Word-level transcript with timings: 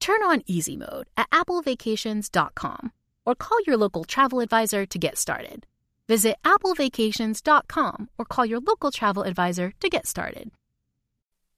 Turn 0.00 0.22
on 0.22 0.42
easy 0.46 0.76
mode 0.76 1.06
at 1.16 1.28
applevacations.com 1.30 2.92
or 3.24 3.34
call 3.34 3.58
your 3.66 3.76
local 3.76 4.04
travel 4.04 4.40
advisor 4.40 4.86
to 4.86 4.98
get 4.98 5.18
started. 5.18 5.66
Visit 6.08 6.36
applevacations.com 6.44 8.08
or 8.16 8.24
call 8.24 8.46
your 8.46 8.60
local 8.60 8.90
travel 8.90 9.24
advisor 9.24 9.72
to 9.80 9.88
get 9.88 10.06
started. 10.06 10.50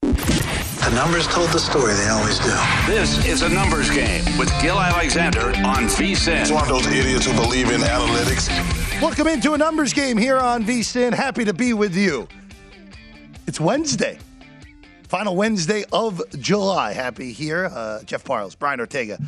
The 0.01 0.95
numbers 0.95 1.27
told 1.27 1.49
the 1.49 1.59
story, 1.59 1.93
they 1.93 2.07
always 2.07 2.39
do. 2.39 2.55
This 2.87 3.23
is 3.25 3.41
a 3.43 3.49
numbers 3.49 3.91
game 3.91 4.23
with 4.39 4.49
Gill 4.61 4.79
Alexander 4.79 5.49
on 5.49 5.85
VSIN. 5.85 6.41
It's 6.41 6.51
one 6.51 6.63
of 6.63 6.69
those 6.69 6.87
idiots 6.87 7.25
who 7.27 7.33
believe 7.33 7.69
in 7.69 7.81
analytics. 7.81 8.49
Welcome 8.99 9.27
into 9.27 9.53
a 9.53 9.57
numbers 9.57 9.93
game 9.93 10.17
here 10.17 10.37
on 10.37 10.63
VSIN. 10.63 11.13
Happy 11.13 11.45
to 11.45 11.53
be 11.53 11.73
with 11.73 11.95
you. 11.95 12.27
It's 13.45 13.59
Wednesday. 13.59 14.17
Final 15.09 15.35
Wednesday 15.35 15.85
of 15.91 16.21
July. 16.39 16.93
Happy 16.93 17.31
here. 17.31 17.65
Uh, 17.65 18.03
Jeff 18.03 18.23
Parles, 18.23 18.53
Brian 18.53 18.79
Ortega, 18.79 19.19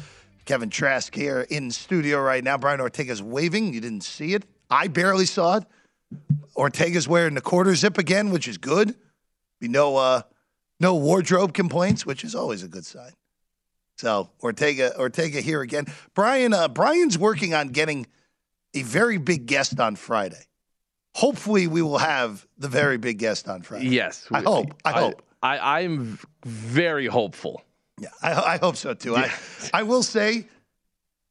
Kevin 0.46 0.70
Trask 0.70 1.14
here 1.16 1.48
in 1.50 1.72
studio 1.72 2.22
right 2.22 2.44
now. 2.44 2.56
Brian 2.56 2.80
Ortega's 2.80 3.24
waving. 3.24 3.74
You 3.74 3.82
didn't 3.82 4.04
see 4.04 4.36
it. 4.36 4.44
I 4.70 4.90
barely 4.90 5.26
saw 5.26 5.58
it. 5.58 5.64
Ortega's 6.54 7.08
wearing 7.08 7.34
the 7.34 7.42
quarter 7.42 7.74
zip 7.74 7.98
again, 7.98 8.30
which 8.30 8.48
is 8.48 8.60
good. 8.60 8.94
Be 9.60 9.68
no 9.68 9.98
uh, 9.98 10.22
no 10.80 10.94
wardrobe 10.94 11.56
complaints, 11.56 12.06
which 12.06 12.24
is 12.24 12.36
always 12.36 12.62
a 12.62 12.68
good 12.68 12.86
sign. 12.86 13.14
So 13.98 14.30
Ortega 14.44 14.96
Ortega 15.00 15.42
here 15.42 15.62
again. 15.62 15.88
Brian 16.14 16.54
uh, 16.54 16.68
Brian's 16.68 17.18
working 17.18 17.56
on 17.56 17.70
getting 17.70 18.06
a 18.76 18.84
very 18.84 19.18
big 19.18 19.48
guest 19.48 19.80
on 19.80 19.96
Friday. 19.96 20.46
Hopefully, 21.16 21.66
we 21.66 21.82
will 21.82 21.98
have 21.98 22.46
the 22.60 22.70
very 22.70 23.00
big 23.00 23.18
guest 23.18 23.50
on 23.50 23.64
Friday. 23.64 23.88
Yes, 23.88 24.28
I 24.32 24.42
hope. 24.42 24.76
I, 24.86 24.92
I 24.92 25.00
hope. 25.00 25.24
I, 25.42 25.82
I'm 25.82 26.20
very 26.46 27.08
hopeful. 27.08 27.64
Yeah, 28.00 28.10
I, 28.22 28.34
I 28.34 28.58
hope 28.58 28.76
so 28.76 28.94
too. 28.94 29.12
Yeah. 29.12 29.32
I, 29.74 29.82
I 29.82 29.84
will 29.84 30.04
say, 30.04 30.48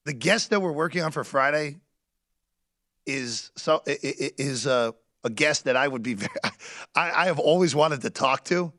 the 0.04 0.12
guest 0.12 0.50
that 0.50 0.60
we're 0.60 0.72
working 0.72 1.02
on 1.02 1.12
for 1.12 1.24
Friday 1.24 1.76
is 3.06 3.50
so 3.56 3.82
is 3.86 4.66
a, 4.66 4.94
a 5.24 5.30
guest 5.30 5.64
that 5.64 5.76
I 5.76 5.86
would 5.86 6.02
be. 6.02 6.14
Very, 6.14 6.30
I, 6.94 7.10
I 7.10 7.24
have 7.26 7.38
always 7.38 7.74
wanted 7.74 8.02
to 8.02 8.10
talk 8.10 8.44
to. 8.46 8.72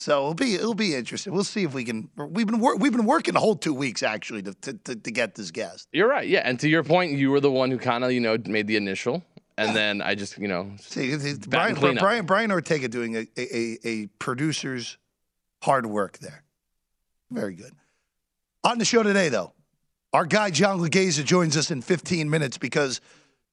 So 0.00 0.20
it'll 0.20 0.34
be 0.34 0.54
it'll 0.54 0.74
be 0.74 0.94
interesting. 0.94 1.32
We'll 1.32 1.44
see 1.44 1.64
if 1.64 1.74
we 1.74 1.84
can. 1.84 2.08
We've 2.16 2.46
been 2.46 2.60
wor- 2.60 2.76
we've 2.76 2.92
been 2.92 3.04
working 3.04 3.34
the 3.34 3.40
whole 3.40 3.56
two 3.56 3.74
weeks 3.74 4.02
actually 4.02 4.42
to, 4.42 4.54
to, 4.54 4.72
to, 4.74 4.96
to 4.96 5.10
get 5.10 5.34
this 5.34 5.50
guest. 5.50 5.88
You're 5.92 6.08
right. 6.08 6.26
Yeah, 6.26 6.42
and 6.44 6.58
to 6.60 6.68
your 6.68 6.84
point, 6.84 7.12
you 7.12 7.30
were 7.30 7.40
the 7.40 7.50
one 7.50 7.70
who 7.70 7.78
kind 7.78 8.04
of 8.04 8.12
you 8.12 8.20
know 8.20 8.38
made 8.46 8.68
the 8.68 8.76
initial, 8.76 9.24
and 9.58 9.74
then 9.74 10.00
I 10.00 10.14
just 10.14 10.38
you 10.38 10.48
know 10.48 10.70
see 10.80 11.14
Brian 11.48 11.74
Brian, 11.74 12.26
Brian 12.26 12.50
Ortega 12.50 12.88
doing 12.88 13.16
a, 13.16 13.26
a, 13.36 13.78
a 13.84 14.06
producer's 14.18 14.96
hard 15.62 15.84
work 15.84 16.18
there. 16.18 16.44
Very 17.30 17.54
good. 17.54 17.72
On 18.64 18.78
the 18.78 18.84
show 18.84 19.02
today, 19.02 19.28
though, 19.28 19.52
our 20.12 20.24
guy 20.24 20.50
John 20.50 20.80
Laghezza 20.80 21.24
joins 21.24 21.56
us 21.56 21.70
in 21.70 21.82
15 21.82 22.30
minutes 22.30 22.56
because 22.56 23.00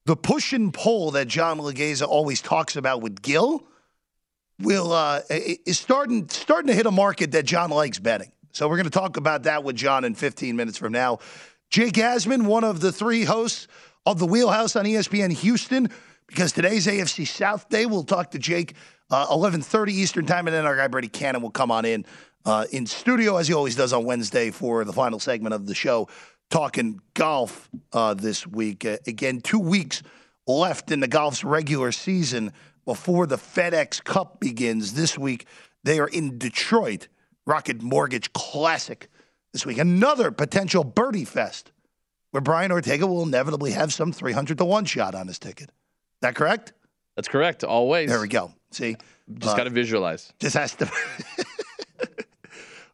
the 0.06 0.16
push 0.16 0.54
and 0.54 0.74
pull 0.74 1.12
that 1.12 1.28
John 1.28 1.60
Laghezza 1.60 2.08
always 2.08 2.42
talks 2.42 2.76
about 2.76 3.02
with 3.02 3.22
Gill 3.22 3.66
will 4.60 4.94
uh, 4.94 5.22
is 5.30 5.80
starting 5.80 6.30
starting 6.30 6.68
to 6.68 6.74
hit 6.74 6.86
a 6.86 6.92
market 6.92 7.32
that 7.32 7.46
John 7.46 7.72
likes 7.72 8.00
betting. 8.00 8.32
So 8.52 8.70
we're 8.70 8.78
going 8.78 8.86
to 8.86 8.90
talk 8.90 9.18
about 9.18 9.44
that 9.44 9.64
with 9.66 9.76
John 9.76 10.06
in 10.06 10.16
15 10.16 10.56
minutes 10.56 10.78
from 10.78 10.94
now. 10.94 11.20
Jake 11.70 11.96
Asman, 11.96 12.44
one 12.44 12.64
of 12.64 12.80
the 12.80 12.92
three 12.92 13.26
hosts 13.26 13.68
of 14.06 14.20
the 14.20 14.26
Wheelhouse 14.26 14.76
on 14.76 14.86
ESPN 14.86 15.32
Houston 15.32 15.90
because 16.28 16.52
today's 16.52 16.88
AFC 16.88 17.28
South 17.28 17.70
Day. 17.70 17.86
We'll 17.86 18.04
talk 18.04 18.32
to 18.32 18.40
Jake 18.40 18.76
uh, 19.10 19.28
11:30 19.28 19.90
Eastern 19.90 20.26
Time, 20.26 20.48
and 20.48 20.56
then 20.56 20.66
our 20.66 20.76
guy 20.76 20.88
Brady 20.88 21.08
Kannon 21.08 21.42
will 21.42 21.52
come 21.52 21.72
on 21.72 21.86
in 21.86 22.06
uh, 22.46 22.66
in 22.72 22.86
studio 22.86 23.38
as 23.38 23.48
he 23.48 23.54
always 23.54 23.76
does 23.76 23.94
on 23.94 24.06
Wednesday 24.06 24.52
for 24.52 24.86
the 24.86 24.94
final 24.94 25.20
segment 25.20 25.54
of 25.54 25.66
the 25.66 25.76
show, 25.76 26.08
talking 26.50 27.00
golf 27.14 27.70
uh, 27.94 28.14
this 28.14 28.46
week. 28.46 28.86
Uh, 28.86 28.98
again, 29.08 29.42
two 29.42 29.60
weeks 29.60 30.04
left 30.48 30.92
in 30.92 31.00
the 31.00 31.08
golf's 31.08 31.44
regular 31.44 31.92
season 31.92 32.54
before 32.86 33.26
the 33.26 33.38
FedEx 33.38 34.04
Cup 34.04 34.40
begins 34.40 34.94
this 34.94 35.18
week. 35.18 35.48
They 35.84 36.00
are 36.00 36.08
in 36.08 36.38
Detroit, 36.38 37.08
Rocket 37.46 37.82
Mortgage 37.82 38.32
Classic 38.34 39.08
this 39.54 39.66
week. 39.66 39.80
Another 39.80 40.32
potential 40.32 40.84
birdie 40.84 41.26
fest 41.26 41.72
where 42.36 42.42
Brian 42.42 42.70
Ortega 42.70 43.08
will 43.08 43.24
inevitably 43.24 43.72
have 43.72 43.94
some 43.94 44.12
300 44.12 44.58
to 44.58 44.66
1 44.66 44.84
shot 44.84 45.16
on 45.16 45.26
his 45.26 45.40
ticket. 45.40 45.70
Is 45.70 46.20
that 46.20 46.36
correct? 46.36 46.74
That's 47.16 47.30
correct. 47.30 47.64
Always. 47.64 48.10
There 48.10 48.20
we 48.20 48.28
go. 48.28 48.52
See? 48.72 48.98
Just 49.36 49.54
uh, 49.54 49.58
got 49.58 49.64
to 49.64 49.70
visualize. 49.70 50.34
Just 50.38 50.58
has 50.58 50.76
to. 50.76 50.92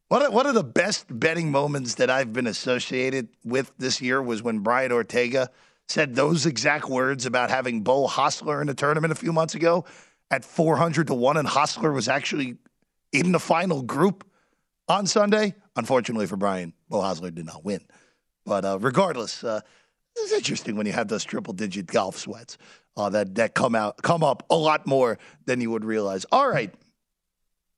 one, 0.09 0.21
of, 0.21 0.31
one 0.33 0.45
of 0.45 0.53
the 0.53 0.63
best 0.63 1.07
betting 1.09 1.49
moments 1.49 1.95
that 1.95 2.11
I've 2.11 2.31
been 2.31 2.45
associated 2.45 3.29
with 3.43 3.71
this 3.79 3.99
year 3.99 4.21
was 4.21 4.43
when 4.43 4.59
Brian 4.59 4.91
Ortega 4.91 5.49
said 5.87 6.13
those 6.13 6.45
exact 6.45 6.87
words 6.87 7.25
about 7.25 7.49
having 7.49 7.81
Beau 7.81 8.07
Hossler 8.07 8.61
in 8.61 8.67
the 8.67 8.75
tournament 8.75 9.11
a 9.11 9.15
few 9.15 9.33
months 9.33 9.55
ago 9.55 9.85
at 10.29 10.45
400 10.45 11.07
to 11.07 11.15
1, 11.15 11.37
and 11.37 11.47
Hossler 11.47 11.91
was 11.91 12.07
actually 12.07 12.57
in 13.11 13.31
the 13.31 13.39
final 13.39 13.81
group 13.81 14.23
on 14.87 15.07
Sunday. 15.07 15.55
Unfortunately 15.75 16.27
for 16.27 16.37
Brian, 16.37 16.73
Beau 16.89 17.01
Hossler 17.01 17.33
did 17.33 17.47
not 17.47 17.65
win. 17.65 17.81
But 18.45 18.65
uh, 18.65 18.79
regardless, 18.79 19.43
uh, 19.43 19.61
it's 20.15 20.31
interesting 20.31 20.75
when 20.75 20.85
you 20.85 20.93
have 20.93 21.07
those 21.07 21.23
triple 21.23 21.53
digit 21.53 21.87
golf 21.87 22.17
sweats 22.17 22.57
uh, 22.97 23.09
that 23.09 23.35
that 23.35 23.53
come 23.53 23.75
out 23.75 24.01
come 24.01 24.23
up 24.23 24.45
a 24.49 24.55
lot 24.55 24.85
more 24.85 25.17
than 25.45 25.61
you 25.61 25.71
would 25.71 25.85
realize. 25.85 26.25
All 26.31 26.49
right. 26.49 26.73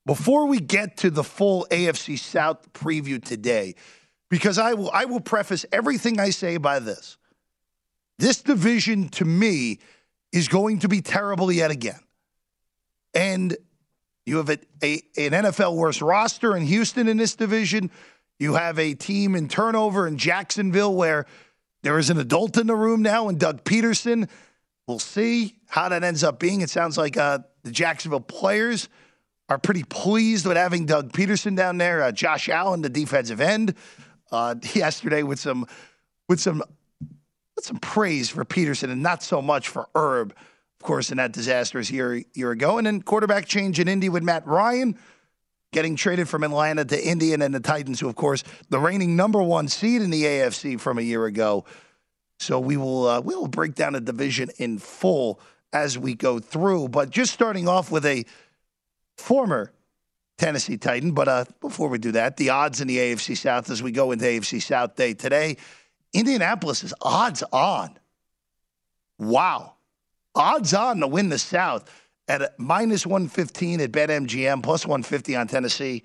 Before 0.05 0.47
we 0.47 0.59
get 0.59 0.97
to 0.97 1.09
the 1.09 1.23
full 1.23 1.65
AFC 1.71 2.19
South 2.19 2.73
preview 2.73 3.23
today, 3.23 3.75
because 4.29 4.57
I 4.57 4.73
will 4.73 4.91
I 4.91 5.05
will 5.05 5.21
preface 5.21 5.65
everything 5.71 6.19
I 6.19 6.31
say 6.31 6.57
by 6.57 6.79
this. 6.79 7.17
This 8.19 8.41
division 8.41 9.09
to 9.09 9.25
me 9.25 9.79
is 10.31 10.47
going 10.47 10.79
to 10.79 10.89
be 10.89 11.01
terrible 11.01 11.51
yet 11.51 11.71
again. 11.71 11.99
And 13.13 13.55
you 14.25 14.37
have 14.37 14.49
a, 14.49 14.57
a, 14.81 14.93
an 15.17 15.31
NFL 15.31 15.75
worst 15.75 16.01
roster 16.01 16.55
in 16.55 16.63
Houston 16.63 17.07
in 17.07 17.17
this 17.17 17.35
division. 17.35 17.91
You 18.39 18.55
have 18.55 18.79
a 18.79 18.93
team 18.93 19.35
in 19.35 19.47
turnover 19.47 20.07
in 20.07 20.17
Jacksonville 20.17 20.93
where 20.93 21.25
there 21.83 21.99
is 21.99 22.09
an 22.09 22.17
adult 22.17 22.57
in 22.57 22.67
the 22.67 22.75
room 22.75 23.01
now, 23.01 23.27
and 23.27 23.39
Doug 23.39 23.63
Pederson. 23.63 24.29
We'll 24.87 24.99
see 24.99 25.55
how 25.67 25.89
that 25.89 26.03
ends 26.03 26.23
up 26.23 26.39
being. 26.39 26.61
It 26.61 26.69
sounds 26.69 26.97
like 26.97 27.15
uh, 27.15 27.39
the 27.63 27.71
Jacksonville 27.71 28.19
players 28.19 28.89
are 29.49 29.57
pretty 29.57 29.83
pleased 29.83 30.45
with 30.45 30.57
having 30.57 30.85
Doug 30.85 31.11
Pederson 31.11 31.55
down 31.55 31.77
there. 31.77 32.03
Uh, 32.03 32.11
Josh 32.11 32.49
Allen, 32.49 32.81
the 32.81 32.89
defensive 32.89 33.41
end, 33.41 33.75
uh, 34.31 34.55
yesterday 34.73 35.23
with 35.23 35.39
some 35.39 35.67
with 36.27 36.39
some 36.39 36.63
with 37.55 37.65
some 37.65 37.77
praise 37.77 38.29
for 38.29 38.43
Pederson 38.45 38.91
and 38.91 39.03
not 39.03 39.21
so 39.21 39.41
much 39.41 39.69
for 39.69 39.87
Herb, 39.95 40.31
of 40.31 40.85
course, 40.85 41.11
in 41.11 41.17
that 41.17 41.33
disastrous 41.33 41.91
year 41.91 42.23
year 42.33 42.51
ago. 42.51 42.77
And 42.77 42.87
then 42.87 43.01
quarterback 43.01 43.45
change 43.45 43.79
in 43.79 43.87
Indy 43.87 44.09
with 44.09 44.23
Matt 44.23 44.47
Ryan 44.47 44.97
getting 45.73 45.95
traded 45.95 46.29
from 46.29 46.43
Atlanta 46.43 46.85
to 46.85 47.07
Indy, 47.07 47.33
and 47.33 47.41
the 47.41 47.59
Titans, 47.59 47.99
who, 47.99 48.07
of 48.07 48.15
course, 48.15 48.43
the 48.69 48.79
reigning 48.79 49.15
number 49.15 49.41
one 49.43 49.67
seed 49.67 50.01
in 50.01 50.09
the 50.09 50.23
AFC 50.23 50.79
from 50.79 50.97
a 50.97 51.01
year 51.01 51.25
ago. 51.25 51.65
So 52.39 52.59
we 52.59 52.77
will 52.77 53.07
uh, 53.07 53.21
we 53.21 53.35
will 53.35 53.47
break 53.47 53.75
down 53.75 53.93
the 53.93 54.01
division 54.01 54.49
in 54.57 54.77
full 54.77 55.39
as 55.73 55.97
we 55.97 56.13
go 56.13 56.39
through. 56.39 56.89
But 56.89 57.09
just 57.09 57.33
starting 57.33 57.67
off 57.67 57.91
with 57.91 58.05
a 58.05 58.25
former 59.17 59.71
Tennessee 60.37 60.77
Titan. 60.77 61.11
But 61.11 61.27
uh, 61.27 61.45
before 61.61 61.89
we 61.89 61.97
do 61.97 62.11
that, 62.13 62.37
the 62.37 62.49
odds 62.49 62.81
in 62.81 62.87
the 62.87 62.97
AFC 62.97 63.37
South 63.37 63.69
as 63.69 63.83
we 63.83 63.91
go 63.91 64.11
into 64.11 64.25
AFC 64.25 64.61
South 64.61 64.95
Day 64.95 65.13
today, 65.13 65.57
Indianapolis 66.13 66.83
is 66.83 66.93
odds 67.01 67.43
on. 67.51 67.97
Wow. 69.19 69.73
Odds 70.35 70.73
on 70.73 70.99
to 70.99 71.07
win 71.07 71.29
the 71.29 71.39
South 71.39 71.89
at 72.27 72.57
minus 72.59 73.05
115 73.05 73.81
at 73.81 73.91
BetMGM, 73.91 74.63
plus 74.63 74.85
150 74.85 75.35
on 75.35 75.47
Tennessee, 75.47 76.03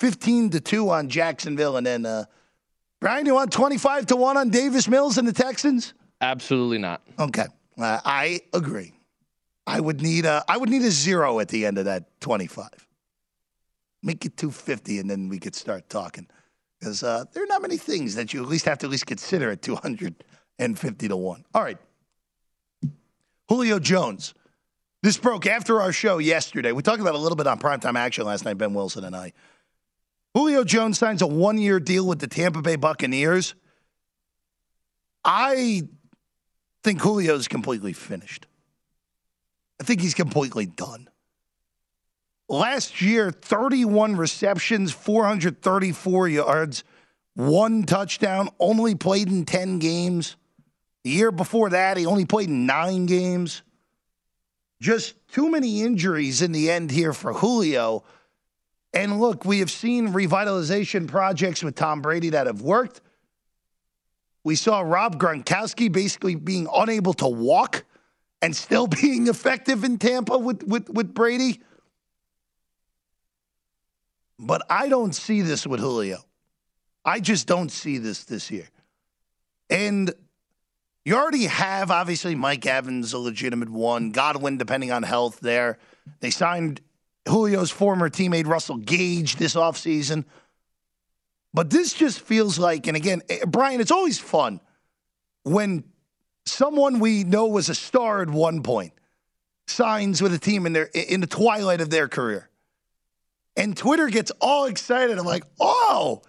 15 0.00 0.50
to 0.50 0.60
2 0.60 0.90
on 0.90 1.08
Jacksonville. 1.08 1.76
And 1.76 1.86
then, 1.86 2.06
uh, 2.06 2.24
Brian, 3.00 3.26
you 3.26 3.34
want 3.34 3.52
25 3.52 4.06
to 4.06 4.16
1 4.16 4.36
on 4.36 4.50
Davis 4.50 4.88
Mills 4.88 5.18
and 5.18 5.26
the 5.26 5.32
Texans? 5.32 5.94
Absolutely 6.20 6.78
not. 6.78 7.02
Okay. 7.18 7.46
Uh, 7.78 8.00
I 8.04 8.40
agree. 8.52 8.92
I 9.66 9.80
would 9.80 10.02
need 10.02 10.24
a 10.24 10.44
I 10.48 10.56
would 10.56 10.68
need 10.68 10.82
a 10.82 10.90
zero 10.90 11.38
at 11.40 11.48
the 11.48 11.66
end 11.66 11.78
of 11.78 11.84
that 11.84 12.20
25. 12.20 12.68
Make 14.02 14.26
it 14.26 14.36
250 14.36 14.98
and 14.98 15.08
then 15.08 15.28
we 15.28 15.38
could 15.38 15.54
start 15.54 15.88
talking. 15.88 16.26
Because 16.78 17.04
uh, 17.04 17.24
there 17.32 17.44
are 17.44 17.46
not 17.46 17.62
many 17.62 17.76
things 17.76 18.16
that 18.16 18.34
you 18.34 18.42
at 18.42 18.48
least 18.48 18.64
have 18.64 18.78
to 18.78 18.86
at 18.86 18.90
least 18.90 19.06
consider 19.06 19.50
at 19.52 19.62
250 19.62 21.08
to 21.08 21.16
1. 21.16 21.44
All 21.54 21.62
right. 21.62 21.78
Julio 23.48 23.78
Jones. 23.78 24.34
This 25.02 25.16
broke 25.16 25.46
after 25.46 25.80
our 25.80 25.92
show 25.92 26.18
yesterday. 26.18 26.70
We 26.72 26.82
talked 26.82 27.00
about 27.00 27.14
a 27.14 27.18
little 27.18 27.36
bit 27.36 27.46
on 27.46 27.58
primetime 27.58 27.96
action 27.96 28.24
last 28.24 28.44
night, 28.44 28.56
Ben 28.58 28.72
Wilson 28.72 29.04
and 29.04 29.16
I. 29.16 29.32
Julio 30.34 30.64
Jones 30.64 30.98
signs 30.98 31.22
a 31.22 31.26
one 31.26 31.58
year 31.58 31.80
deal 31.80 32.06
with 32.06 32.20
the 32.20 32.28
Tampa 32.28 32.62
Bay 32.62 32.76
Buccaneers. 32.76 33.54
I 35.24 35.82
think 36.84 37.02
Julio's 37.02 37.48
completely 37.48 37.92
finished. 37.92 38.46
I 39.80 39.84
think 39.84 40.00
he's 40.00 40.14
completely 40.14 40.66
done. 40.66 41.08
Last 42.48 43.00
year, 43.02 43.30
31 43.30 44.16
receptions, 44.16 44.92
434 44.92 46.28
yards, 46.28 46.84
one 47.34 47.84
touchdown, 47.84 48.50
only 48.60 48.94
played 48.94 49.28
in 49.28 49.44
10 49.44 49.78
games. 49.78 50.36
The 51.02 51.10
year 51.10 51.32
before 51.32 51.70
that, 51.70 51.96
he 51.96 52.06
only 52.06 52.26
played 52.26 52.48
in 52.48 52.66
nine 52.66 53.06
games. 53.06 53.62
Just 54.82 55.14
too 55.28 55.48
many 55.48 55.82
injuries 55.82 56.42
in 56.42 56.50
the 56.50 56.68
end 56.68 56.90
here 56.90 57.12
for 57.12 57.32
Julio. 57.32 58.02
And 58.92 59.20
look, 59.20 59.44
we 59.44 59.60
have 59.60 59.70
seen 59.70 60.08
revitalization 60.08 61.06
projects 61.06 61.62
with 61.62 61.76
Tom 61.76 62.02
Brady 62.02 62.30
that 62.30 62.48
have 62.48 62.62
worked. 62.62 63.00
We 64.42 64.56
saw 64.56 64.80
Rob 64.80 65.20
Gronkowski 65.20 65.90
basically 65.92 66.34
being 66.34 66.66
unable 66.74 67.14
to 67.14 67.28
walk 67.28 67.84
and 68.42 68.56
still 68.56 68.86
being 69.02 69.28
effective 69.28 69.84
in 69.84 69.98
Tampa 69.98 70.36
with, 70.36 70.64
with, 70.64 70.90
with 70.90 71.14
Brady. 71.14 71.60
But 74.36 74.66
I 74.68 74.88
don't 74.88 75.14
see 75.14 75.42
this 75.42 75.64
with 75.64 75.78
Julio. 75.78 76.18
I 77.04 77.20
just 77.20 77.46
don't 77.46 77.70
see 77.70 77.98
this 77.98 78.24
this 78.24 78.50
year. 78.50 78.68
And 79.70 80.12
you 81.04 81.16
already 81.16 81.46
have, 81.46 81.90
obviously, 81.90 82.34
Mike 82.34 82.64
Evans, 82.64 83.12
a 83.12 83.18
legitimate 83.18 83.70
one. 83.70 84.10
Godwin, 84.10 84.56
depending 84.56 84.92
on 84.92 85.02
health, 85.02 85.40
there. 85.40 85.78
They 86.20 86.30
signed 86.30 86.80
Julio's 87.26 87.70
former 87.70 88.08
teammate, 88.08 88.46
Russell 88.46 88.76
Gage, 88.76 89.36
this 89.36 89.54
offseason. 89.54 90.24
But 91.54 91.70
this 91.70 91.92
just 91.92 92.20
feels 92.20 92.58
like, 92.58 92.86
and 92.86 92.96
again, 92.96 93.22
eh, 93.28 93.44
Brian, 93.46 93.80
it's 93.80 93.90
always 93.90 94.18
fun 94.18 94.60
when 95.42 95.84
someone 96.46 96.98
we 96.98 97.24
know 97.24 97.46
was 97.46 97.68
a 97.68 97.74
star 97.74 98.22
at 98.22 98.30
one 98.30 98.62
point 98.62 98.92
signs 99.66 100.20
with 100.20 100.34
a 100.34 100.38
team 100.38 100.66
in 100.66 100.72
their 100.72 100.84
in 100.84 101.20
the 101.20 101.26
twilight 101.26 101.80
of 101.80 101.90
their 101.90 102.08
career. 102.08 102.48
And 103.56 103.76
Twitter 103.76 104.08
gets 104.08 104.32
all 104.40 104.64
excited. 104.64 105.18
I'm 105.18 105.26
like, 105.26 105.44
oh, 105.60 106.22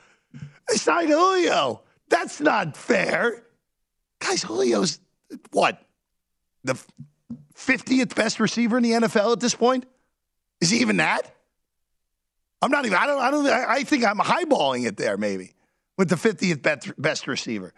they 0.68 0.76
signed 0.76 1.10
Julio. 1.10 1.82
That's 2.10 2.42
not 2.42 2.76
fair. 2.76 3.44
Guys, 4.24 4.44
Julio's 4.44 5.00
what? 5.52 5.82
The 6.64 6.82
50th 7.56 8.16
best 8.16 8.40
receiver 8.40 8.78
in 8.78 8.84
the 8.84 8.92
NFL 8.92 9.34
at 9.34 9.40
this 9.40 9.54
point? 9.54 9.86
Is 10.62 10.70
he 10.70 10.80
even 10.80 10.98
that? 10.98 11.36
I'm 12.62 12.72
not 12.72 12.86
even, 12.86 12.98
I 12.98 13.06
don't, 13.06 13.22
I 13.22 13.32
don't, 13.32 13.46
I 13.48 13.84
think 13.84 14.06
I'm 14.06 14.20
highballing 14.20 14.88
it 14.88 14.96
there 14.96 15.18
maybe 15.18 15.52
with 15.98 16.08
the 16.08 16.16
50th 16.16 16.94
best, 16.98 17.28
receiver. 17.28 17.74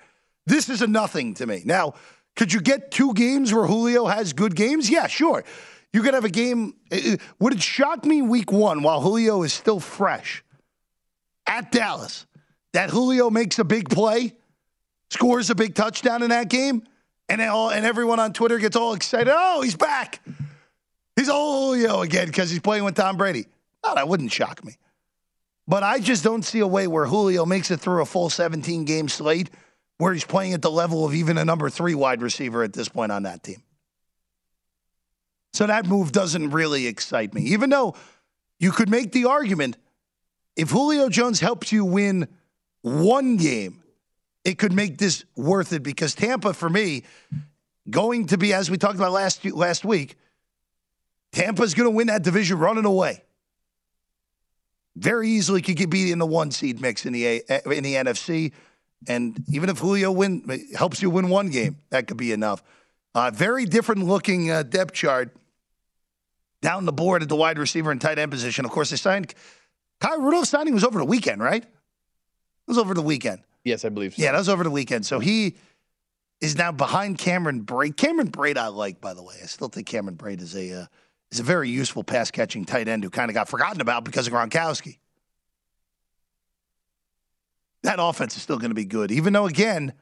This 0.45 0.69
is 0.69 0.83
a 0.83 0.87
nothing 0.87 1.33
to 1.35 1.47
me. 1.47 1.63
Now, 1.65 1.95
could 2.35 2.53
you 2.53 2.61
get 2.61 2.91
two 2.91 3.13
games 3.15 3.51
where 3.51 3.65
Julio 3.65 4.05
has 4.05 4.33
good 4.33 4.55
games? 4.55 4.89
Yeah, 4.89 5.07
sure. 5.07 5.43
You 5.91 6.03
could 6.03 6.13
have 6.13 6.25
a 6.25 6.29
game. 6.29 6.75
Uh, 6.91 7.13
uh, 7.13 7.17
would 7.39 7.53
it 7.53 7.63
shock 7.63 8.05
me 8.05 8.21
week 8.21 8.51
one 8.51 8.83
while 8.83 9.01
Julio 9.01 9.41
is 9.41 9.53
still 9.53 9.79
fresh 9.79 10.43
at 11.47 11.71
Dallas 11.71 12.27
that 12.73 12.89
Julio 12.89 13.29
makes 13.29 13.57
a 13.57 13.63
big 13.63 13.89
play, 13.89 14.35
scores 15.09 15.49
a 15.49 15.55
big 15.55 15.75
touchdown 15.75 16.23
in 16.23 16.29
that 16.29 16.49
game, 16.49 16.83
and 17.29 17.41
all, 17.41 17.69
and 17.69 17.85
everyone 17.85 18.19
on 18.19 18.33
Twitter 18.33 18.57
gets 18.59 18.75
all 18.75 18.93
excited? 18.93 19.33
Oh, 19.35 19.61
he's 19.61 19.75
back. 19.75 20.21
He's 21.15 21.29
oh, 21.29 21.35
all 21.35 21.73
Julio 21.73 22.01
again 22.01 22.27
because 22.27 22.49
he's 22.49 22.59
playing 22.59 22.83
with 22.83 22.95
Tom 22.95 23.17
Brady. 23.17 23.47
Oh, 23.83 23.95
that 23.95 24.07
wouldn't 24.07 24.31
shock 24.31 24.63
me. 24.63 24.77
But 25.67 25.83
I 25.83 25.99
just 25.99 26.23
don't 26.23 26.43
see 26.43 26.59
a 26.59 26.67
way 26.67 26.87
where 26.87 27.05
Julio 27.05 27.45
makes 27.45 27.71
it 27.71 27.79
through 27.79 28.01
a 28.01 28.05
full 28.05 28.29
17 28.29 28.85
game 28.85 29.09
slate 29.09 29.49
where 29.97 30.13
he's 30.13 30.25
playing 30.25 30.53
at 30.53 30.61
the 30.61 30.69
level 30.69 31.05
of 31.05 31.13
even 31.13 31.37
a 31.37 31.45
number 31.45 31.69
three 31.69 31.95
wide 31.95 32.21
receiver 32.21 32.63
at 32.63 32.73
this 32.73 32.89
point 32.89 33.11
on 33.11 33.23
that 33.23 33.43
team. 33.43 33.63
So 35.53 35.65
that 35.67 35.87
move 35.87 36.11
doesn't 36.11 36.51
really 36.51 36.85
excite 36.85 37.33
me, 37.33 37.43
even 37.43 37.69
though 37.69 37.95
you 38.59 38.71
could 38.71 38.89
make 38.89 39.13
the 39.13 39.25
argument 39.25 39.77
if 40.55 40.69
Julio 40.69 41.09
Jones 41.09 41.39
helps 41.39 41.71
you 41.71 41.85
win 41.85 42.27
one 42.81 43.37
game, 43.37 43.81
it 44.45 44.59
could 44.59 44.71
make 44.71 44.99
this 44.99 45.25
worth 45.35 45.73
it 45.73 45.81
because 45.81 46.13
Tampa, 46.13 46.53
for 46.53 46.69
me, 46.69 47.03
going 47.89 48.27
to 48.27 48.37
be, 48.37 48.53
as 48.53 48.69
we 48.69 48.77
talked 48.77 48.95
about 48.95 49.11
last, 49.11 49.43
last 49.43 49.83
week, 49.83 50.17
Tampa's 51.31 51.73
going 51.73 51.87
to 51.87 51.95
win 51.95 52.07
that 52.07 52.23
division 52.23 52.59
running 52.59 52.85
away. 52.85 53.23
Very 54.95 55.29
easily 55.29 55.61
could 55.61 55.75
get 55.75 55.89
be 55.89 56.11
in 56.11 56.19
the 56.19 56.25
one 56.25 56.51
seed 56.51 56.79
mix 56.79 57.05
in 57.05 57.11
the, 57.11 57.25
A, 57.25 57.41
in 57.71 57.83
the 57.83 57.95
NFC. 57.95 58.53
And 59.07 59.43
even 59.49 59.69
if 59.69 59.79
Julio 59.79 60.11
win 60.11 60.47
helps 60.77 61.01
you 61.01 61.09
win 61.09 61.27
one 61.27 61.49
game, 61.49 61.77
that 61.89 62.07
could 62.07 62.17
be 62.17 62.31
enough. 62.31 62.63
Uh, 63.13 63.31
very 63.31 63.65
different 63.65 64.03
looking 64.03 64.51
uh, 64.51 64.63
depth 64.63 64.93
chart 64.93 65.35
down 66.61 66.85
the 66.85 66.93
board 66.93 67.23
at 67.23 67.29
the 67.29 67.35
wide 67.35 67.57
receiver 67.57 67.91
and 67.91 67.99
tight 67.99 68.19
end 68.19 68.31
position. 68.31 68.63
Of 68.63 68.71
course, 68.71 68.91
they 68.91 68.95
signed 68.95 69.33
Kyle 69.99 70.21
Rudolph's 70.21 70.49
signing 70.49 70.73
was 70.73 70.83
over 70.83 70.99
the 70.99 71.05
weekend, 71.05 71.41
right? 71.41 71.63
It 71.63 72.67
was 72.67 72.77
over 72.77 72.93
the 72.93 73.01
weekend. 73.01 73.41
Yes, 73.65 73.83
I 73.83 73.89
believe 73.89 74.15
so. 74.15 74.23
Yeah, 74.23 74.31
that 74.31 74.37
was 74.37 74.47
over 74.47 74.63
the 74.63 74.71
weekend. 74.71 75.05
So 75.05 75.19
he 75.19 75.57
is 76.39 76.57
now 76.57 76.71
behind 76.71 77.17
Cameron 77.17 77.65
Brate. 77.65 77.97
Cameron 77.97 78.31
Brate, 78.31 78.57
I 78.57 78.67
like, 78.67 79.01
by 79.01 79.13
the 79.13 79.23
way. 79.23 79.35
I 79.43 79.47
still 79.47 79.67
think 79.67 79.87
Cameron 79.87 80.15
Brate 80.15 80.41
is 80.41 80.55
a 80.55 80.83
uh, 80.83 80.85
is 81.31 81.41
a 81.41 81.43
very 81.43 81.69
useful 81.69 82.05
pass 82.05 82.31
catching 82.31 82.63
tight 82.63 82.87
end 82.87 83.03
who 83.03 83.09
kind 83.09 83.29
of 83.29 83.33
got 83.33 83.49
forgotten 83.49 83.81
about 83.81 84.05
because 84.05 84.27
of 84.27 84.33
Gronkowski 84.33 84.99
that 87.85 87.97
offense 87.99 88.35
is 88.35 88.41
still 88.41 88.57
going 88.57 88.71
to 88.71 88.75
be 88.75 88.85
good. 88.85 89.11
Even 89.11 89.33
though, 89.33 89.45
again, 89.45 89.93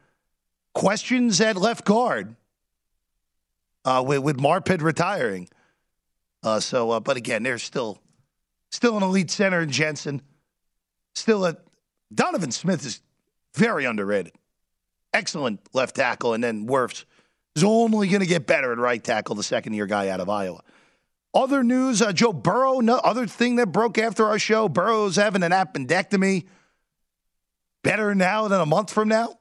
questions 0.73 1.39
at 1.39 1.55
left 1.55 1.85
guard 1.85 2.35
uh, 3.85 4.03
with, 4.05 4.19
with 4.19 4.37
Marpet 4.37 4.81
retiring. 4.81 5.47
Uh, 6.41 6.59
so, 6.59 6.91
uh, 6.91 6.99
but 6.99 7.15
again, 7.15 7.43
there's 7.43 7.63
still 7.63 7.99
still 8.71 8.97
an 8.97 9.03
elite 9.03 9.31
center 9.31 9.61
in 9.61 9.69
Jensen. 9.69 10.21
Still 11.15 11.45
a 11.45 11.57
Donovan 12.13 12.51
Smith 12.51 12.85
is 12.85 13.01
very 13.55 13.85
underrated. 13.85 14.33
Excellent 15.13 15.59
left 15.73 15.95
tackle, 15.95 16.33
and 16.33 16.43
then 16.43 16.67
Wirfs 16.67 17.05
is 17.55 17.63
only 17.63 18.07
going 18.07 18.21
to 18.21 18.25
get 18.25 18.47
better 18.47 18.71
at 18.71 18.77
right 18.77 19.03
tackle, 19.03 19.35
the 19.35 19.43
second 19.43 19.73
year 19.73 19.85
guy 19.85 20.09
out 20.09 20.19
of 20.19 20.29
Iowa. 20.29 20.61
Other 21.33 21.63
news: 21.63 22.01
uh, 22.01 22.13
Joe 22.13 22.33
Burrow. 22.33 22.79
No 22.79 22.97
other 22.97 23.27
thing 23.27 23.57
that 23.57 23.67
broke 23.67 23.97
after 23.97 24.25
our 24.25 24.39
show. 24.39 24.69
Burrow's 24.69 25.15
having 25.15 25.43
an 25.43 25.51
appendectomy 25.51 26.45
better 27.83 28.15
now 28.15 28.47
than 28.47 28.61
a 28.61 28.65
month 28.65 28.91
from 28.91 29.09
now? 29.09 29.37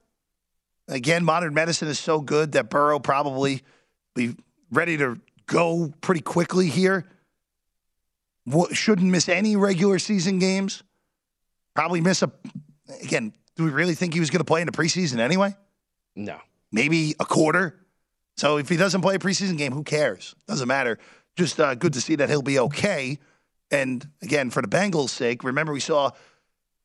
Again, 0.89 1.25
modern 1.25 1.55
medicine 1.55 1.89
is 1.89 1.99
so 1.99 2.21
good 2.21 2.53
that 2.53 2.69
Burrow 2.69 2.99
probably 2.99 3.63
be 4.15 4.35
ready 4.71 4.99
to 4.99 5.19
go 5.47 5.93
pretty 6.01 6.21
quickly 6.21 6.69
here. 6.69 7.07
Shouldn't 8.73 9.11
miss 9.11 9.29
any 9.29 9.57
regular 9.57 9.99
season 9.99 10.39
games. 10.41 10.83
Probably 11.75 12.01
miss 12.01 12.23
a. 12.23 12.33
Again, 13.03 13.33
do 13.57 13.65
we 13.65 13.71
really 13.71 13.95
think 13.95 14.15
he 14.15 14.21
was 14.21 14.31
going 14.31 14.41
to 14.41 14.45
play 14.45 14.61
in 14.61 14.67
the 14.67 14.73
preseason 14.73 15.19
anyway? 15.19 15.55
No. 16.17 16.39
Maybe 16.71 17.15
a 17.21 17.25
quarter. 17.25 17.79
So 18.37 18.57
if 18.57 18.69
he 18.69 18.77
doesn't 18.77 19.03
play 19.03 19.15
a 19.15 19.19
preseason 19.19 19.59
game, 19.59 19.73
who 19.73 19.85
cares? 19.85 20.35
Doesn't 20.47 20.69
matter. 20.69 20.99
Just 21.37 21.61
uh, 21.61 21.75
good 21.75 21.93
to 21.95 22.01
see 22.01 22.17
that 22.17 22.29
he'll 22.29 22.43
be 22.43 22.59
okay. 22.59 23.19
And 23.71 24.07
again, 24.23 24.51
for 24.51 24.63
the 24.63 24.69
Bengals' 24.69 25.11
sake, 25.11 25.45
remember 25.45 25.73
we 25.73 25.81
saw 25.81 26.11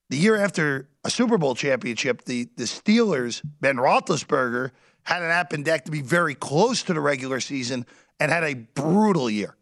the 0.09 0.17
year 0.17 0.37
after 0.37 0.89
a 1.03 1.09
Super 1.09 1.37
Bowl 1.37 1.55
championship, 1.55 2.23
the, 2.25 2.47
the 2.55 2.63
Steelers, 2.63 3.41
Ben 3.61 3.75
Roethlisberger, 3.75 4.71
had 5.03 5.21
an 5.21 5.29
appendectomy 5.29 5.85
to 5.85 5.91
be 5.91 6.01
very 6.01 6.35
close 6.35 6.83
to 6.83 6.93
the 6.93 6.99
regular 6.99 7.39
season 7.39 7.85
and 8.19 8.31
had 8.31 8.43
a 8.43 8.53
brutal 8.53 9.29
year, 9.29 9.55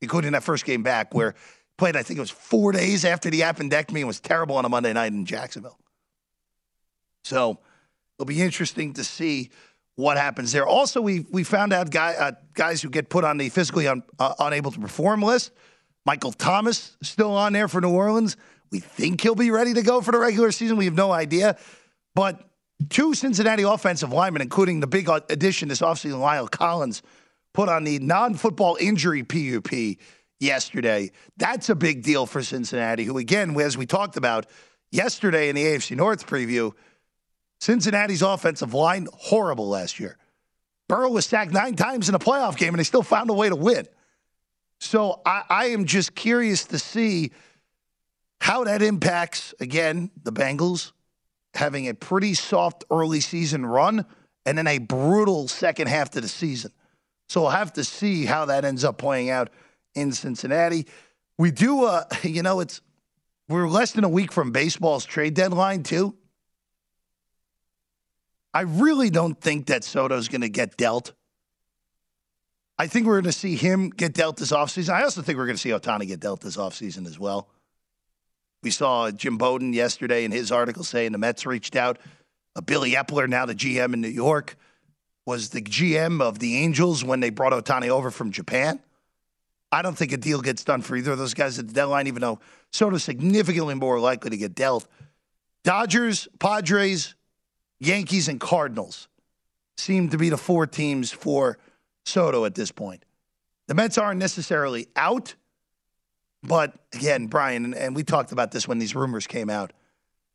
including 0.00 0.32
that 0.32 0.42
first 0.42 0.64
game 0.64 0.82
back 0.82 1.14
where 1.14 1.34
Played, 1.78 1.96
I 1.96 2.02
think 2.02 2.16
it 2.16 2.20
was 2.20 2.30
four 2.30 2.72
days 2.72 3.04
after 3.04 3.28
the 3.28 3.40
appendectomy 3.40 3.98
and 3.98 4.06
was 4.06 4.20
terrible 4.20 4.56
on 4.56 4.64
a 4.64 4.68
Monday 4.68 4.92
night 4.92 5.12
in 5.12 5.26
Jacksonville. 5.26 5.78
So 7.26 7.58
it'll 8.16 8.26
be 8.26 8.40
interesting 8.40 8.94
to 8.94 9.04
see 9.04 9.50
what 9.96 10.16
happens 10.16 10.52
there. 10.52 10.66
Also, 10.66 11.00
we 11.00 11.26
we 11.30 11.42
found 11.42 11.72
out 11.72 11.90
guy, 11.90 12.14
uh, 12.14 12.32
guys 12.54 12.80
who 12.80 12.88
get 12.88 13.08
put 13.08 13.24
on 13.24 13.36
the 13.38 13.48
physically 13.48 13.88
un, 13.88 14.02
uh, 14.18 14.34
unable 14.38 14.70
to 14.70 14.78
perform 14.78 15.22
list. 15.22 15.52
Michael 16.04 16.32
Thomas 16.32 16.96
still 17.02 17.32
on 17.32 17.52
there 17.52 17.66
for 17.66 17.80
New 17.80 17.90
Orleans. 17.90 18.36
We 18.70 18.80
think 18.80 19.20
he'll 19.20 19.34
be 19.34 19.50
ready 19.50 19.74
to 19.74 19.82
go 19.82 20.00
for 20.00 20.12
the 20.12 20.18
regular 20.18 20.52
season. 20.52 20.76
We 20.76 20.84
have 20.84 20.94
no 20.94 21.12
idea. 21.12 21.56
But 22.14 22.48
two 22.88 23.14
Cincinnati 23.14 23.64
offensive 23.64 24.12
linemen, 24.12 24.42
including 24.42 24.80
the 24.80 24.86
big 24.86 25.08
addition 25.08 25.68
this 25.68 25.80
offseason, 25.80 26.20
La'el 26.20 26.50
Collins, 26.50 27.02
put 27.54 27.68
on 27.68 27.84
the 27.84 27.98
non 27.98 28.34
football 28.34 28.76
injury 28.80 29.24
PUP 29.24 29.98
yesterday. 30.38 31.10
That's 31.36 31.70
a 31.70 31.74
big 31.74 32.02
deal 32.02 32.26
for 32.26 32.42
Cincinnati, 32.42 33.04
who, 33.04 33.18
again, 33.18 33.58
as 33.60 33.76
we 33.76 33.86
talked 33.86 34.16
about 34.16 34.46
yesterday 34.92 35.48
in 35.48 35.56
the 35.56 35.64
AFC 35.64 35.96
North 35.96 36.26
preview, 36.26 36.72
Cincinnati's 37.60 38.22
offensive 38.22 38.74
line, 38.74 39.08
horrible 39.12 39.68
last 39.68 39.98
year. 39.98 40.18
Burrow 40.88 41.10
was 41.10 41.26
sacked 41.26 41.52
nine 41.52 41.74
times 41.74 42.08
in 42.08 42.14
a 42.14 42.18
playoff 42.18 42.56
game, 42.56 42.68
and 42.68 42.78
they 42.78 42.84
still 42.84 43.02
found 43.02 43.30
a 43.30 43.32
way 43.32 43.48
to 43.48 43.56
win. 43.56 43.86
So 44.78 45.20
I, 45.24 45.42
I 45.48 45.64
am 45.66 45.84
just 45.86 46.14
curious 46.14 46.64
to 46.66 46.78
see 46.78 47.32
how 48.40 48.64
that 48.64 48.82
impacts, 48.82 49.54
again, 49.58 50.10
the 50.22 50.32
Bengals 50.32 50.92
having 51.54 51.88
a 51.88 51.94
pretty 51.94 52.34
soft 52.34 52.84
early 52.90 53.20
season 53.20 53.64
run 53.64 54.04
and 54.44 54.56
then 54.56 54.66
a 54.66 54.78
brutal 54.78 55.48
second 55.48 55.88
half 55.88 56.10
to 56.10 56.20
the 56.20 56.28
season. 56.28 56.70
So 57.28 57.42
we'll 57.42 57.50
have 57.50 57.72
to 57.72 57.84
see 57.84 58.24
how 58.24 58.44
that 58.46 58.64
ends 58.64 58.84
up 58.84 58.98
playing 58.98 59.30
out 59.30 59.50
in 59.94 60.12
Cincinnati. 60.12 60.86
We 61.38 61.50
do, 61.50 61.84
uh, 61.84 62.04
you 62.22 62.42
know, 62.42 62.60
it's 62.60 62.80
we're 63.48 63.68
less 63.68 63.92
than 63.92 64.04
a 64.04 64.08
week 64.08 64.32
from 64.32 64.52
baseball's 64.52 65.04
trade 65.04 65.34
deadline 65.34 65.82
too. 65.82 66.14
I 68.56 68.62
really 68.62 69.10
don't 69.10 69.38
think 69.38 69.66
that 69.66 69.84
Soto's 69.84 70.28
going 70.28 70.40
to 70.40 70.48
get 70.48 70.78
dealt. 70.78 71.12
I 72.78 72.86
think 72.86 73.06
we're 73.06 73.20
going 73.20 73.24
to 73.24 73.32
see 73.32 73.54
him 73.54 73.90
get 73.90 74.14
dealt 74.14 74.38
this 74.38 74.50
offseason. 74.50 74.94
I 74.94 75.02
also 75.02 75.20
think 75.20 75.36
we're 75.36 75.44
going 75.44 75.58
to 75.58 75.60
see 75.60 75.68
Ohtani 75.68 76.06
get 76.06 76.20
dealt 76.20 76.40
this 76.40 76.56
offseason 76.56 77.06
as 77.06 77.18
well. 77.18 77.50
We 78.62 78.70
saw 78.70 79.10
Jim 79.10 79.36
Bowden 79.36 79.74
yesterday 79.74 80.24
in 80.24 80.32
his 80.32 80.50
article 80.50 80.84
saying 80.84 81.12
the 81.12 81.18
Mets 81.18 81.44
reached 81.44 81.76
out. 81.76 81.98
Uh, 82.56 82.62
Billy 82.62 82.92
Eppler, 82.92 83.28
now 83.28 83.44
the 83.44 83.54
GM 83.54 83.92
in 83.92 84.00
New 84.00 84.08
York, 84.08 84.56
was 85.26 85.50
the 85.50 85.60
GM 85.60 86.22
of 86.22 86.38
the 86.38 86.56
Angels 86.56 87.04
when 87.04 87.20
they 87.20 87.28
brought 87.28 87.52
Ohtani 87.52 87.90
over 87.90 88.10
from 88.10 88.32
Japan. 88.32 88.80
I 89.70 89.82
don't 89.82 89.98
think 89.98 90.12
a 90.12 90.16
deal 90.16 90.40
gets 90.40 90.64
done 90.64 90.80
for 90.80 90.96
either 90.96 91.12
of 91.12 91.18
those 91.18 91.34
guys 91.34 91.58
at 91.58 91.68
the 91.68 91.74
deadline, 91.74 92.06
even 92.06 92.22
though 92.22 92.40
Soto's 92.72 93.04
significantly 93.04 93.74
more 93.74 94.00
likely 94.00 94.30
to 94.30 94.38
get 94.38 94.54
dealt. 94.54 94.88
Dodgers, 95.62 96.26
Padres, 96.38 97.16
Yankees, 97.78 98.28
and 98.28 98.40
Cardinals 98.40 99.08
seem 99.76 100.08
to 100.10 100.18
be 100.18 100.28
the 100.28 100.36
four 100.36 100.66
teams 100.66 101.12
for 101.12 101.58
Soto 102.04 102.44
at 102.44 102.54
this 102.54 102.70
point. 102.70 103.04
The 103.66 103.74
Mets 103.74 103.98
aren't 103.98 104.20
necessarily 104.20 104.88
out, 104.96 105.34
but 106.42 106.74
again, 106.94 107.26
Brian, 107.26 107.74
and, 107.74 107.96
we 107.96 108.04
talked 108.04 108.32
about 108.32 108.52
this 108.52 108.68
when 108.68 108.78
these 108.78 108.94
rumors 108.94 109.26
came 109.26 109.50
out. 109.50 109.72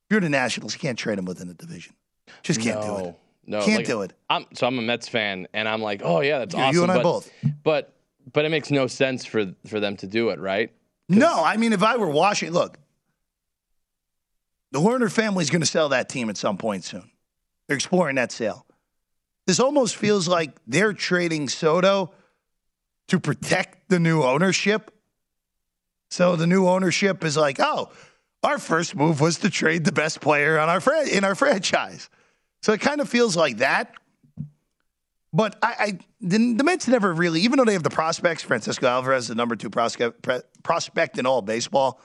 You're 0.10 0.19
the 0.19 0.29
Nationals, 0.29 0.74
you 0.74 0.79
can't 0.79 1.00
trade 1.00 1.17
them 1.17 1.25
within 1.25 1.48
the 1.48 1.53
division. 1.53 1.95
Just 2.43 2.60
can't 2.60 2.81
no, 2.81 2.98
do 2.98 3.05
it. 3.05 3.15
No, 3.48 3.62
can't 3.62 3.77
like, 3.77 3.88
do 3.88 4.01
it. 4.01 4.13
I'm, 4.29 4.45
so 4.53 4.67
I'm 4.67 4.77
a 4.77 4.81
Mets 4.81 5.07
fan, 5.07 5.48
and 5.53 5.67
I'm 5.67 5.81
like, 5.81 6.01
oh 6.03 6.21
yeah, 6.21 6.39
that's 6.39 6.53
awesome. 6.53 6.75
you 6.75 6.83
and 6.83 6.91
I 6.91 6.95
but, 6.98 7.03
both. 7.03 7.31
But 7.63 7.95
but 8.31 8.45
it 8.45 8.50
makes 8.50 8.69
no 8.69 8.88
sense 8.88 9.25
for 9.25 9.53
for 9.65 9.79
them 9.79 9.98
to 9.98 10.07
do 10.07 10.29
it, 10.29 10.39
right? 10.39 10.71
No, 11.10 11.43
I 11.43 11.57
mean, 11.57 11.74
if 11.74 11.83
I 11.83 11.98
were 11.98 12.10
Washington, 12.10 12.53
look, 12.53 12.77
the 14.71 14.79
Lerner 14.79 15.12
family's 15.12 15.50
going 15.50 15.62
to 15.62 15.67
sell 15.67 15.89
that 15.89 16.07
team 16.07 16.29
at 16.29 16.38
some 16.38 16.57
point 16.57 16.83
soon. 16.83 17.10
They're 17.68 17.77
exploring 17.77 18.15
that 18.15 18.32
sale. 18.32 18.65
This 19.48 19.60
almost 19.60 19.96
feels 19.96 20.27
like 20.27 20.58
they're 20.68 20.94
trading 20.94 21.50
Soto 21.50 22.12
to 23.08 23.20
protect 23.20 23.89
the 23.89 24.00
new 24.00 24.24
ownership. 24.24 24.91
So 26.10 26.36
the 26.36 26.48
new 26.48 26.68
ownership 26.68 27.24
is 27.24 27.38
like, 27.38 27.60
oh, 27.60 27.91
our 28.44 28.58
first 28.58 28.96
move 28.96 29.22
was 29.22 29.39
to 29.39 29.50
trade 29.50 29.86
the 29.86 29.91
best 29.91 30.22
player 30.22 30.60
on 30.60 30.70
our 30.70 30.80
fran- 30.80 31.10
in 31.10 31.24
our 31.24 31.36
franchise. 31.36 32.10
So 32.62 32.74
it 32.74 32.82
kind 32.82 33.01
of 33.01 33.10
feels 33.10 33.36
like 33.36 33.58
that. 33.58 33.94
But 35.34 35.58
I, 35.62 35.75
I 35.80 36.00
the, 36.20 36.53
the 36.53 36.63
Mets 36.63 36.88
never 36.88 37.13
really, 37.13 37.41
even 37.41 37.58
though 37.58 37.65
they 37.65 37.74
have 37.74 37.84
the 37.84 37.89
prospects, 37.89 38.44
Francisco 38.44 38.88
Alvarez, 38.88 39.27
the 39.27 39.36
number 39.36 39.56
two 39.56 39.70
prospect, 39.70 40.27
prospect 40.63 41.18
in 41.18 41.25
all 41.25 41.41
baseball, 41.41 42.01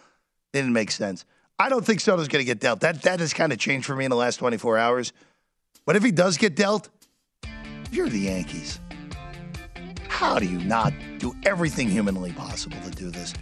didn't 0.52 0.72
make 0.72 0.90
sense. 0.90 1.24
I 1.58 1.68
don't 1.68 1.84
think 1.84 2.00
Soto's 2.00 2.28
going 2.28 2.42
to 2.42 2.46
get 2.46 2.60
dealt. 2.60 2.80
That 2.80 3.02
that 3.02 3.20
has 3.20 3.32
kind 3.32 3.52
of 3.52 3.58
changed 3.58 3.86
for 3.86 3.96
me 3.96 4.04
in 4.04 4.10
the 4.10 4.16
last 4.16 4.36
24 4.36 4.78
hours. 4.78 5.12
But 5.86 5.94
if 5.94 6.02
he 6.02 6.10
does 6.10 6.36
get 6.36 6.56
dealt, 6.56 6.88
you're 7.92 8.08
the 8.08 8.18
Yankees. 8.18 8.80
How 10.08 10.40
do 10.40 10.46
you 10.46 10.58
not 10.58 10.92
do 11.18 11.34
everything 11.44 11.88
humanly 11.88 12.32
possible 12.32 12.76
to 12.84 12.90
do 12.90 13.08
this? 13.08 13.32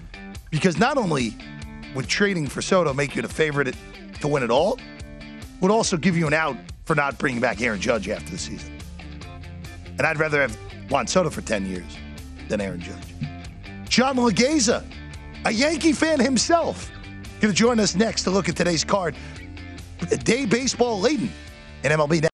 Because 0.50 0.78
not 0.78 0.98
only 0.98 1.34
would 1.94 2.06
trading 2.06 2.46
for 2.46 2.60
Soto 2.60 2.92
make 2.92 3.16
you 3.16 3.22
the 3.22 3.28
favorite 3.28 3.74
to 4.20 4.28
win 4.28 4.42
it 4.42 4.50
all, 4.50 4.78
would 5.60 5.70
also 5.70 5.96
give 5.96 6.16
you 6.18 6.26
an 6.26 6.34
out 6.34 6.56
for 6.84 6.94
not 6.94 7.16
bringing 7.16 7.40
back 7.40 7.62
Aaron 7.62 7.80
Judge 7.80 8.10
after 8.10 8.30
the 8.30 8.38
season. 8.38 8.78
And 9.96 10.02
I'd 10.02 10.18
rather 10.18 10.42
have 10.42 10.54
Juan 10.90 11.06
Soto 11.06 11.30
for 11.30 11.40
10 11.40 11.64
years 11.64 11.96
than 12.48 12.60
Aaron 12.60 12.80
Judge. 12.80 13.14
John 13.88 14.16
Laghezza, 14.16 14.84
a 15.46 15.50
Yankee 15.50 15.92
fan 15.92 16.20
himself, 16.20 16.90
going 17.40 17.54
to 17.54 17.58
join 17.58 17.80
us 17.80 17.94
next 17.94 18.24
to 18.24 18.30
look 18.30 18.50
at 18.50 18.56
today's 18.56 18.84
card. 18.84 19.16
Day 20.24 20.44
baseball 20.44 21.00
laden 21.00 21.30
in 21.82 21.92
MLB 21.92 22.33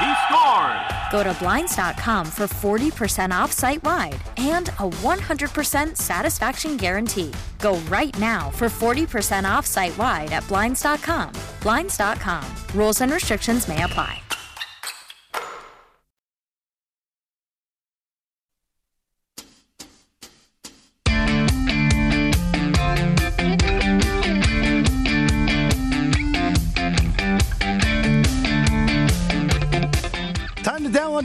He! 0.00 0.10
Go 1.10 1.24
to 1.24 1.34
Blinds.com 1.34 2.26
for 2.26 2.46
40% 2.46 3.32
off 3.32 3.52
site 3.52 3.82
wide 3.82 4.20
and 4.36 4.68
a 4.78 4.88
100% 4.88 5.96
satisfaction 5.96 6.76
guarantee. 6.76 7.32
Go 7.58 7.76
right 7.90 8.16
now 8.18 8.50
for 8.50 8.66
40% 8.66 9.44
off 9.44 9.66
site 9.66 9.96
wide 9.98 10.32
at 10.32 10.46
Blinds.com. 10.48 11.32
Blinds.com. 11.62 12.44
Rules 12.74 13.00
and 13.00 13.12
restrictions 13.12 13.68
may 13.68 13.82
apply. 13.82 14.22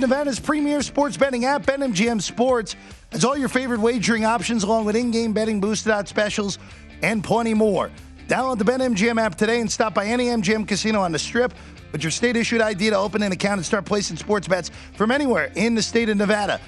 Nevada's 0.05 0.39
premier 0.39 0.83
sports 0.83 1.17
betting 1.17 1.45
app, 1.45 1.63
BetMGM 1.63 2.21
Sports. 2.21 2.75
Has 3.11 3.25
all 3.25 3.35
your 3.35 3.49
favorite 3.49 3.79
wagering 3.79 4.23
options, 4.23 4.61
along 4.61 4.85
with 4.85 4.95
in-game 4.95 5.33
betting, 5.33 5.59
boosted 5.59 5.91
odds 5.91 6.11
specials, 6.11 6.59
and 7.01 7.23
plenty 7.23 7.55
more. 7.55 7.89
Download 8.27 8.59
the 8.59 8.65
BetMGM 8.65 9.19
app 9.19 9.33
today 9.33 9.61
and 9.61 9.71
stop 9.71 9.95
by 9.95 10.05
any 10.05 10.25
MGM 10.25 10.67
casino 10.67 11.01
on 11.01 11.11
the 11.11 11.17
Strip 11.17 11.55
with 11.91 12.03
your 12.03 12.11
state-issued 12.11 12.61
ID 12.61 12.91
to 12.91 12.95
open 12.95 13.23
an 13.23 13.31
account 13.31 13.57
and 13.57 13.65
start 13.65 13.85
placing 13.85 14.15
sports 14.15 14.47
bets 14.47 14.69
from 14.95 15.09
anywhere 15.09 15.51
in 15.55 15.73
the 15.73 15.81
state 15.81 16.07
of 16.09 16.17
Nevada. 16.17 16.61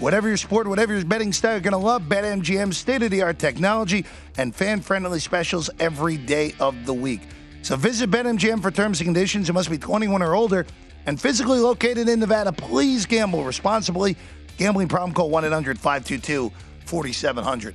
Whatever 0.00 0.26
your 0.26 0.36
sport, 0.36 0.66
whatever 0.66 0.92
your 0.92 1.04
betting 1.04 1.32
style, 1.32 1.52
you're 1.52 1.60
going 1.60 1.70
to 1.70 1.78
love 1.78 2.02
BetMGM's 2.08 2.76
state-of-the-art 2.76 3.38
technology 3.38 4.04
and 4.36 4.52
fan-friendly 4.52 5.20
specials 5.20 5.70
every 5.78 6.16
day 6.16 6.56
of 6.58 6.86
the 6.86 6.94
week. 6.94 7.20
So 7.62 7.76
visit 7.76 8.10
BetMGM 8.10 8.60
for 8.60 8.72
terms 8.72 8.98
and 8.98 9.06
conditions. 9.06 9.46
You 9.46 9.54
must 9.54 9.70
be 9.70 9.78
21 9.78 10.22
or 10.22 10.34
older 10.34 10.66
and 11.10 11.20
physically 11.20 11.58
located 11.58 12.08
in 12.08 12.20
Nevada. 12.20 12.52
Please 12.52 13.04
gamble 13.04 13.42
responsibly. 13.42 14.16
Gambling 14.58 14.86
problem 14.86 15.12
call 15.12 15.28
1 15.28 15.44
800 15.44 15.76
522 15.76 16.52
4700. 16.86 17.74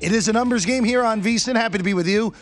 It 0.00 0.10
is 0.10 0.26
a 0.26 0.32
numbers 0.32 0.64
game 0.64 0.82
here 0.82 1.04
on 1.04 1.20
VSIN. 1.20 1.56
Happy 1.56 1.76
to 1.76 1.84
be 1.84 1.92
with 1.92 2.08
you. 2.08 2.32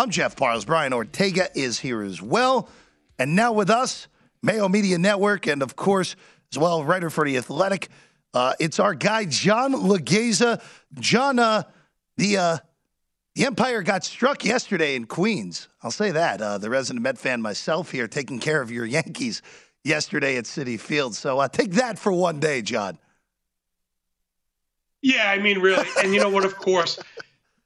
I'm 0.00 0.10
Jeff 0.10 0.34
Parles. 0.34 0.64
Brian 0.64 0.92
Ortega 0.92 1.46
is 1.54 1.78
here 1.78 2.02
as 2.02 2.20
well. 2.20 2.68
And 3.16 3.36
now 3.36 3.52
with 3.52 3.70
us, 3.70 4.08
Mayo 4.42 4.68
Media 4.68 4.98
Network, 4.98 5.46
and 5.46 5.62
of 5.62 5.76
course, 5.76 6.16
as 6.52 6.58
well, 6.58 6.82
writer 6.82 7.08
for 7.08 7.24
The 7.24 7.36
Athletic. 7.36 7.90
Uh, 8.34 8.54
it's 8.58 8.80
our 8.80 8.96
guy, 8.96 9.26
John 9.26 9.74
Laghezza. 9.74 10.60
John, 10.98 11.38
uh, 11.38 11.62
the, 12.16 12.36
uh, 12.36 12.58
the 13.34 13.46
Empire 13.46 13.82
got 13.82 14.04
struck 14.04 14.44
yesterday 14.44 14.94
in 14.94 15.06
Queens. 15.06 15.68
I'll 15.82 15.90
say 15.90 16.12
that. 16.12 16.40
Uh, 16.40 16.58
the 16.58 16.70
resident 16.70 17.02
Met 17.02 17.18
fan 17.18 17.42
myself 17.42 17.90
here 17.90 18.06
taking 18.06 18.38
care 18.38 18.62
of 18.62 18.70
your 18.70 18.86
Yankees 18.86 19.42
yesterday 19.82 20.36
at 20.36 20.44
Citi 20.44 20.78
Field. 20.78 21.14
So 21.14 21.40
uh, 21.40 21.48
take 21.48 21.72
that 21.72 21.98
for 21.98 22.12
one 22.12 22.38
day, 22.38 22.62
John. 22.62 22.98
Yeah, 25.02 25.30
I 25.30 25.38
mean, 25.38 25.58
really. 25.58 25.86
And 26.02 26.14
you 26.14 26.20
know 26.20 26.30
what? 26.30 26.44
Of 26.44 26.56
course, 26.56 26.98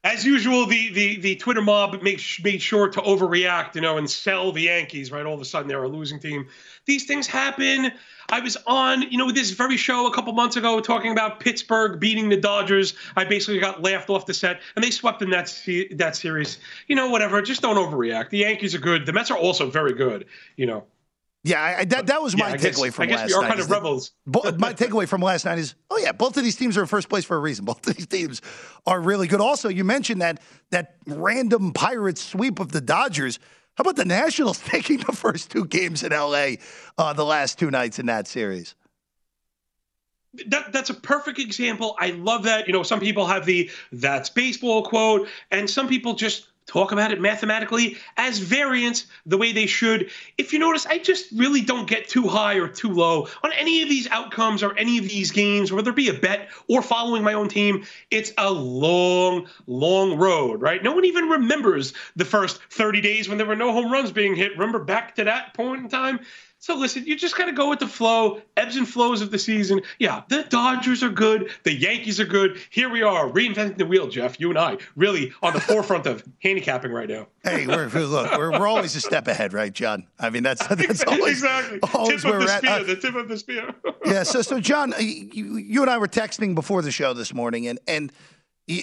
as 0.03 0.25
usual, 0.25 0.65
the 0.65 0.89
the 0.93 1.19
the 1.19 1.35
Twitter 1.35 1.61
mob 1.61 2.01
made 2.01 2.21
made 2.41 2.61
sure 2.61 2.87
to 2.87 3.01
overreact, 3.01 3.75
you 3.75 3.81
know, 3.81 3.97
and 3.97 4.09
sell 4.09 4.51
the 4.51 4.61
Yankees. 4.61 5.11
Right, 5.11 5.25
all 5.25 5.33
of 5.33 5.41
a 5.41 5.45
sudden 5.45 5.67
they're 5.67 5.83
a 5.83 5.89
losing 5.89 6.19
team. 6.19 6.47
These 6.85 7.05
things 7.05 7.27
happen. 7.27 7.91
I 8.31 8.39
was 8.39 8.55
on, 8.67 9.01
you 9.11 9.17
know, 9.17 9.31
this 9.31 9.51
very 9.51 9.75
show 9.75 10.07
a 10.07 10.13
couple 10.13 10.31
months 10.33 10.55
ago 10.55 10.79
talking 10.79 11.11
about 11.11 11.39
Pittsburgh 11.39 11.99
beating 11.99 12.29
the 12.29 12.37
Dodgers. 12.37 12.93
I 13.15 13.25
basically 13.25 13.59
got 13.59 13.81
laughed 13.81 14.09
off 14.09 14.25
the 14.25 14.33
set, 14.33 14.61
and 14.75 14.85
they 14.85 14.91
swept 14.91 15.21
in 15.21 15.31
that 15.31 15.49
se- 15.49 15.93
that 15.95 16.15
series. 16.15 16.59
You 16.87 16.95
know, 16.95 17.09
whatever. 17.09 17.41
Just 17.41 17.61
don't 17.61 17.75
overreact. 17.75 18.29
The 18.29 18.39
Yankees 18.39 18.73
are 18.75 18.79
good. 18.79 19.05
The 19.05 19.13
Mets 19.13 19.31
are 19.31 19.37
also 19.37 19.69
very 19.69 19.93
good. 19.93 20.25
You 20.55 20.67
know. 20.67 20.85
Yeah, 21.43 21.61
I, 21.79 21.85
that 21.85 22.07
that 22.07 22.21
was 22.21 22.33
Yeah, 22.33 22.45
my 22.45 22.51
I 22.51 22.57
guess- 22.57 22.77
takeaway 22.77 22.91
from 22.91 23.03
I 23.03 23.05
guess 23.07 23.19
last 23.19 23.27
we 23.29 23.33
are 23.35 23.41
kind 23.47 23.59
of 23.61 23.71
rebels. 23.71 24.11
my 24.25 24.73
takeaway 24.73 25.07
from 25.07 25.21
last 25.21 25.45
night 25.45 25.57
is, 25.57 25.75
oh 25.89 25.97
yeah, 25.97 26.11
both 26.11 26.35
of 26.35 26.43
these 26.43 26.57
teams 26.57 26.77
are 26.77 26.81
in 26.81 26.87
first 26.87 27.07
place 27.07 27.23
for 27.23 27.37
a 27.37 27.39
reason. 27.39 27.63
Both 27.65 27.87
of 27.87 27.95
these 27.95 28.07
teams 28.07 28.41
are 28.85 28.99
really 28.99 29.27
good. 29.27 29.39
Also, 29.39 29.69
you 29.69 29.85
mentioned 29.85 30.21
that 30.21 30.41
that 30.71 30.95
random 31.07 31.71
Pirates 31.71 32.21
sweep 32.21 32.59
of 32.59 32.71
the 32.73 32.81
Dodgers. 32.81 33.39
How 33.75 33.83
about 33.83 33.95
the 33.95 34.03
Nationals 34.03 34.59
taking 34.65 34.97
the 34.97 35.13
first 35.13 35.49
two 35.49 35.63
games 35.65 36.03
in 36.03 36.11
LA 36.11 36.55
uh, 36.97 37.13
the 37.13 37.23
last 37.23 37.57
two 37.57 37.71
nights 37.71 37.99
in 37.99 38.07
that 38.07 38.27
series? 38.27 38.75
that 40.47 40.71
that's 40.71 40.89
a 40.91 40.93
perfect 40.93 41.39
example. 41.39 41.95
I 41.97 42.11
love 42.11 42.43
that. 42.43 42.67
You 42.67 42.73
know, 42.73 42.83
some 42.83 42.99
people 42.99 43.25
have 43.25 43.45
the 43.45 43.71
that's 43.93 44.29
baseball 44.29 44.83
quote, 44.83 45.27
and 45.51 45.67
some 45.69 45.87
people 45.87 46.13
just 46.13 46.48
talk 46.69 46.91
about 46.91 47.11
it 47.11 47.19
mathematically 47.19 47.97
as 48.15 48.37
variance 48.37 49.07
the 49.25 49.37
way 49.37 49.51
they 49.51 49.65
should. 49.65 50.11
If 50.37 50.53
you 50.53 50.59
notice, 50.59 50.85
I 50.85 50.99
just 50.99 51.31
really 51.31 51.61
don't 51.61 51.89
get 51.89 52.07
too 52.07 52.27
high 52.27 52.55
or 52.55 52.67
too 52.67 52.89
low 52.89 53.27
on 53.43 53.51
any 53.53 53.81
of 53.81 53.89
these 53.89 54.07
outcomes 54.09 54.61
or 54.61 54.77
any 54.77 54.99
of 54.99 55.09
these 55.09 55.31
games, 55.31 55.71
whether 55.71 55.89
it 55.89 55.95
be 55.95 56.09
a 56.09 56.13
bet 56.13 56.49
or 56.67 56.81
following 56.81 57.23
my 57.23 57.33
own 57.33 57.49
team. 57.49 57.85
It's 58.11 58.31
a 58.37 58.51
long, 58.51 59.47
long 59.65 60.17
road, 60.17 60.61
right? 60.61 60.83
No 60.83 60.93
one 60.93 61.05
even 61.05 61.27
remembers 61.27 61.93
the 62.15 62.25
first 62.25 62.61
30 62.69 63.01
days 63.01 63.27
when 63.27 63.39
there 63.39 63.47
were 63.47 63.55
no 63.55 63.73
home 63.73 63.91
runs 63.91 64.11
being 64.11 64.35
hit. 64.35 64.51
Remember 64.51 64.79
back 64.79 65.15
to 65.15 65.23
that 65.23 65.55
point 65.55 65.81
in 65.81 65.89
time? 65.89 66.19
So 66.61 66.75
listen, 66.75 67.05
you 67.05 67.15
just 67.15 67.37
got 67.37 67.45
to 67.45 67.53
go 67.53 67.69
with 67.69 67.79
the 67.79 67.87
flow, 67.87 68.41
ebbs 68.57 68.75
and 68.75 68.87
flows 68.87 69.21
of 69.21 69.31
the 69.31 69.39
season. 69.39 69.79
Yeah, 69.97 70.23
the 70.27 70.43
Dodgers 70.43 71.01
are 71.01 71.09
good, 71.09 71.51
the 71.63 71.73
Yankees 71.73 72.19
are 72.19 72.25
good. 72.25 72.59
Here 72.69 72.89
we 72.89 73.01
are, 73.01 73.29
reinventing 73.29 73.77
the 73.77 73.85
wheel, 73.85 74.09
Jeff. 74.09 74.41
You 74.41 74.49
and 74.49 74.59
I 74.59 74.77
really 74.97 75.31
on 75.41 75.53
the 75.53 75.61
forefront 75.61 76.05
of 76.05 76.21
handicapping 76.43 76.91
right 76.91 77.07
now. 77.07 77.27
Hey, 77.45 77.65
we're, 77.65 77.87
look, 77.87 78.37
we're, 78.37 78.51
we're 78.51 78.67
always 78.67 78.93
a 78.97 78.99
step 78.99 79.29
ahead, 79.29 79.53
right, 79.53 79.71
John? 79.71 80.05
I 80.19 80.29
mean, 80.29 80.43
that's 80.43 80.67
that's 80.67 81.01
always 81.05 81.37
exactly. 81.37 81.79
always 81.93 82.23
tip 82.23 82.29
where 82.29 82.41
of 82.41 82.47
the 82.47 82.53
at. 82.53 82.59
spear, 82.59 82.71
Uh, 82.71 82.83
the 82.83 82.95
tip 82.97 83.15
of 83.15 83.27
the 83.29 83.37
spear. 83.37 83.75
yeah. 84.05 84.23
So, 84.23 84.41
so 84.41 84.59
John, 84.59 84.93
you, 84.99 85.55
you 85.55 85.81
and 85.81 85.89
I 85.89 85.97
were 85.97 86.09
texting 86.09 86.55
before 86.55 86.81
the 86.81 86.91
show 86.91 87.13
this 87.13 87.33
morning, 87.33 87.67
and 87.67 87.79
and 87.87 88.11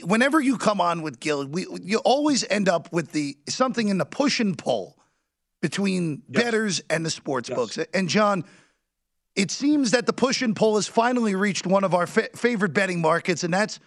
whenever 0.03 0.41
you 0.41 0.57
come 0.57 0.81
on 0.81 1.03
with 1.03 1.21
Gill, 1.21 1.47
we 1.47 1.67
you 1.83 1.99
always 1.99 2.43
end 2.49 2.71
up 2.71 2.91
with 2.91 3.12
the 3.12 3.37
something 3.51 3.89
in 3.89 3.99
the 3.99 4.07
push 4.07 4.41
and 4.41 4.57
pull 4.57 4.95
between 5.62 6.23
bettors 6.29 6.83
and 6.90 7.05
the 7.05 7.11
sports 7.11 7.49
books. 7.49 7.79
And 7.95 8.09
John, 8.09 8.45
it 9.35 9.51
seems 9.51 9.90
that 9.90 10.07
the 10.07 10.12
push 10.12 10.42
and 10.42 10.55
pull 10.55 10.77
has 10.77 10.87
finally 10.87 11.35
reached 11.35 11.66
one 11.66 11.85
of 11.85 11.95
our 11.95 12.07
fa- 12.07 12.31
favorite 12.35 12.73
betting 12.73 13.01
markets, 13.01 13.45
and 13.45 13.53
that's 13.53 13.81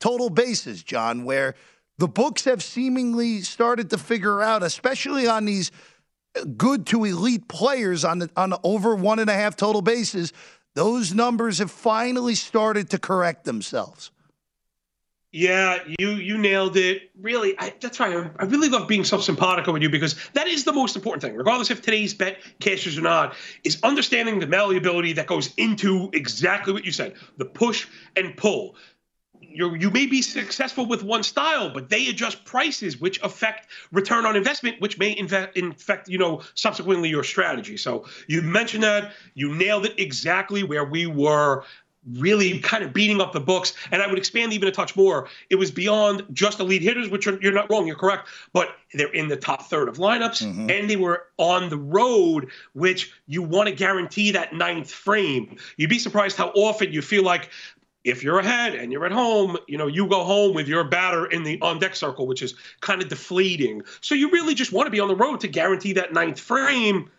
total 0.00 0.30
bases, 0.30 0.82
John, 0.82 1.24
where 1.24 1.54
the 1.98 2.08
books 2.08 2.44
have 2.44 2.62
seemingly 2.62 3.40
started 3.40 3.90
to 3.90 3.98
figure 3.98 4.42
out, 4.42 4.62
especially 4.62 5.26
on 5.26 5.44
these 5.44 5.70
good 6.56 6.86
to 6.86 7.04
elite 7.04 7.48
players 7.48 8.04
on 8.04 8.18
the 8.18 8.30
on 8.36 8.50
the 8.50 8.60
over 8.62 8.94
one 8.94 9.18
and 9.18 9.30
a 9.30 9.34
half 9.34 9.56
total 9.56 9.82
bases, 9.82 10.32
those 10.74 11.14
numbers 11.14 11.58
have 11.58 11.70
finally 11.70 12.34
started 12.34 12.90
to 12.90 12.98
correct 12.98 13.44
themselves. 13.44 14.10
Yeah, 15.32 15.80
you 15.98 16.10
you 16.12 16.38
nailed 16.38 16.76
it. 16.76 17.10
Really, 17.20 17.58
I, 17.58 17.74
that's 17.80 17.98
why 17.98 18.14
I, 18.14 18.30
I 18.38 18.44
really 18.44 18.68
love 18.68 18.88
being 18.88 19.04
so 19.04 19.18
simpatico 19.20 19.72
with 19.72 19.82
you 19.82 19.90
because 19.90 20.14
that 20.32 20.46
is 20.46 20.64
the 20.64 20.72
most 20.72 20.96
important 20.96 21.22
thing, 21.22 21.34
regardless 21.34 21.70
if 21.70 21.82
today's 21.82 22.14
bet 22.14 22.38
cashes 22.60 22.96
or 22.96 23.02
not, 23.02 23.34
is 23.62 23.78
understanding 23.82 24.38
the 24.38 24.46
malleability 24.46 25.12
that 25.14 25.26
goes 25.26 25.52
into 25.56 26.08
exactly 26.14 26.72
what 26.72 26.84
you 26.86 26.92
said, 26.92 27.14
the 27.36 27.44
push 27.44 27.86
and 28.14 28.36
pull. 28.36 28.76
You 29.40 29.74
you 29.74 29.90
may 29.90 30.06
be 30.06 30.22
successful 30.22 30.86
with 30.86 31.02
one 31.02 31.22
style, 31.22 31.70
but 31.70 31.90
they 31.90 32.08
adjust 32.08 32.44
prices, 32.46 32.98
which 32.98 33.20
affect 33.22 33.68
return 33.92 34.24
on 34.26 34.36
investment, 34.36 34.80
which 34.80 34.98
may 34.98 35.14
inve- 35.14 35.52
infect 35.54 36.08
you 36.08 36.18
know 36.18 36.42
subsequently 36.54 37.10
your 37.10 37.24
strategy. 37.24 37.76
So 37.76 38.06
you 38.28 38.40
mentioned 38.42 38.84
that 38.84 39.12
you 39.34 39.54
nailed 39.54 39.84
it 39.86 39.98
exactly 40.00 40.62
where 40.62 40.84
we 40.84 41.06
were 41.06 41.64
really 42.14 42.58
kind 42.60 42.84
of 42.84 42.92
beating 42.92 43.20
up 43.20 43.32
the 43.32 43.40
books. 43.40 43.74
And 43.90 44.02
I 44.02 44.06
would 44.06 44.18
expand 44.18 44.52
even 44.52 44.68
a 44.68 44.72
touch 44.72 44.96
more. 44.96 45.28
It 45.50 45.56
was 45.56 45.70
beyond 45.70 46.24
just 46.32 46.60
elite 46.60 46.82
hitters, 46.82 47.08
which 47.08 47.26
are, 47.26 47.38
you're 47.40 47.52
not 47.52 47.70
wrong, 47.70 47.86
you're 47.86 47.96
correct, 47.96 48.28
but 48.52 48.76
they're 48.94 49.12
in 49.12 49.28
the 49.28 49.36
top 49.36 49.64
third 49.64 49.88
of 49.88 49.98
lineups 49.98 50.42
mm-hmm. 50.42 50.70
and 50.70 50.88
they 50.88 50.96
were 50.96 51.24
on 51.38 51.68
the 51.68 51.78
road, 51.78 52.48
which 52.74 53.12
you 53.26 53.42
want 53.42 53.68
to 53.68 53.74
guarantee 53.74 54.30
that 54.32 54.52
ninth 54.52 54.90
frame. 54.90 55.56
You'd 55.76 55.90
be 55.90 55.98
surprised 55.98 56.36
how 56.36 56.48
often 56.50 56.92
you 56.92 57.02
feel 57.02 57.24
like 57.24 57.50
if 58.04 58.22
you're 58.22 58.38
ahead 58.38 58.76
and 58.76 58.92
you're 58.92 59.04
at 59.04 59.10
home, 59.10 59.56
you 59.66 59.76
know, 59.76 59.88
you 59.88 60.06
go 60.06 60.22
home 60.22 60.54
with 60.54 60.68
your 60.68 60.84
batter 60.84 61.26
in 61.26 61.42
the 61.42 61.60
on 61.60 61.80
deck 61.80 61.96
circle, 61.96 62.26
which 62.26 62.40
is 62.40 62.54
kind 62.80 63.02
of 63.02 63.08
deflating. 63.08 63.82
So 64.00 64.14
you 64.14 64.30
really 64.30 64.54
just 64.54 64.72
want 64.72 64.86
to 64.86 64.92
be 64.92 65.00
on 65.00 65.08
the 65.08 65.16
road 65.16 65.40
to 65.40 65.48
guarantee 65.48 65.92
that 65.94 66.12
ninth 66.12 66.38
frame 66.38 67.10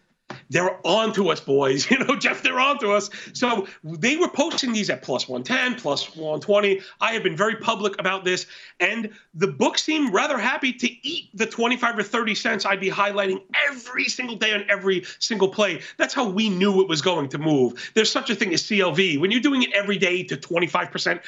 they're 0.50 0.86
on 0.86 1.13
to 1.13 1.30
us, 1.30 1.40
boys. 1.40 1.88
You 1.98 2.04
know, 2.04 2.16
Jeff, 2.16 2.44
they're 2.44 2.60
on 2.60 2.80
to 2.80 2.92
us. 2.92 3.10
So 3.34 3.66
they 3.84 4.18
were 4.18 4.28
posting 4.28 4.74
these 4.74 4.90
at 4.90 5.02
plus 5.02 5.28
110, 5.28 5.80
plus 5.80 6.16
120. 6.16 6.82
I 7.00 7.13
have 7.13 7.24
been 7.24 7.36
very 7.36 7.56
public 7.56 7.98
about 8.00 8.26
this. 8.26 8.46
And 8.80 9.10
the 9.34 9.48
book 9.48 9.78
seemed 9.78 10.13
rather 10.13 10.38
happy 10.38 10.74
to 10.74 11.08
eat 11.08 11.30
the 11.34 11.46
25 11.46 12.00
or 12.00 12.04
30 12.04 12.36
cents 12.36 12.66
I'd 12.66 12.80
be 12.80 12.92
highlighting 12.92 13.42
every 13.68 14.06
single 14.06 14.36
day 14.36 14.54
on 14.54 14.66
every 14.70 15.06
single 15.20 15.48
play. 15.48 15.82
That's 15.98 16.13
how 16.13 16.30
we 16.30 16.50
knew 16.50 16.82
it 16.82 16.90
was 16.90 17.02
going 17.02 17.30
to 17.30 17.38
move. 17.38 17.92
There's 17.96 18.12
such 18.12 18.30
a 18.30 18.36
thing 18.36 18.54
as 18.54 18.62
CLV. 18.63 19.20
When 19.20 19.32
you're 19.32 19.42
doing 19.42 19.63
it 19.63 19.72
every 19.74 19.98
day 19.98 20.24
to 20.24 20.36
25%, 20.36 21.22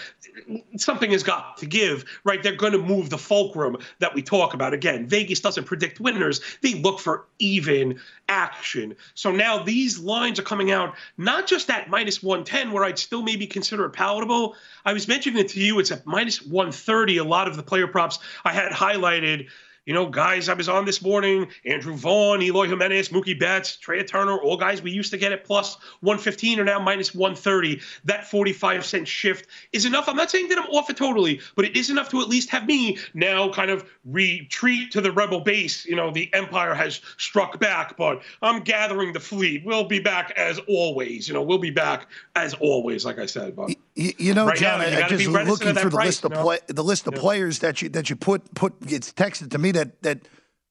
something 0.78 1.12
has 1.12 1.24
got 1.24 1.58
to 1.58 1.66
give, 1.66 2.06
right? 2.26 2.44
They're 2.44 2.56
going 2.56 2.74
to 2.74 2.80
move 2.80 3.10
the 3.10 3.18
fulcrum 3.18 3.78
that 4.00 4.14
we 4.14 4.22
talk 4.22 4.54
about. 4.54 4.74
Again, 4.74 5.08
Vegas 5.08 5.40
doesn't 5.40 5.64
predict 5.64 6.00
winners, 6.00 6.42
they 6.62 6.76
look 6.76 7.00
for 7.00 7.26
even 7.40 8.00
action 8.28 8.89
in. 8.92 8.98
So 9.14 9.32
now 9.32 9.64
these 9.64 10.00
lines 10.00 10.40
are 10.40 10.44
coming 10.44 10.72
out 10.72 10.96
not 11.18 11.48
just 11.48 11.70
at 11.70 11.90
minus 11.90 12.22
110, 12.22 12.72
where 12.72 12.84
I'd 12.84 13.00
still 13.00 13.22
maybe 13.22 13.48
consider 13.48 13.86
it 13.86 13.92
palatable. 13.92 14.56
I 14.86 14.94
was 14.94 15.08
mentioning 15.08 15.40
it 15.40 15.50
to 15.50 15.60
you, 15.60 15.80
it's 15.80 15.92
at 15.92 16.06
minus 16.06 16.42
130. 16.42 17.18
A 17.18 17.24
lot 17.24 17.48
of 17.48 17.56
the 17.56 17.64
player 17.64 17.88
props 17.88 18.20
I 18.44 18.52
had 18.52 18.72
highlighted 18.72 19.48
you 19.90 19.96
know, 19.96 20.06
guys 20.06 20.50
I 20.50 20.54
was 20.54 20.70
on 20.70 20.86
this 20.86 21.02
morning, 21.02 21.48
Andrew 21.66 21.96
Vaughn, 21.96 22.44
Eloy 22.44 22.68
Jimenez, 22.68 23.10
Mookie 23.10 23.38
Betts, 23.38 23.76
Trea 23.76 24.04
Turner, 24.04 24.38
all 24.38 24.56
guys 24.56 24.84
we 24.84 24.92
used 24.92 25.10
to 25.10 25.18
get 25.18 25.32
at 25.32 25.44
plus 25.44 25.78
115 26.02 26.60
are 26.60 26.64
now 26.64 26.80
minus 26.80 27.16
130. 27.16 27.82
That 28.04 28.30
45 28.30 28.86
cent 28.86 29.08
shift 29.08 29.48
is 29.74 29.86
enough. 29.86 30.08
I'm 30.08 30.16
not 30.16 30.30
saying 30.30 30.50
that 30.50 30.60
I'm 30.60 30.70
off 30.70 30.92
it 30.92 30.98
totally, 30.98 31.42
but 31.56 31.66
it 31.66 31.76
is 31.76 31.90
enough 31.90 32.08
to 32.10 32.22
at 32.22 32.30
least 32.30 32.52
have 32.52 32.68
me 32.68 33.00
now 33.16 33.50
kind 33.50 33.72
of 33.72 33.84
retreat 34.06 34.92
to 34.92 35.02
the 35.02 35.12
rebel 35.12 35.40
base. 35.40 35.88
You 35.88 35.96
know, 35.96 36.12
the 36.12 36.32
Empire 36.36 36.76
has 36.76 37.02
struck 37.18 37.60
back, 37.60 37.98
but 37.98 38.22
I'm 38.44 38.62
gathering 38.62 39.12
the 39.12 39.20
fleet. 39.20 39.66
We'll 39.66 39.86
be 39.86 39.98
back 40.00 40.34
as 40.38 40.60
always. 40.68 41.28
You 41.28 41.34
know, 41.34 41.42
we'll 41.42 41.58
be 41.58 41.72
back 41.72 42.06
as 42.36 42.54
always, 42.54 43.06
like 43.06 43.18
I 43.18 43.26
said. 43.26 43.56
But 43.56 43.72
you, 44.00 44.14
you 44.18 44.34
know, 44.34 44.46
right 44.46 44.58
John, 44.58 44.80
now, 44.80 44.88
you 44.88 45.04
I 45.04 45.10
just 45.10 45.28
looking 45.28 45.76
through 45.76 45.90
the 45.90 45.96
price, 45.98 46.06
list 46.06 46.26
of 46.26 46.32
play, 46.32 46.60
the 46.68 46.84
list 46.84 47.06
of 47.08 47.16
players 47.16 47.60
that 47.60 47.82
you 47.82 47.90
that 47.90 48.10
you 48.10 48.16
put 48.16 48.54
put 48.56 48.74
it's 48.88 49.12
texted 49.12 49.52
to 49.52 49.58
me 49.58 49.72
that 49.72 50.02
that 50.04 50.20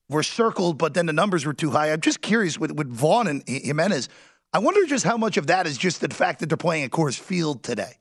were 0.09 0.23
circled, 0.23 0.79
but 0.79 0.95
then 0.95 1.05
the 1.05 1.13
numbers 1.13 1.45
were 1.45 1.53
too 1.53 1.69
high. 1.69 1.91
I'm 1.91 2.01
just 2.01 2.21
curious 2.21 2.57
with 2.57 2.71
with 2.71 2.89
Vaughn 2.91 3.27
and 3.27 3.47
Jimenez. 3.47 4.09
I 4.51 4.57
wonder 4.59 4.83
just 4.87 5.05
how 5.05 5.15
much 5.15 5.37
of 5.37 5.47
that 5.47 5.67
is 5.67 5.77
just 5.77 6.01
the 6.01 6.09
fact 6.09 6.39
that 6.39 6.47
they're 6.49 6.57
playing 6.57 6.85
at 6.85 6.89
Coors 6.89 7.19
Field 7.19 7.61
today, 7.61 7.93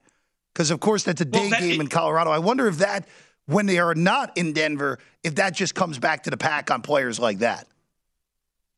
because 0.55 0.71
of 0.71 0.81
course 0.81 1.03
that's 1.05 1.21
a 1.21 1.27
day 1.27 1.41
well, 1.41 1.51
that, 1.51 1.61
game 1.61 1.83
in 1.83 1.89
Colorado. 1.89 2.31
I 2.31 2.39
wonder 2.39 2.67
if 2.67 2.79
that 2.79 3.07
when 3.45 3.67
they 3.67 3.79
are 3.79 3.95
not 3.95 4.35
in 4.37 4.55
Denver, 4.55 4.99
if 5.23 5.35
that 5.35 5.55
just 5.55 5.75
comes 5.75 5.99
back 5.99 6.23
to 6.23 6.31
the 6.31 6.39
pack 6.39 6.71
on 6.71 6.81
players 6.81 7.21
like 7.21 7.41
that. 7.41 7.67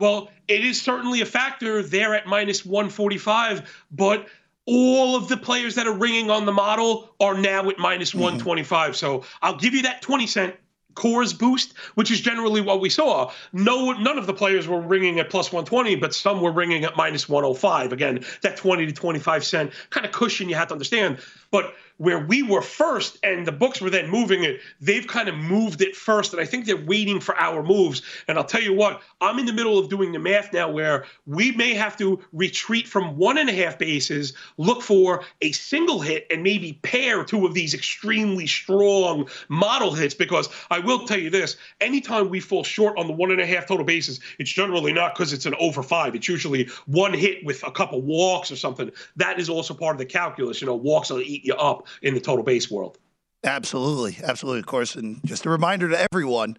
Well, 0.00 0.30
it 0.48 0.64
is 0.64 0.80
certainly 0.80 1.20
a 1.20 1.26
factor 1.26 1.82
there 1.82 2.14
at 2.14 2.26
minus 2.26 2.64
145, 2.64 3.84
but 3.92 4.26
all 4.70 5.16
of 5.16 5.26
the 5.26 5.36
players 5.36 5.74
that 5.74 5.88
are 5.88 5.92
ringing 5.92 6.30
on 6.30 6.46
the 6.46 6.52
model 6.52 7.10
are 7.18 7.36
now 7.36 7.68
at 7.68 7.78
minus 7.78 8.10
mm-hmm. 8.10 8.20
125. 8.20 8.96
So 8.96 9.24
I'll 9.42 9.56
give 9.56 9.74
you 9.74 9.82
that 9.82 10.00
20 10.00 10.28
cent 10.28 10.54
Coors 10.94 11.36
boost, 11.36 11.76
which 11.94 12.10
is 12.10 12.20
generally 12.20 12.60
what 12.60 12.80
we 12.80 12.88
saw. 12.88 13.32
No, 13.52 13.92
none 13.92 14.18
of 14.18 14.26
the 14.26 14.34
players 14.34 14.68
were 14.68 14.80
ringing 14.80 15.18
at 15.18 15.30
plus 15.30 15.52
120, 15.52 15.96
but 15.96 16.14
some 16.14 16.40
were 16.40 16.52
ringing 16.52 16.84
at 16.84 16.96
minus 16.96 17.28
105. 17.28 17.92
Again, 17.92 18.24
that 18.42 18.56
20 18.56 18.86
to 18.86 18.92
25 18.92 19.44
cent 19.44 19.72
kind 19.90 20.06
of 20.06 20.12
cushion 20.12 20.48
you 20.48 20.54
have 20.54 20.68
to 20.68 20.74
understand. 20.74 21.18
But 21.50 21.74
where 22.00 22.18
we 22.18 22.42
were 22.42 22.62
first 22.62 23.18
and 23.22 23.46
the 23.46 23.52
books 23.52 23.78
were 23.78 23.90
then 23.90 24.08
moving 24.08 24.42
it, 24.42 24.58
they've 24.80 25.06
kind 25.06 25.28
of 25.28 25.34
moved 25.34 25.82
it 25.82 25.94
first. 25.94 26.32
And 26.32 26.40
I 26.40 26.46
think 26.46 26.64
they're 26.64 26.74
waiting 26.74 27.20
for 27.20 27.36
our 27.36 27.62
moves. 27.62 28.00
And 28.26 28.38
I'll 28.38 28.44
tell 28.44 28.62
you 28.62 28.72
what, 28.72 29.02
I'm 29.20 29.38
in 29.38 29.44
the 29.44 29.52
middle 29.52 29.78
of 29.78 29.90
doing 29.90 30.10
the 30.10 30.18
math 30.18 30.50
now 30.50 30.70
where 30.70 31.04
we 31.26 31.52
may 31.52 31.74
have 31.74 31.98
to 31.98 32.18
retreat 32.32 32.88
from 32.88 33.18
one 33.18 33.36
and 33.36 33.50
a 33.50 33.52
half 33.52 33.78
bases, 33.78 34.32
look 34.56 34.80
for 34.80 35.24
a 35.42 35.52
single 35.52 36.00
hit, 36.00 36.26
and 36.30 36.42
maybe 36.42 36.80
pair 36.82 37.22
two 37.22 37.44
of 37.44 37.52
these 37.52 37.74
extremely 37.74 38.46
strong 38.46 39.28
model 39.50 39.92
hits. 39.92 40.14
Because 40.14 40.48
I 40.70 40.78
will 40.78 41.06
tell 41.06 41.18
you 41.18 41.28
this 41.28 41.58
anytime 41.82 42.30
we 42.30 42.40
fall 42.40 42.64
short 42.64 42.96
on 42.96 43.08
the 43.08 43.12
one 43.12 43.30
and 43.30 43.42
a 43.42 43.46
half 43.46 43.66
total 43.66 43.84
bases, 43.84 44.20
it's 44.38 44.50
generally 44.50 44.94
not 44.94 45.14
because 45.14 45.34
it's 45.34 45.44
an 45.44 45.54
over 45.60 45.82
five. 45.82 46.14
It's 46.14 46.28
usually 46.28 46.70
one 46.86 47.12
hit 47.12 47.44
with 47.44 47.62
a 47.62 47.70
couple 47.70 48.00
walks 48.00 48.50
or 48.50 48.56
something. 48.56 48.90
That 49.16 49.38
is 49.38 49.50
also 49.50 49.74
part 49.74 49.96
of 49.96 49.98
the 49.98 50.06
calculus. 50.06 50.62
You 50.62 50.66
know, 50.66 50.74
walks 50.74 51.10
will 51.10 51.20
eat 51.20 51.44
you 51.44 51.52
up 51.56 51.88
in 52.02 52.14
the 52.14 52.20
total 52.20 52.44
base 52.44 52.70
world. 52.70 52.98
Absolutely, 53.44 54.18
absolutely, 54.22 54.60
of 54.60 54.66
course. 54.66 54.96
And 54.96 55.20
just 55.24 55.46
a 55.46 55.50
reminder 55.50 55.88
to 55.88 56.06
everyone, 56.12 56.56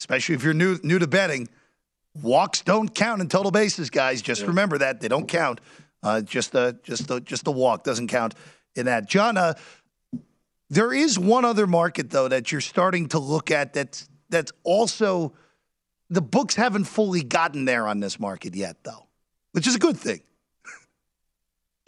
especially 0.00 0.34
if 0.34 0.42
you're 0.42 0.54
new 0.54 0.78
new 0.82 0.98
to 0.98 1.06
betting, 1.06 1.48
walks 2.22 2.62
don't 2.62 2.94
count 2.94 3.20
in 3.20 3.28
total 3.28 3.50
bases, 3.50 3.90
guys. 3.90 4.22
Just 4.22 4.42
yeah. 4.42 4.48
remember 4.48 4.78
that 4.78 5.00
they 5.00 5.08
don't 5.08 5.28
count. 5.28 5.60
Uh, 6.02 6.20
just 6.20 6.52
the 6.52 6.78
just 6.82 7.08
the 7.08 7.20
just 7.20 7.44
the 7.44 7.52
walk 7.52 7.84
doesn't 7.84 8.08
count 8.08 8.34
in 8.74 8.86
that. 8.86 9.06
John, 9.06 9.36
uh, 9.36 9.54
there 10.70 10.92
is 10.92 11.18
one 11.18 11.44
other 11.44 11.66
market 11.66 12.10
though 12.10 12.28
that 12.28 12.52
you're 12.52 12.60
starting 12.60 13.08
to 13.08 13.18
look 13.18 13.50
at 13.50 13.72
that's 13.72 14.08
that's 14.30 14.52
also 14.64 15.34
the 16.10 16.22
books 16.22 16.54
haven't 16.54 16.84
fully 16.84 17.22
gotten 17.22 17.64
there 17.64 17.86
on 17.86 18.00
this 18.00 18.18
market 18.18 18.54
yet 18.54 18.76
though, 18.84 19.06
which 19.52 19.66
is 19.66 19.74
a 19.74 19.78
good 19.78 19.96
thing. 19.96 20.20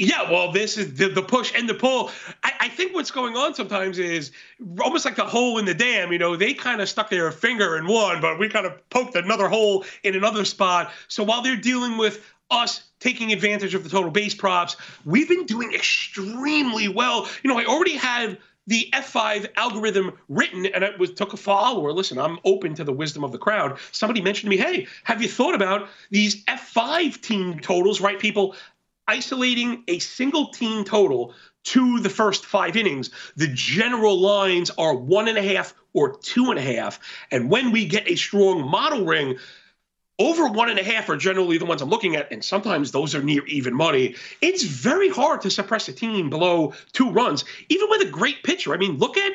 Yeah, 0.01 0.31
well, 0.31 0.51
this 0.51 0.79
is 0.79 0.95
the, 0.95 1.11
the 1.11 1.23
push 1.23 1.53
and 1.55 1.69
the 1.69 1.75
pull. 1.75 2.11
I, 2.43 2.53
I, 2.61 2.69
think 2.69 2.95
what's 2.95 3.11
going 3.11 3.37
on 3.37 3.55
sometimes 3.55 3.99
is 3.99 4.33
almost 4.81 5.05
like 5.05 5.17
the 5.17 5.27
hole 5.27 5.59
in 5.59 5.67
the 5.67 5.75
dam. 5.75 6.11
You 6.11 6.19
know, 6.19 6.37
they 6.37 6.55
kind 6.55 6.81
of 6.81 6.89
stuck 6.89 7.11
their 7.11 7.31
finger 7.31 7.77
in 7.77 7.87
one, 7.87 8.19
but 8.23 8.39
we 8.39 8.49
kind 8.49 8.65
of 8.65 8.89
poked 8.89 9.15
another 9.15 9.47
hole 9.47 9.85
in 10.03 10.15
another 10.15 10.47
spot. 10.47 10.91
So 11.09 11.23
while 11.23 11.43
they're 11.43 11.55
dealing 11.55 11.99
with 11.99 12.25
us 12.51 12.83
taking 12.99 13.31
advantage 13.31 13.75
of 13.75 13.85
the 13.85 13.91
total 13.91 14.11
base 14.11 14.35
props, 14.35 14.79
we've 15.05 15.29
been 15.29 15.45
doing 15.45 15.75
extremely 15.75 16.89
well. 16.89 17.29
You 17.43 17.51
know, 17.51 17.59
I 17.59 17.67
already 17.67 17.97
had 17.97 18.39
the 18.71 18.89
F5 18.93 19.49
algorithm 19.57 20.13
written, 20.29 20.65
and 20.67 20.85
it 20.85 20.99
was 20.99 21.13
took 21.13 21.33
a 21.33 21.37
follower. 21.37 21.93
Listen, 21.93 22.19
I'm 22.19 22.39
open 22.45 22.75
to 22.77 22.85
the 22.85 22.93
wisdom 22.93 23.25
of 23.25 23.33
the 23.33 23.39
crowd. 23.39 23.79
Somebody 23.91 24.21
mentioned 24.21 24.51
to 24.51 24.57
me, 24.57 24.63
hey, 24.63 24.87
have 25.05 25.21
you 25.21 25.29
thought 25.29 25.55
about 25.55 25.89
these 26.11 26.45
F5 26.45 27.21
team 27.21 27.59
totals, 27.59 28.01
right, 28.01 28.19
people? 28.19 28.55
Isolating 29.11 29.83
a 29.89 29.99
single 29.99 30.49
team 30.49 30.85
total 30.85 31.35
to 31.65 31.99
the 31.99 32.09
first 32.09 32.47
five 32.47 32.77
innings, 32.77 33.11
the 33.37 33.49
general 33.49 34.19
lines 34.19 34.71
are 34.79 34.95
one 34.95 35.27
and 35.27 35.37
a 35.37 35.43
half 35.43 35.75
or 35.93 36.17
two 36.17 36.51
and 36.51 36.59
a 36.59 36.63
half. 36.63 37.01
And 37.33 37.51
when 37.51 37.73
we 37.73 37.87
get 37.87 38.09
a 38.09 38.15
strong 38.15 38.67
model 38.69 39.05
ring, 39.05 39.37
over 40.21 40.47
one 40.47 40.71
and 40.71 40.79
a 40.79 40.85
half 40.85 41.09
are 41.09 41.17
generally 41.17 41.59
the 41.59 41.65
ones 41.65 41.83
I'm 41.83 41.91
looking 41.91 42.15
at, 42.15 42.31
and 42.31 42.45
sometimes 42.45 42.93
those 42.93 43.15
are 43.15 43.23
near 43.23 43.45
even 43.47 43.75
money. 43.75 44.15
It's 44.41 44.63
very 44.63 45.09
hard 45.09 45.41
to 45.41 45.51
suppress 45.51 45.89
a 45.89 45.93
team 45.93 46.31
below 46.31 46.75
two 46.93 47.11
runs, 47.11 47.45
even 47.69 47.89
with 47.91 48.03
a 48.03 48.11
great 48.11 48.45
pitcher. 48.45 48.73
I 48.73 48.77
mean, 48.77 48.99
look 48.99 49.17
at 49.17 49.33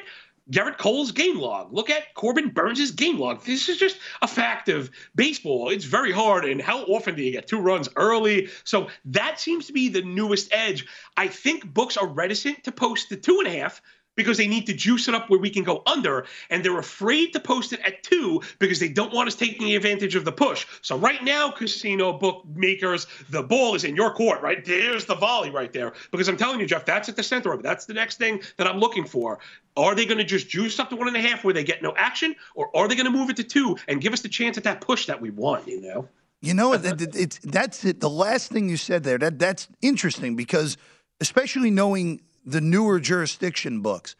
Gerrit 0.52 0.78
Cole's 0.78 1.12
game 1.12 1.40
log. 1.40 1.74
Look 1.74 1.90
at 1.90 2.14
Corbin 2.14 2.50
Burnes' 2.50 2.92
game 2.92 3.18
log. 3.18 3.44
This 3.44 3.68
is 3.68 3.78
just 3.78 3.98
a 4.22 4.28
fact 4.28 4.70
of 4.70 4.92
baseball. 5.16 5.70
It's 5.70 5.86
very 5.86 6.12
hard. 6.12 6.46
And 6.46 6.62
how 6.62 6.84
often 6.84 7.16
do 7.16 7.24
you 7.24 7.32
get 7.32 7.48
two 7.48 7.60
runs 7.60 7.90
early? 7.96 8.50
So 8.64 8.90
that 9.06 9.40
seems 9.40 9.68
to 9.68 9.74
be 9.74 9.90
the 9.90 10.04
newest 10.04 10.54
edge. 10.54 10.86
I 11.18 11.28
think 11.28 11.74
books 11.74 11.98
are 11.98 12.08
reticent 12.08 12.64
to 12.66 12.72
post 12.72 13.10
the 13.10 13.18
two 13.18 13.40
and 13.40 13.48
a 13.48 13.60
half 13.60 13.82
because 14.16 14.38
they 14.38 14.48
need 14.48 14.66
to 14.68 14.74
juice 14.74 15.08
it 15.08 15.16
up 15.16 15.30
where 15.30 15.40
we 15.40 15.50
can 15.50 15.64
go 15.64 15.84
under, 15.86 16.26
and 16.50 16.64
they're 16.64 16.80
afraid 16.80 17.34
to 17.34 17.40
post 17.40 17.74
it 17.74 17.80
at 17.82 18.04
two 18.04 18.42
because 18.60 18.80
they 18.80 18.90
don't 18.90 19.14
want 19.14 19.28
us 19.28 19.36
taking 19.36 19.74
advantage 19.76 20.16
of 20.16 20.26
the 20.26 20.32
push. 20.32 20.66
So 20.82 20.98
right 20.98 21.24
now, 21.24 21.52
casino 21.52 22.14
bookmakers, 22.14 23.08
the 23.30 23.44
ball 23.44 23.76
is 23.76 23.84
in 23.84 23.96
your 23.96 24.14
court, 24.14 24.42
right? 24.42 24.64
There's 24.64 25.06
the 25.06 25.16
volley 25.16 25.50
right 25.50 25.72
there. 25.72 25.94
Because 26.12 26.28
I'm 26.28 26.38
telling 26.38 26.60
you, 26.60 26.66
Jeff, 26.66 26.86
that's 26.86 27.10
at 27.10 27.16
the 27.16 27.24
center 27.24 27.52
of 27.52 27.60
it. 27.60 27.64
That's 27.64 27.86
the 27.86 27.94
next 27.94 28.18
thing 28.18 28.42
that 28.58 28.68
I'm 28.68 28.80
looking 28.80 29.06
for. 29.06 29.40
Are 29.78 29.94
they 29.94 30.06
going 30.06 30.18
to 30.18 30.24
just 30.24 30.50
juice 30.50 30.80
up 30.80 30.90
to 30.90 30.96
one 30.96 31.08
and 31.08 31.18
a 31.18 31.22
half 31.22 31.44
where 31.44 31.54
they 31.54 31.64
get 31.64 31.84
no 31.84 31.94
action, 31.98 32.36
or 32.56 32.76
are 32.76 32.88
they 32.88 32.96
going 32.96 33.06
to 33.06 33.12
move 33.12 33.30
it 33.30 33.36
to 33.38 33.44
two 33.44 33.78
and 33.88 34.00
give 34.00 34.14
us 34.14 34.22
the 34.22 34.30
chance 34.30 34.58
at 34.58 34.64
that 34.64 34.82
push 34.82 35.06
that 35.08 35.20
we 35.20 35.32
want? 35.32 35.68
You 35.68 35.82
know. 35.82 36.08
You 36.42 36.54
know, 36.54 36.74
it's 36.74 37.40
that's 37.40 37.84
it. 37.86 38.00
The 38.00 38.10
last 38.10 38.52
thing 38.52 38.70
you 38.70 38.78
said 38.78 39.04
there 39.04 39.18
that 39.18 39.40
that's 39.40 39.68
interesting 39.82 40.36
because 40.36 40.78
especially 41.20 41.72
knowing 41.72 42.22
the 42.46 42.62
newer 42.62 43.00
jurisdiction 43.00 43.82
books, 43.82 44.16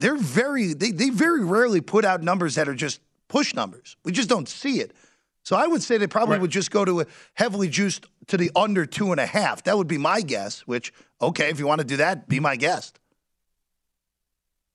they're 0.00 0.16
very 0.16 0.74
they, 0.74 0.90
they 0.90 1.10
very 1.10 1.44
rarely 1.44 1.80
put 1.80 2.04
out 2.04 2.22
numbers 2.22 2.54
that 2.54 2.68
are 2.68 2.74
just 2.74 3.00
push 3.28 3.54
numbers. 3.54 3.96
We 4.04 4.12
just 4.12 4.28
don't 4.28 4.48
see 4.48 4.80
it. 4.80 4.92
So 5.42 5.56
I 5.56 5.66
would 5.66 5.82
say 5.82 5.96
they 5.96 6.06
probably 6.06 6.34
right. 6.34 6.42
would 6.42 6.50
just 6.50 6.70
go 6.70 6.84
to 6.84 7.02
a 7.02 7.06
heavily 7.34 7.68
juiced 7.68 8.06
to 8.26 8.36
the 8.36 8.50
under 8.56 8.84
two 8.84 9.12
and 9.12 9.20
a 9.20 9.26
half. 9.26 9.62
That 9.64 9.76
would 9.76 9.86
be 9.86 9.98
my 9.98 10.20
guess. 10.20 10.60
Which 10.66 10.92
okay, 11.20 11.50
if 11.50 11.58
you 11.58 11.66
want 11.66 11.80
to 11.80 11.86
do 11.86 11.98
that, 11.98 12.28
be 12.28 12.40
my 12.40 12.56
guest. 12.56 12.98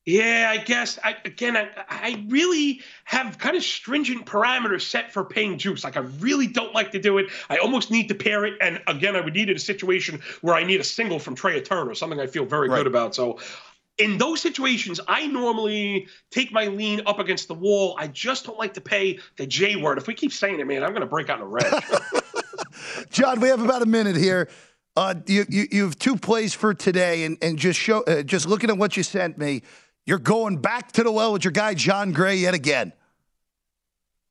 Yeah, 0.06 0.48
I 0.50 0.58
guess. 0.58 0.98
I, 1.04 1.16
again, 1.26 1.56
I, 1.56 1.70
I 1.88 2.26
really 2.28 2.82
have 3.04 3.38
kind 3.38 3.56
of 3.56 3.62
stringent 3.62 4.26
parameters 4.26 4.82
set 4.82 5.12
for 5.12 5.24
paying 5.24 5.60
juice. 5.60 5.84
Like, 5.84 5.96
I 5.96 6.00
really 6.00 6.48
don't 6.48 6.74
like 6.74 6.92
to 6.92 7.00
do 7.00 7.20
it. 7.20 7.28
I 7.50 7.58
almost 7.58 7.92
need 7.92 8.08
to 8.08 8.16
pair 8.16 8.46
it. 8.46 8.56
And 8.62 8.82
again, 8.88 9.16
I 9.16 9.22
would 9.22 9.36
need 9.36 9.50
it 9.50 9.56
a 9.56 9.60
situation 9.60 10.20
where 10.42 10.56
I 10.56 10.64
need 10.64 10.82
a 10.82 10.84
single 10.84 11.20
from 11.20 11.36
Trea 11.36 11.62
Turner, 11.62 11.94
something 11.94 12.20
I 12.20 12.26
feel 12.26 12.46
very 12.46 12.68
right. 12.68 12.78
good 12.78 12.88
about. 12.88 13.14
So, 13.14 13.40
in 13.98 14.18
those 14.18 14.42
situations, 14.42 15.00
I 15.08 15.28
normally 15.28 16.08
take 16.32 16.52
my 16.52 16.66
lean 16.66 17.02
up 17.06 17.20
against 17.20 17.48
the 17.48 17.54
wall. 17.54 17.96
I 18.00 18.08
just 18.08 18.46
don't 18.46 18.58
like 18.58 18.74
to 18.74 18.82
pay 18.82 19.20
the 19.38 19.46
J 19.46 19.76
word. 19.76 20.00
If 20.00 20.08
we 20.08 20.16
keep 20.16 20.34
saying 20.34 20.60
it, 20.60 20.66
man, 20.66 20.84
I'm 20.84 20.90
going 20.90 21.02
to 21.02 21.08
break 21.08 21.30
out 21.30 21.38
in 21.38 21.44
a 21.44 21.48
red. 21.48 21.72
John, 23.12 23.40
we 23.40 23.50
have 23.50 23.62
about 23.62 23.84
a 23.84 23.86
minute 23.86 24.16
here. 24.16 24.50
Uh, 24.96 25.16
you, 25.28 25.46
you, 25.48 25.68
you 25.72 25.84
have 25.84 26.00
two 26.00 26.18
plays 26.18 26.54
for 26.54 26.74
today, 26.74 27.24
and, 27.26 27.38
and 27.42 27.60
just 27.60 27.80
show 27.80 28.02
uh, 28.04 28.24
just 28.24 28.48
looking 28.48 28.72
at 28.72 28.78
what 28.78 28.98
you 28.98 29.04
sent 29.04 29.38
me. 29.38 29.62
You're 30.06 30.20
going 30.20 30.58
back 30.58 30.92
to 30.94 31.04
the 31.04 31.12
well 31.12 31.34
with 31.34 31.44
your 31.44 31.52
guy, 31.52 31.74
Jon 31.74 32.12
Gray, 32.12 32.38
yet 32.38 32.54
again. 32.54 32.94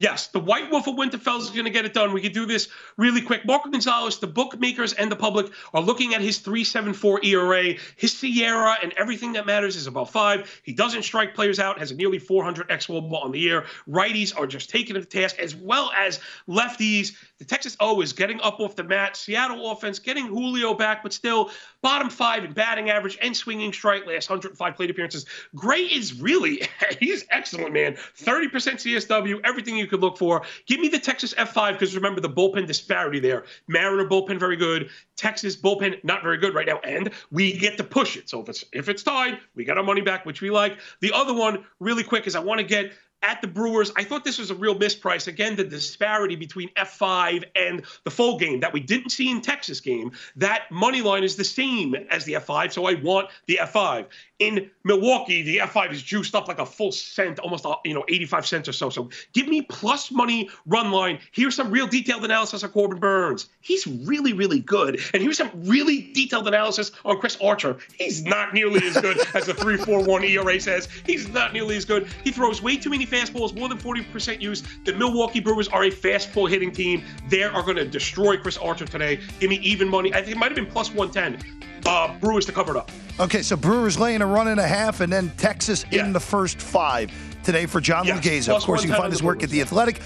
Yes, 0.00 0.28
the 0.28 0.40
White 0.40 0.70
Wolf 0.70 0.88
of 0.88 0.94
Winterfell 0.94 1.40
is 1.40 1.50
going 1.50 1.66
to 1.66 1.70
get 1.70 1.84
it 1.84 1.92
done. 1.92 2.14
We 2.14 2.22
can 2.22 2.32
do 2.32 2.46
this 2.46 2.68
really 2.96 3.20
quick. 3.20 3.44
Marco 3.44 3.68
Gonzalez, 3.68 4.18
the 4.18 4.26
bookmakers 4.26 4.94
and 4.94 5.12
the 5.12 5.16
public 5.16 5.52
are 5.74 5.82
looking 5.82 6.14
at 6.14 6.22
his 6.22 6.38
3.74 6.38 7.22
ERA. 7.22 7.74
His 7.96 8.14
SIERA 8.14 8.76
and 8.82 8.94
everything 8.96 9.34
that 9.34 9.44
matters 9.44 9.76
is 9.76 9.86
about 9.86 10.10
five. 10.10 10.58
He 10.64 10.72
doesn't 10.72 11.02
strike 11.02 11.34
players 11.34 11.60
out, 11.60 11.78
has 11.78 11.90
a 11.90 11.94
nearly 11.94 12.18
400 12.18 12.70
X 12.70 12.88
on 12.88 13.30
the 13.30 13.38
year. 13.38 13.66
Righties 13.86 14.34
are 14.36 14.46
just 14.46 14.70
taking 14.70 14.96
it 14.96 15.00
to 15.00 15.06
task, 15.06 15.38
as 15.38 15.54
well 15.54 15.92
as 15.94 16.18
lefties. 16.48 17.12
The 17.40 17.46
Texas 17.46 17.74
O 17.80 18.02
is 18.02 18.12
getting 18.12 18.38
up 18.42 18.60
off 18.60 18.76
the 18.76 18.84
mat. 18.84 19.16
Seattle 19.16 19.70
offense 19.70 19.98
getting 19.98 20.26
Julio 20.26 20.74
back, 20.74 21.02
but 21.02 21.14
still 21.14 21.50
bottom 21.80 22.10
five 22.10 22.44
in 22.44 22.52
batting 22.52 22.90
average 22.90 23.16
and 23.22 23.34
swinging 23.34 23.72
strike 23.72 24.06
last 24.06 24.28
105 24.28 24.76
plate 24.76 24.90
appearances. 24.90 25.24
Gray 25.54 25.84
is 25.84 26.20
really, 26.20 26.68
he's 27.00 27.24
excellent, 27.30 27.72
man. 27.72 27.94
30% 27.94 28.50
CSW, 28.50 29.40
everything 29.42 29.74
you 29.78 29.86
could 29.86 30.02
look 30.02 30.18
for. 30.18 30.42
Give 30.66 30.80
me 30.80 30.88
the 30.88 30.98
Texas 30.98 31.32
F5 31.32 31.72
because 31.72 31.94
remember 31.96 32.20
the 32.20 32.28
bullpen 32.28 32.66
disparity 32.66 33.20
there. 33.20 33.44
Mariner 33.68 34.06
bullpen 34.06 34.38
very 34.38 34.56
good. 34.56 34.90
Texas 35.16 35.56
bullpen 35.56 36.04
not 36.04 36.22
very 36.22 36.36
good 36.36 36.54
right 36.54 36.66
now, 36.66 36.78
and 36.80 37.10
we 37.30 37.56
get 37.56 37.78
to 37.78 37.84
push 37.84 38.18
it. 38.18 38.28
So 38.28 38.42
if 38.42 38.50
it's 38.50 38.64
if 38.72 38.90
it's 38.90 39.02
tied, 39.02 39.38
we 39.54 39.64
got 39.64 39.78
our 39.78 39.84
money 39.84 40.02
back, 40.02 40.26
which 40.26 40.42
we 40.42 40.50
like. 40.50 40.78
The 41.00 41.12
other 41.14 41.32
one, 41.32 41.64
really 41.78 42.04
quick, 42.04 42.26
is 42.26 42.36
I 42.36 42.40
want 42.40 42.58
to 42.58 42.66
get 42.66 42.92
at 43.22 43.40
the 43.40 43.48
Brewers. 43.48 43.92
I 43.96 44.04
thought 44.04 44.24
this 44.24 44.38
was 44.38 44.50
a 44.50 44.54
real 44.54 44.74
misprice. 44.74 45.26
Again, 45.26 45.56
the 45.56 45.64
disparity 45.64 46.36
between 46.36 46.68
F5 46.70 47.44
and 47.54 47.82
the 48.04 48.10
full 48.10 48.38
game 48.38 48.60
that 48.60 48.72
we 48.72 48.80
didn't 48.80 49.10
see 49.10 49.30
in 49.30 49.40
Texas 49.40 49.80
game. 49.80 50.12
That 50.36 50.70
money 50.70 51.02
line 51.02 51.24
is 51.24 51.36
the 51.36 51.44
same 51.44 51.94
as 51.94 52.24
the 52.24 52.34
F5, 52.34 52.72
so 52.72 52.86
I 52.86 52.94
want 52.94 53.28
the 53.46 53.58
F5. 53.62 54.06
In 54.40 54.70
Milwaukee, 54.84 55.42
the 55.42 55.58
F5 55.58 55.92
is 55.92 56.02
juiced 56.02 56.34
up 56.34 56.48
like 56.48 56.58
a 56.58 56.64
full 56.64 56.92
cent, 56.92 57.38
almost 57.40 57.66
uh, 57.66 57.76
you 57.84 57.92
know 57.92 58.04
85 58.08 58.46
cents 58.46 58.68
or 58.70 58.72
so. 58.72 58.88
So 58.88 59.10
give 59.34 59.46
me 59.48 59.60
plus 59.60 60.10
money 60.10 60.48
run 60.64 60.90
line. 60.90 61.18
Here's 61.30 61.54
some 61.54 61.70
real 61.70 61.86
detailed 61.86 62.24
analysis 62.24 62.62
of 62.62 62.72
Corbin 62.72 62.98
Burnes. 62.98 63.50
He's 63.60 63.86
really, 63.86 64.32
really 64.32 64.60
good. 64.60 64.98
And 65.12 65.22
here's 65.22 65.36
some 65.36 65.50
really 65.54 66.10
detailed 66.14 66.48
analysis 66.48 66.90
on 67.04 67.20
Chris 67.20 67.36
Archer. 67.42 67.76
He's 67.98 68.24
not 68.24 68.54
nearly 68.54 68.86
as 68.86 68.98
good 68.98 69.18
as 69.34 69.44
the 69.44 69.52
3.41 69.52 70.30
ERA 70.30 70.58
says. 70.58 70.88
He's 71.04 71.28
not 71.28 71.52
nearly 71.52 71.76
as 71.76 71.84
good. 71.84 72.08
He 72.24 72.30
throws 72.30 72.62
way 72.62 72.78
too 72.78 72.88
many 72.88 73.06
fastballs, 73.06 73.54
more 73.54 73.68
than 73.68 73.76
40% 73.76 74.40
use. 74.40 74.62
The 74.86 74.94
Milwaukee 74.94 75.40
Brewers 75.40 75.68
are 75.68 75.84
a 75.84 75.90
fastball 75.90 76.48
hitting 76.48 76.72
team. 76.72 77.04
They 77.28 77.42
are 77.42 77.62
going 77.62 77.76
to 77.76 77.84
destroy 77.84 78.38
Chris 78.38 78.56
Archer 78.56 78.86
today. 78.86 79.20
Give 79.38 79.50
me 79.50 79.56
even 79.56 79.86
money. 79.86 80.14
I 80.14 80.22
think 80.22 80.36
it 80.36 80.38
might 80.38 80.50
have 80.50 80.56
been 80.56 80.64
plus 80.64 80.90
110. 80.94 81.69
Uh, 81.86 82.12
Brewers 82.18 82.46
to 82.46 82.52
cover 82.52 82.72
it 82.72 82.78
up. 82.78 82.90
Okay, 83.18 83.42
so 83.42 83.56
Brewers 83.56 83.98
laying 83.98 84.22
a 84.22 84.26
run 84.26 84.48
and 84.48 84.58
a 84.60 84.66
half, 84.66 85.00
and 85.00 85.12
then 85.12 85.30
Texas 85.36 85.84
Yeah. 85.90 86.04
in 86.06 86.12
the 86.12 86.20
first 86.20 86.60
five 86.60 87.10
today 87.42 87.66
for 87.66 87.80
John 87.80 88.06
Yes, 88.06 88.18
Laghezza. 88.24 88.48
Of 88.56 88.62
course, 88.64 88.82
you 88.82 88.88
can 88.90 88.98
find 88.98 89.12
his 89.12 89.22
work 89.22 89.42
at 89.42 89.50
The 89.50 89.60
Athletic. 89.60 90.00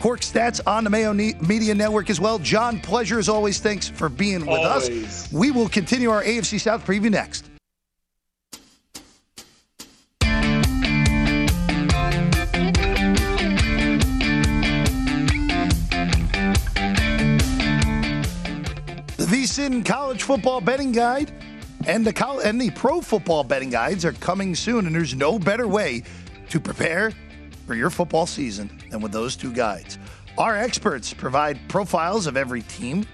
Cork 0.00 0.20
Stats 0.20 0.60
on 0.64 0.84
the 0.84 0.90
Mayo 0.90 1.12
Media 1.12 1.74
Network 1.74 2.08
as 2.08 2.20
well. 2.20 2.38
John, 2.38 2.78
pleasure 2.78 3.18
as 3.18 3.28
always. 3.28 3.58
Thanks 3.58 3.88
for 3.88 4.08
being 4.08 4.46
with 4.46 4.60
us. 4.60 5.32
We 5.32 5.50
will 5.50 5.68
continue 5.68 6.10
our 6.10 6.22
AFC 6.22 6.60
South 6.60 6.86
preview 6.86 7.10
next. 7.10 7.47
VSIN 19.58 19.84
College 19.84 20.22
Football 20.22 20.60
Betting 20.60 20.92
Guide 20.92 21.32
and 21.88 22.06
the 22.06 22.40
and 22.44 22.60
the 22.60 22.70
Pro 22.70 23.00
Football 23.00 23.42
Betting 23.42 23.70
Guides 23.70 24.04
are 24.04 24.12
coming 24.12 24.54
soon, 24.54 24.86
and 24.86 24.94
there's 24.94 25.16
no 25.16 25.36
better 25.36 25.66
way 25.66 26.04
to 26.48 26.60
prepare 26.60 27.10
for 27.66 27.74
your 27.74 27.90
football 27.90 28.24
season 28.24 28.70
than 28.88 29.00
with 29.00 29.10
those 29.10 29.34
two 29.34 29.52
guides. 29.52 29.98
Our 30.38 30.56
experts 30.56 31.12
provide 31.12 31.58
profiles 31.68 32.28
of 32.28 32.36
every 32.36 32.62
team 32.62 33.04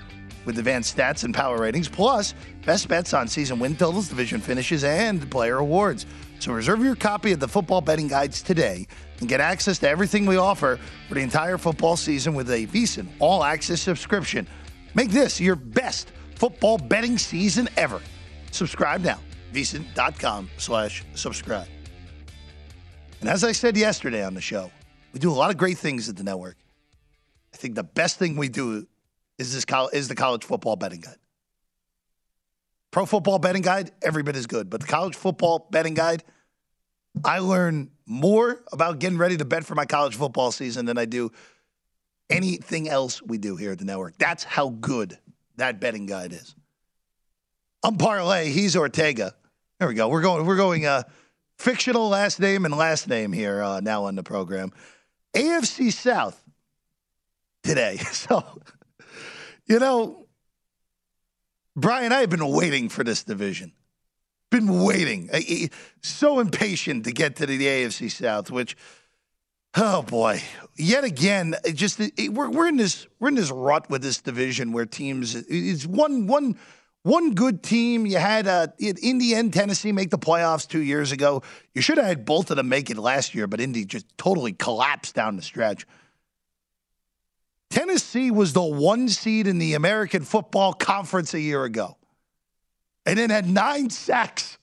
with 0.44 0.58
advanced 0.58 0.94
stats 0.94 1.24
and 1.24 1.32
power 1.32 1.56
ratings, 1.56 1.88
plus 1.88 2.34
best 2.66 2.88
bets 2.88 3.14
on 3.14 3.26
season 3.26 3.58
win 3.58 3.74
totals, 3.74 4.10
division 4.10 4.42
finishes, 4.42 4.84
and 4.84 5.30
player 5.30 5.56
awards. 5.56 6.04
So 6.40 6.52
reserve 6.52 6.84
your 6.84 6.94
copy 6.94 7.32
of 7.32 7.40
the 7.40 7.48
football 7.48 7.80
betting 7.80 8.08
guides 8.08 8.42
today 8.42 8.86
and 9.20 9.30
get 9.30 9.40
access 9.40 9.78
to 9.78 9.88
everything 9.88 10.26
we 10.26 10.36
offer 10.36 10.78
for 11.08 11.14
the 11.14 11.22
entire 11.22 11.56
football 11.56 11.96
season 11.96 12.34
with 12.34 12.50
a 12.50 12.66
VSIN 12.66 13.06
all 13.18 13.42
access 13.42 13.80
subscription. 13.80 14.46
Make 14.94 15.08
this 15.08 15.40
your 15.40 15.56
best 15.56 16.12
football 16.36 16.78
betting 16.78 17.18
season 17.18 17.68
ever. 17.76 18.00
Subscribe 18.50 19.02
now. 19.02 19.18
VSIN.com 19.52 20.50
slash 20.58 21.04
subscribe. 21.14 21.68
And 23.20 23.28
as 23.28 23.44
I 23.44 23.52
said 23.52 23.76
yesterday 23.76 24.24
on 24.24 24.34
the 24.34 24.40
show, 24.40 24.70
we 25.12 25.20
do 25.20 25.30
a 25.30 25.34
lot 25.34 25.50
of 25.50 25.56
great 25.56 25.78
things 25.78 26.08
at 26.08 26.16
the 26.16 26.24
network. 26.24 26.56
I 27.54 27.56
think 27.56 27.74
the 27.76 27.84
best 27.84 28.18
thing 28.18 28.36
we 28.36 28.48
do 28.48 28.86
is 29.38 29.54
this 29.54 29.64
is 29.92 30.08
the 30.08 30.14
college 30.14 30.44
football 30.44 30.76
betting 30.76 31.00
guide. 31.00 31.16
Pro 32.90 33.06
football 33.06 33.38
betting 33.38 33.62
guide, 33.62 33.92
every 34.02 34.22
bit 34.22 34.36
as 34.36 34.46
good. 34.46 34.70
But 34.70 34.80
the 34.80 34.86
college 34.86 35.16
football 35.16 35.68
betting 35.70 35.94
guide, 35.94 36.22
I 37.24 37.38
learn 37.38 37.90
more 38.06 38.62
about 38.72 38.98
getting 38.98 39.18
ready 39.18 39.36
to 39.36 39.44
bet 39.44 39.64
for 39.64 39.74
my 39.74 39.84
college 39.84 40.16
football 40.16 40.52
season 40.52 40.86
than 40.86 40.98
I 40.98 41.04
do 41.04 41.30
anything 42.30 42.88
else 42.88 43.22
we 43.22 43.38
do 43.38 43.56
here 43.56 43.72
at 43.72 43.78
the 43.78 43.84
network. 43.84 44.18
That's 44.18 44.44
how 44.44 44.70
good 44.70 45.18
that 45.56 45.80
betting 45.80 46.06
guide 46.06 46.32
is. 46.32 46.54
I'm 47.82 47.96
Parlay. 47.96 48.50
He's 48.50 48.76
Ortega. 48.76 49.34
There 49.78 49.88
we 49.88 49.94
go. 49.94 50.08
We're 50.08 50.22
going. 50.22 50.46
We're 50.46 50.56
going. 50.56 50.86
Uh, 50.86 51.02
fictional 51.58 52.08
last 52.08 52.40
name 52.40 52.64
and 52.64 52.76
last 52.76 53.08
name 53.08 53.32
here 53.32 53.62
uh, 53.62 53.80
now 53.80 54.04
on 54.04 54.14
the 54.14 54.22
program. 54.22 54.72
AFC 55.34 55.92
South 55.92 56.42
today. 57.62 57.98
So, 58.12 58.42
you 59.66 59.78
know, 59.78 60.26
Brian, 61.76 62.12
I 62.12 62.20
have 62.20 62.30
been 62.30 62.46
waiting 62.46 62.88
for 62.88 63.02
this 63.02 63.24
division. 63.24 63.72
Been 64.50 64.84
waiting. 64.84 65.30
So 66.02 66.38
impatient 66.38 67.04
to 67.04 67.12
get 67.12 67.36
to 67.36 67.46
the 67.46 67.60
AFC 67.60 68.10
South, 68.10 68.50
which, 68.50 68.76
oh 69.76 70.02
boy, 70.02 70.42
yet 70.76 71.04
again, 71.04 71.54
it 71.64 71.72
just 71.72 72.00
it, 72.00 72.32
we're 72.32 72.50
we're 72.50 72.68
in 72.68 72.76
this 72.76 73.06
we're 73.18 73.28
in 73.28 73.34
this 73.34 73.50
rut 73.50 73.88
with 73.90 74.02
this 74.02 74.20
division 74.20 74.72
where 74.72 74.86
teams 74.86 75.34
it's 75.34 75.86
one 75.86 76.26
one 76.26 76.56
one 77.02 77.34
good 77.34 77.62
team. 77.62 78.06
You 78.06 78.18
had 78.18 78.46
uh, 78.46 78.68
Indy 78.78 79.34
and 79.34 79.52
Tennessee 79.52 79.92
make 79.92 80.10
the 80.10 80.18
playoffs 80.18 80.66
two 80.66 80.82
years 80.82 81.12
ago. 81.12 81.42
You 81.74 81.82
should 81.82 81.98
have 81.98 82.06
had 82.06 82.24
both 82.24 82.50
of 82.50 82.56
them 82.56 82.68
make 82.68 82.90
it 82.90 82.96
last 82.96 83.34
year, 83.34 83.46
but 83.46 83.60
Indy 83.60 83.84
just 83.84 84.06
totally 84.16 84.52
collapsed 84.52 85.14
down 85.14 85.36
the 85.36 85.42
stretch. 85.42 85.86
Tennessee 87.70 88.30
was 88.30 88.52
the 88.52 88.62
one 88.62 89.08
seed 89.08 89.46
in 89.46 89.58
the 89.58 89.74
American 89.74 90.22
Football 90.22 90.72
Conference 90.72 91.34
a 91.34 91.40
year 91.40 91.64
ago, 91.64 91.96
and 93.04 93.18
then 93.18 93.30
had 93.30 93.48
nine 93.48 93.90
sacks 93.90 94.58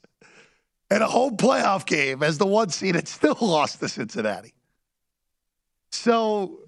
and 0.90 1.04
a 1.04 1.08
home 1.08 1.38
playoff 1.38 1.86
game 1.86 2.24
as 2.24 2.38
the 2.38 2.46
one 2.46 2.70
seed 2.70 2.96
and 2.96 3.08
still 3.08 3.38
lost 3.42 3.80
to 3.82 3.90
Cincinnati. 3.90 4.54
So 5.92 6.60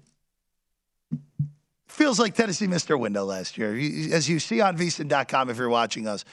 feels 1.88 2.18
like 2.18 2.34
Tennessee 2.34 2.66
missed 2.66 2.88
their 2.88 2.98
window 2.98 3.24
last 3.24 3.56
year. 3.56 3.74
As 4.12 4.28
you 4.28 4.38
see 4.38 4.60
on 4.60 4.76
VSIN.com 4.76 5.50
if 5.50 5.56
you're 5.56 5.68
watching 5.68 6.06
us, 6.06 6.24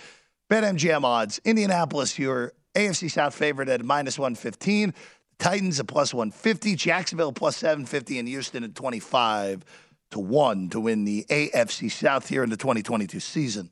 BetMGM 0.49 1.03
odds, 1.03 1.39
Indianapolis, 1.45 2.19
your 2.19 2.53
AFC 2.75 3.09
South 3.09 3.35
favorite 3.35 3.69
at 3.69 3.83
minus 3.83 4.17
115. 4.19 4.93
Titans 5.39 5.79
at 5.79 5.87
plus 5.87 6.13
150, 6.13 6.75
Jacksonville 6.75 7.33
plus 7.33 7.57
750, 7.57 8.19
and 8.19 8.27
Houston 8.27 8.63
at 8.63 8.75
25 8.75 9.65
to 10.11 10.19
1 10.19 10.69
to 10.69 10.79
win 10.79 11.03
the 11.03 11.25
AFC 11.29 11.89
South 11.89 12.29
here 12.29 12.43
in 12.43 12.49
the 12.49 12.57
2022 12.57 13.19
season. 13.19 13.71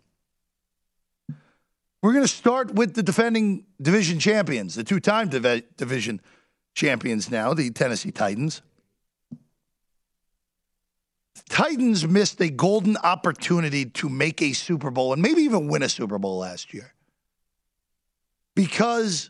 We're 2.02 2.14
going 2.14 2.24
to 2.24 2.28
start 2.28 2.74
with 2.74 2.96
the 2.96 3.04
defending 3.04 3.66
division 3.82 4.20
champions, 4.20 4.76
the 4.76 4.84
two 4.84 5.00
time 5.00 5.28
div- 5.30 5.64
division 5.76 6.22
champions 6.74 7.30
now, 7.30 7.54
the 7.54 7.70
Tennessee 7.72 8.12
Titans. 8.12 8.62
Titans 11.48 12.08
missed 12.08 12.42
a 12.42 12.50
golden 12.50 12.98
opportunity 12.98 13.86
to 13.86 14.10
make 14.10 14.42
a 14.42 14.54
Super 14.54 14.92
Bowl 14.92 15.14
and 15.14 15.22
maybe 15.22 15.42
even 15.44 15.68
win 15.68 15.84
a 15.84 15.90
Super 15.90 16.18
Bowl 16.18 16.40
last 16.40 16.74
year. 16.74 16.94
Because 18.56 19.30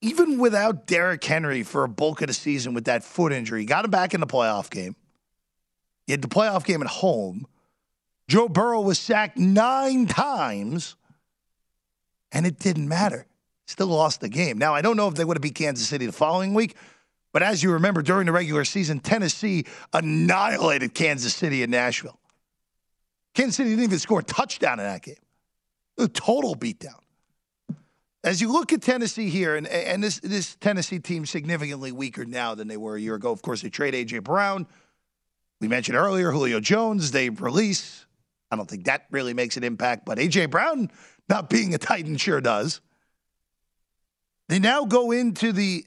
even 0.00 0.38
without 0.38 0.86
Derrick 0.86 1.24
Henry 1.24 1.62
for 1.62 1.84
a 1.84 1.88
bulk 1.88 2.20
of 2.22 2.28
the 2.28 2.34
season 2.34 2.74
with 2.74 2.84
that 2.84 3.04
foot 3.04 3.32
injury, 3.32 3.64
got 3.64 3.84
him 3.84 3.90
back 3.90 4.14
in 4.14 4.20
the 4.20 4.26
playoff 4.26 4.68
game. 4.68 4.96
He 6.06 6.12
had 6.12 6.22
the 6.22 6.28
playoff 6.28 6.64
game 6.64 6.82
at 6.82 6.88
home. 6.88 7.46
Joe 8.28 8.48
Burrow 8.48 8.80
was 8.80 8.98
sacked 8.98 9.38
nine 9.38 10.06
times, 10.06 10.96
and 12.32 12.46
it 12.46 12.58
didn't 12.58 12.88
matter. 12.88 13.26
Still 13.66 13.88
lost 13.88 14.20
the 14.20 14.28
game. 14.28 14.58
Now, 14.58 14.74
I 14.74 14.82
don't 14.82 14.96
know 14.96 15.08
if 15.08 15.14
they 15.14 15.24
would 15.24 15.36
have 15.36 15.42
beat 15.42 15.54
Kansas 15.54 15.86
City 15.86 16.06
the 16.06 16.12
following 16.12 16.52
week, 16.52 16.76
but 17.32 17.42
as 17.42 17.62
you 17.62 17.72
remember, 17.72 18.02
during 18.02 18.26
the 18.26 18.32
regular 18.32 18.64
season, 18.64 19.00
Tennessee 19.00 19.64
annihilated 19.92 20.94
Kansas 20.94 21.34
City 21.34 21.62
and 21.62 21.72
Nashville. 21.72 22.18
Kansas 23.34 23.56
City 23.56 23.70
didn't 23.70 23.84
even 23.84 23.98
score 23.98 24.20
a 24.20 24.24
touchdown 24.24 24.78
in 24.78 24.84
that 24.84 25.02
game. 25.02 25.14
A 25.98 26.08
total 26.08 26.54
beatdown. 26.54 26.98
As 28.24 28.40
you 28.40 28.52
look 28.52 28.72
at 28.72 28.82
Tennessee 28.82 29.30
here, 29.30 29.56
and, 29.56 29.66
and 29.66 30.02
this, 30.02 30.20
this 30.20 30.54
Tennessee 30.56 31.00
team 31.00 31.26
significantly 31.26 31.90
weaker 31.90 32.24
now 32.24 32.54
than 32.54 32.68
they 32.68 32.76
were 32.76 32.96
a 32.96 33.00
year 33.00 33.14
ago. 33.14 33.32
Of 33.32 33.42
course, 33.42 33.62
they 33.62 33.70
trade 33.70 33.94
A.J. 33.94 34.20
Brown. 34.20 34.66
We 35.60 35.68
mentioned 35.68 35.96
earlier 35.96 36.30
Julio 36.30 36.60
Jones. 36.60 37.10
They 37.10 37.30
release. 37.30 38.06
I 38.50 38.56
don't 38.56 38.68
think 38.68 38.84
that 38.84 39.06
really 39.10 39.34
makes 39.34 39.56
an 39.56 39.64
impact, 39.64 40.04
but 40.04 40.18
A.J. 40.18 40.46
Brown 40.46 40.90
not 41.28 41.48
being 41.48 41.74
a 41.74 41.78
Titan 41.78 42.16
sure 42.16 42.40
does. 42.40 42.80
They 44.48 44.58
now 44.58 44.84
go 44.84 45.10
into 45.10 45.52
the 45.52 45.84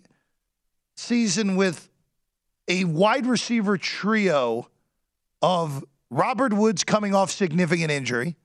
season 0.95 1.55
with 1.55 1.89
a 2.67 2.83
wide 2.85 3.25
receiver 3.25 3.77
trio 3.77 4.67
of 5.41 5.83
Robert 6.09 6.53
Woods 6.53 6.83
coming 6.83 7.13
off 7.13 7.31
significant 7.31 7.91
injury, 7.91 8.35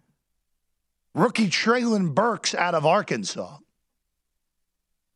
rookie 1.15 1.49
Treylon 1.49 2.15
Burks 2.15 2.55
out 2.55 2.75
of 2.75 2.85
Arkansas, 2.85 3.59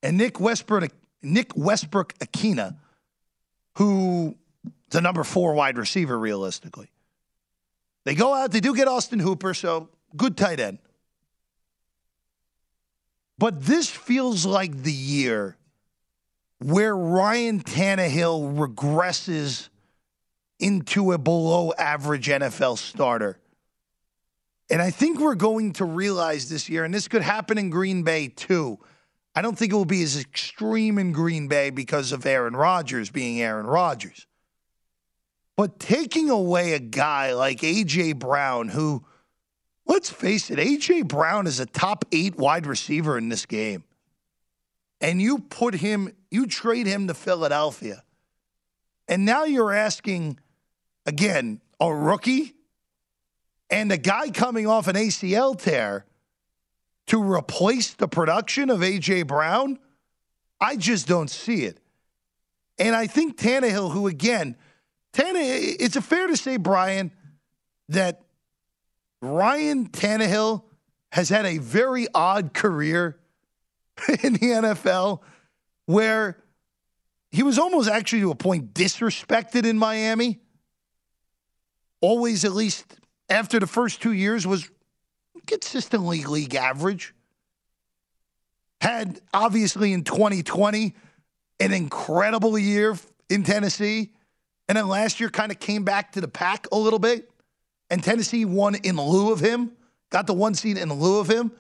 and 0.03 0.17
Nick 0.17 0.41
Westbrook, 0.41 0.91
Nick 1.23 1.57
Westbrook 1.57 2.15
Ikhine, 2.19 2.77
who 3.77 4.37
the 4.91 5.01
number 5.01 5.25
four 5.25 5.55
wide 5.55 5.77
receiver 5.77 6.19
realistically. 6.19 6.91
They 8.05 8.15
go 8.15 8.35
out, 8.35 8.53
they 8.53 8.61
do 8.61 8.75
get 8.75 8.87
Austin 8.87 9.19
Hooper, 9.19 9.55
so 9.55 9.89
good 10.17 10.37
tight 10.37 10.61
end. 10.61 10.79
But 13.39 13.63
this 13.63 13.91
feels 13.91 14.47
like 14.47 14.83
the 14.83 14.93
year 14.93 15.57
where 16.61 16.97
Ryan 16.97 17.61
Tannehill 17.61 18.57
regresses 18.57 19.69
into 20.59 21.13
a 21.13 21.19
below 21.19 21.73
average 21.79 22.29
NFL 22.29 22.79
starter. 22.79 23.39
And 24.71 24.81
I 24.81 24.91
think 24.91 25.21
we're 25.21 25.35
going 25.35 25.75
to 25.75 25.85
realize 25.85 26.49
this 26.49 26.69
year, 26.69 26.85
and 26.85 26.95
this 26.95 27.09
could 27.09 27.23
happen 27.23 27.59
in 27.59 27.71
Green 27.71 28.03
Bay 28.03 28.29
too. 28.29 28.79
I 29.35 29.43
don't 29.43 29.59
think 29.59 29.73
it 29.73 29.77
will 29.77 29.85
be 29.85 30.03
as 30.03 30.19
extreme 30.19 30.99
in 30.99 31.13
Green 31.13 31.49
Bay 31.49 31.71
because 31.71 32.13
of 32.13 32.25
Aaron 32.25 32.55
Rodgers 32.55 33.11
being 33.11 33.41
Aaron 33.41 33.67
Rodgers. 33.67 34.27
But 35.57 35.79
taking 35.79 36.31
away 36.31 36.73
a 36.73 36.79
guy 36.79 37.35
like 37.35 37.63
A.J. 37.63 38.15
Brown, 38.15 38.69
who, 38.69 39.05
let's 39.87 40.11
face 40.11 40.51
it, 40.51 40.59
A.J. 40.59 41.03
Brown 41.03 41.47
is 41.47 41.61
a 41.61 41.67
top 41.67 42.05
eight 42.13 42.37
wide 42.37 42.67
receiver 42.67 43.19
in 43.19 43.29
this 43.29 43.47
game. 43.47 43.85
And 45.01 45.21
you 45.21 45.39
put 45.39 45.75
him, 45.75 46.13
you 46.35 46.49
trade 46.49 46.87
him 46.87 47.07
to 47.07 47.15
Philadelphia. 47.15 48.03
And 49.07 49.25
now 49.25 49.45
you're 49.45 49.73
asking, 49.73 50.41
again, 51.07 51.61
a 51.79 51.95
rookie 51.95 52.57
and 53.71 53.93
a 53.93 53.97
guy 53.97 54.31
coming 54.31 54.67
off 54.67 54.89
an 54.89 54.97
ACL 54.97 55.57
tear 55.57 56.05
to 57.07 57.23
replace 57.23 57.95
the 57.95 58.09
production 58.09 58.69
of 58.69 58.83
A.J. 58.83 59.23
Brown. 59.23 59.79
I 60.61 60.75
just 60.75 61.07
don't 61.07 61.31
see 61.31 61.65
it. 61.67 61.79
And 62.79 62.97
I 62.97 63.07
think 63.07 63.39
Tannehill, 63.39 63.93
who 63.93 64.09
again, 64.09 64.57
Tannehill, 65.13 65.77
it's 65.79 65.95
a 65.95 66.03
fair 66.03 66.27
to 66.27 66.37
say, 66.37 66.57
Brian, 66.57 67.13
that 67.91 68.23
Ryan 69.23 69.89
Tannehill 69.89 70.65
has 71.13 71.29
had 71.29 71.47
a 71.47 71.59
very 71.59 72.09
odd 72.13 72.53
career 72.53 73.21
in 74.25 74.33
the 74.33 74.41
NFL 74.41 75.21
where 75.87 76.43
he 77.31 77.43
was 77.43 77.59
almost 77.59 77.89
actually 77.89 78.21
to 78.21 78.31
a 78.31 78.37
point 78.37 78.75
disrespected 78.75 79.67
in 79.67 79.79
Miami. 79.79 80.41
Always, 82.01 82.45
at 82.45 82.53
least 82.53 82.97
after 83.29 83.59
the 83.59 83.67
first 83.67 84.01
two 84.01 84.13
years, 84.13 84.47
was 84.47 84.71
consistently 85.47 86.25
league 86.25 86.55
average. 86.55 87.15
Had 88.81 89.21
obviously 89.33 89.93
in 89.93 90.05
2020 90.05 90.95
an 91.61 91.73
incredible 91.73 92.59
year 92.59 92.97
in 93.29 93.43
Tennessee. 93.43 94.13
And 94.69 94.77
then 94.77 94.89
last 94.89 95.21
year 95.21 95.29
kind 95.29 95.51
of 95.51 95.59
came 95.59 95.85
back 95.85 96.13
to 96.13 96.21
the 96.21 96.29
pack 96.29 96.67
a 96.73 96.77
little 96.77 96.99
bit. 96.99 97.31
And 97.91 98.03
Tennessee 98.03 98.45
won 98.45 98.75
in 98.77 98.97
lieu 98.97 99.33
of 99.33 99.41
him, 99.41 99.73
got 100.11 100.27
the 100.27 100.35
one 100.35 100.55
seed 100.55 100.79
in 100.79 100.93
lieu 100.93 101.19
of 101.21 101.29
him. 101.29 101.53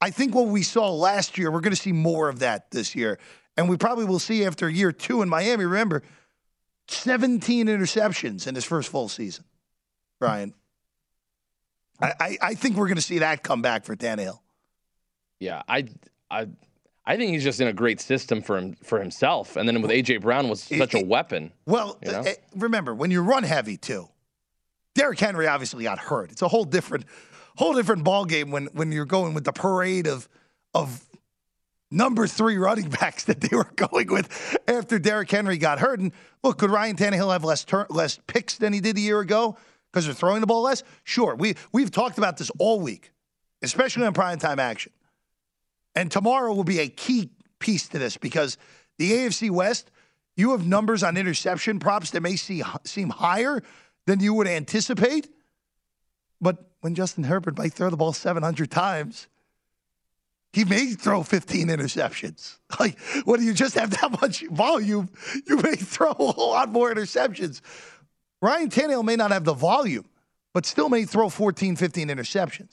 I 0.00 0.10
think 0.10 0.34
what 0.34 0.48
we 0.48 0.62
saw 0.62 0.90
last 0.92 1.38
year, 1.38 1.50
we're 1.50 1.60
going 1.60 1.74
to 1.74 1.80
see 1.80 1.92
more 1.92 2.28
of 2.28 2.40
that 2.40 2.70
this 2.70 2.94
year. 2.94 3.18
And 3.56 3.68
we 3.68 3.76
probably 3.76 4.04
will 4.04 4.18
see 4.18 4.44
after 4.44 4.68
year 4.68 4.92
two 4.92 5.22
in 5.22 5.28
Miami. 5.28 5.64
Remember, 5.64 6.02
17 6.88 7.66
interceptions 7.66 8.46
in 8.46 8.54
his 8.54 8.64
first 8.64 8.88
full 8.88 9.08
season, 9.08 9.44
Brian. 10.18 10.54
I, 12.00 12.12
I, 12.18 12.38
I 12.42 12.54
think 12.54 12.76
we're 12.76 12.88
going 12.88 12.96
to 12.96 13.02
see 13.02 13.18
that 13.18 13.42
come 13.42 13.62
back 13.62 13.84
for 13.84 13.94
Tannehill. 13.94 14.40
Yeah, 15.38 15.62
I, 15.68 15.88
I, 16.30 16.48
I 17.04 17.16
think 17.16 17.32
he's 17.32 17.44
just 17.44 17.60
in 17.60 17.68
a 17.68 17.72
great 17.72 18.00
system 18.00 18.42
for 18.42 18.56
him 18.58 18.76
for 18.82 19.00
himself. 19.00 19.56
And 19.56 19.68
then 19.68 19.82
with 19.82 19.90
AJ 19.90 20.20
Brown 20.20 20.48
was 20.48 20.62
such 20.62 20.94
a 20.94 21.04
weapon. 21.04 21.52
Well, 21.66 21.98
you 22.04 22.12
know? 22.12 22.20
uh, 22.20 22.32
remember 22.56 22.94
when 22.94 23.10
you 23.10 23.22
run 23.22 23.42
heavy 23.42 23.76
too. 23.76 24.08
Derrick 24.94 25.18
Henry 25.18 25.46
obviously 25.46 25.84
got 25.84 25.98
hurt. 25.98 26.30
It's 26.30 26.42
a 26.42 26.48
whole 26.48 26.64
different, 26.64 27.06
whole 27.56 27.72
different 27.72 28.04
ball 28.04 28.24
game 28.24 28.50
when 28.50 28.66
when 28.66 28.92
you're 28.92 29.04
going 29.06 29.34
with 29.34 29.44
the 29.44 29.52
parade 29.52 30.06
of 30.06 30.28
of 30.74 31.04
number 31.92 32.26
three 32.26 32.56
running 32.58 32.88
backs 33.00 33.24
that 33.24 33.40
they 33.40 33.56
were 33.56 33.70
going 33.76 34.08
with 34.08 34.58
after 34.66 34.98
Derrick 34.98 35.30
Henry 35.30 35.58
got 35.58 35.78
hurt. 35.78 36.00
And 36.00 36.12
look, 36.42 36.58
could 36.58 36.70
Ryan 36.70 36.96
Tannehill 36.96 37.32
have 37.32 37.44
less 37.44 37.64
less 37.90 38.18
picks 38.26 38.56
than 38.56 38.72
he 38.72 38.80
did 38.80 38.96
a 38.96 39.00
year 39.00 39.20
ago 39.20 39.56
because 39.92 40.06
they're 40.06 40.14
throwing 40.14 40.40
the 40.40 40.46
ball 40.46 40.62
less? 40.62 40.82
Sure. 41.04 41.34
We 41.34 41.54
we've 41.72 41.90
talked 41.90 42.18
about 42.18 42.36
this 42.36 42.50
all 42.58 42.80
week, 42.80 43.12
especially 43.62 44.04
on 44.06 44.14
prime 44.14 44.38
time 44.38 44.58
action. 44.58 44.92
And 45.94 46.10
tomorrow 46.10 46.54
will 46.54 46.64
be 46.64 46.80
a 46.80 46.88
key 46.88 47.30
piece 47.58 47.88
to 47.88 47.98
this 47.98 48.16
because 48.16 48.56
the 48.98 49.12
AFC 49.12 49.50
West, 49.50 49.90
you 50.36 50.52
have 50.52 50.66
numbers 50.66 51.02
on 51.02 51.16
interception 51.16 51.78
props 51.78 52.10
that 52.12 52.22
may 52.22 52.36
see, 52.36 52.62
seem 52.84 53.10
higher 53.10 53.62
than 54.06 54.20
you 54.20 54.34
would 54.34 54.46
anticipate. 54.48 55.28
But 56.40 56.58
when 56.80 56.94
Justin 56.94 57.24
Herbert 57.24 57.58
might 57.58 57.72
throw 57.72 57.90
the 57.90 57.96
ball 57.96 58.12
700 58.12 58.70
times, 58.70 59.28
he 60.52 60.64
may 60.64 60.92
throw 60.92 61.22
15 61.22 61.68
interceptions. 61.68 62.58
Like, 62.80 62.98
when 63.26 63.42
you 63.42 63.52
just 63.52 63.74
have 63.74 63.90
that 64.00 64.18
much 64.22 64.46
volume, 64.48 65.10
you 65.46 65.56
may 65.58 65.74
throw 65.76 66.10
a 66.10 66.14
whole 66.14 66.52
lot 66.52 66.70
more 66.70 66.92
interceptions. 66.92 67.60
Ryan 68.40 68.70
Tannehill 68.70 69.04
may 69.04 69.14
not 69.14 69.30
have 69.30 69.44
the 69.44 69.52
volume, 69.52 70.06
but 70.54 70.64
still 70.64 70.88
may 70.88 71.04
throw 71.04 71.28
14, 71.28 71.76
15 71.76 72.08
interceptions. 72.08 72.70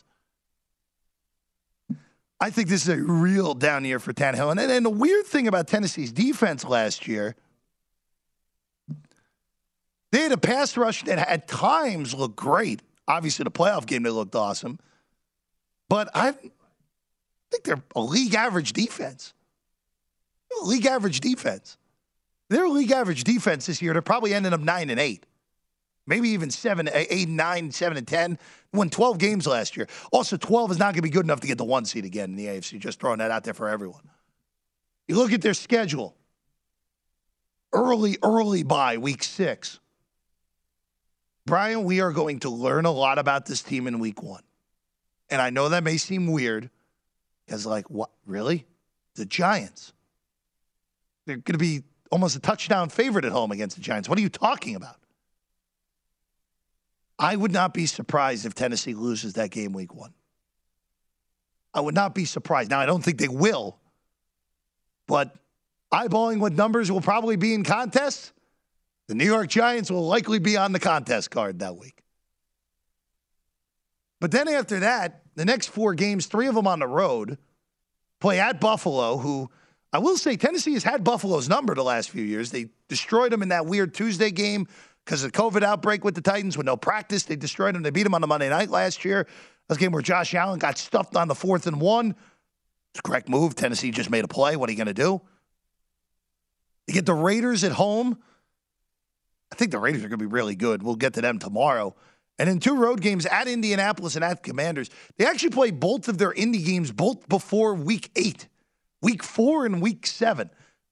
I 2.39 2.49
think 2.49 2.69
this 2.69 2.83
is 2.83 2.89
a 2.89 2.95
real 2.95 3.53
down 3.53 3.83
year 3.83 3.99
for 3.99 4.13
Tannehill. 4.13 4.51
And, 4.51 4.59
and 4.59 4.85
the 4.85 4.89
weird 4.89 5.25
thing 5.25 5.49
about 5.49 5.67
Tennessee's 5.67 6.13
defense 6.13 6.63
last 6.63 7.09
year, 7.09 7.35
they 10.13 10.21
had 10.21 10.31
a 10.31 10.37
pass 10.37 10.77
rush 10.77 11.03
that 11.03 11.19
at 11.19 11.49
times 11.49 12.13
looked 12.13 12.37
great. 12.37 12.81
Obviously, 13.05 13.43
the 13.43 13.51
playoff 13.51 13.85
game, 13.85 14.03
they 14.03 14.09
looked 14.09 14.35
awesome. 14.35 14.79
But 15.89 16.09
I 17.49 17.55
think 17.55 17.63
they're 17.63 17.83
a 17.95 18.01
league 18.01 18.35
average 18.35 18.73
defense. 18.73 19.33
League 20.63 20.85
average 20.85 21.19
defense. 21.19 21.77
Their 22.49 22.67
league 22.67 22.91
average 22.91 23.23
defense 23.23 23.65
this 23.65 23.81
year, 23.81 23.93
they're 23.93 24.01
probably 24.01 24.33
ending 24.33 24.53
up 24.53 24.59
nine 24.59 24.89
and 24.89 24.99
eight. 24.99 25.25
Maybe 26.05 26.29
even 26.29 26.49
seven, 26.49 26.87
eh, 26.87 27.05
eight, 27.09 27.29
nine, 27.29 27.71
seven, 27.71 27.97
and 27.97 28.07
ten. 28.07 28.39
Won 28.73 28.89
12 28.89 29.19
games 29.19 29.45
last 29.45 29.77
year. 29.77 29.87
Also, 30.11 30.37
12 30.37 30.71
is 30.71 30.79
not 30.79 30.85
going 30.85 30.95
to 30.95 31.01
be 31.03 31.09
good 31.09 31.25
enough 31.25 31.39
to 31.41 31.47
get 31.47 31.57
the 31.57 31.65
one 31.65 31.85
seed 31.85 32.05
again 32.05 32.31
in 32.31 32.35
the 32.35 32.47
AFC. 32.47 32.79
Just 32.79 32.99
throwing 32.99 33.19
that 33.19 33.31
out 33.31 33.43
there 33.43 33.53
for 33.53 33.69
everyone. 33.69 34.01
You 35.07 35.15
look 35.15 35.31
at 35.31 35.41
their 35.41 35.53
schedule. 35.53 36.15
Early, 37.71 38.17
early 38.23 38.63
by 38.63 38.97
week 38.97 39.23
six. 39.23 39.79
Brian, 41.45 41.83
we 41.83 42.01
are 42.01 42.11
going 42.11 42.39
to 42.39 42.49
learn 42.49 42.85
a 42.85 42.91
lot 42.91 43.19
about 43.19 43.45
this 43.45 43.61
team 43.61 43.85
in 43.87 43.99
week 43.99 44.23
one. 44.23 44.43
And 45.29 45.41
I 45.41 45.51
know 45.51 45.69
that 45.69 45.83
may 45.83 45.97
seem 45.97 46.27
weird 46.27 46.71
because, 47.49 47.65
like, 47.65 47.89
what? 47.89 48.11
Really? 48.27 48.67
The 49.15 49.25
Giants. 49.25 49.91
They're 51.25 51.37
going 51.37 51.53
to 51.53 51.57
be 51.57 51.81
almost 52.11 52.35
a 52.35 52.39
touchdown 52.39 52.89
favorite 52.89 53.25
at 53.25 53.31
home 53.31 53.51
against 53.51 53.75
the 53.75 53.81
Giants. 53.81 54.07
What 54.07 54.19
are 54.19 54.21
you 54.21 54.29
talking 54.29 54.75
about? 54.75 54.97
I 57.17 57.35
would 57.35 57.51
not 57.51 57.73
be 57.73 57.87
surprised 57.87 58.45
if 58.45 58.53
Tennessee 58.53 58.93
loses 58.93 59.33
that 59.33 59.49
game 59.49 59.73
week 59.73 59.95
one. 59.95 60.13
I 61.73 61.81
would 61.81 61.95
not 61.95 62.13
be 62.13 62.25
surprised. 62.25 62.69
Now, 62.69 62.79
I 62.81 62.85
don't 62.85 63.03
think 63.03 63.17
they 63.17 63.27
will, 63.27 63.79
but 65.07 65.35
eyeballing 65.91 66.39
what 66.39 66.53
numbers 66.53 66.91
will 66.91 67.01
probably 67.01 67.35
be 67.35 67.55
in 67.55 67.63
contests, 67.63 68.31
the 69.07 69.15
New 69.15 69.25
York 69.25 69.47
Giants 69.47 69.89
will 69.89 70.05
likely 70.05 70.37
be 70.37 70.55
on 70.55 70.71
the 70.71 70.79
contest 70.79 71.31
card 71.31 71.59
that 71.59 71.75
week. 71.77 72.03
But 74.19 74.29
then 74.29 74.47
after 74.47 74.81
that, 74.81 75.23
the 75.39 75.45
next 75.45 75.67
four 75.67 75.93
games, 75.93 76.25
three 76.25 76.47
of 76.47 76.55
them 76.55 76.67
on 76.67 76.79
the 76.79 76.87
road, 76.87 77.37
play 78.19 78.39
at 78.39 78.59
Buffalo, 78.59 79.17
who 79.17 79.49
I 79.93 79.99
will 79.99 80.17
say 80.17 80.35
Tennessee 80.35 80.73
has 80.73 80.83
had 80.83 81.03
Buffalo's 81.03 81.47
number 81.47 81.73
the 81.73 81.83
last 81.83 82.09
few 82.09 82.23
years. 82.23 82.51
They 82.51 82.67
destroyed 82.89 83.31
them 83.31 83.41
in 83.41 83.49
that 83.49 83.65
weird 83.65 83.93
Tuesday 83.93 84.31
game 84.31 84.67
because 85.05 85.23
of 85.23 85.31
the 85.31 85.37
COVID 85.37 85.63
outbreak 85.63 86.03
with 86.03 86.13
the 86.13 86.21
Titans 86.21 86.57
with 86.57 86.65
no 86.65 86.75
practice. 86.75 87.23
They 87.23 87.37
destroyed 87.37 87.73
them. 87.73 87.83
They 87.83 87.89
beat 87.89 88.03
them 88.03 88.13
on 88.13 88.21
the 88.21 88.27
Monday 88.27 88.49
night 88.49 88.69
last 88.69 89.05
year. 89.05 89.27
That's 89.67 89.77
a 89.77 89.81
game 89.81 89.91
where 89.91 90.01
Josh 90.01 90.35
Allen 90.35 90.59
got 90.59 90.77
stuffed 90.77 91.15
on 91.15 91.27
the 91.27 91.35
fourth 91.35 91.67
and 91.67 91.79
one. 91.79 92.15
It's 92.91 92.99
a 92.99 93.01
correct 93.01 93.29
move. 93.29 93.55
Tennessee 93.55 93.91
just 93.91 94.09
made 94.09 94.25
a 94.25 94.27
play. 94.27 94.57
What 94.57 94.67
are 94.69 94.73
you 94.73 94.77
going 94.77 94.87
to 94.87 94.93
do? 94.93 95.21
You 96.87 96.93
get 96.93 97.05
the 97.05 97.13
Raiders 97.13 97.63
at 97.63 97.71
home. 97.71 98.17
I 99.51 99.55
think 99.55 99.71
the 99.71 99.79
Raiders 99.79 100.03
are 100.03 100.09
going 100.09 100.19
to 100.19 100.25
be 100.25 100.31
really 100.31 100.55
good. 100.55 100.83
We'll 100.83 100.95
get 100.95 101.13
to 101.13 101.21
them 101.21 101.39
tomorrow. 101.39 101.95
And 102.39 102.49
in 102.49 102.59
two 102.59 102.75
road 102.75 103.01
games 103.01 103.25
at 103.25 103.47
Indianapolis 103.47 104.15
and 104.15 104.23
at 104.23 104.41
Commanders, 104.41 104.89
they 105.17 105.25
actually 105.25 105.49
play 105.51 105.71
both 105.71 106.07
of 106.07 106.17
their 106.17 106.31
Indy 106.31 106.63
games 106.63 106.91
both 106.91 107.27
before 107.29 107.75
week 107.75 108.09
eight, 108.15 108.47
week 109.01 109.23
four 109.23 109.65
and 109.65 109.81
week 109.81 110.07
seven. 110.07 110.49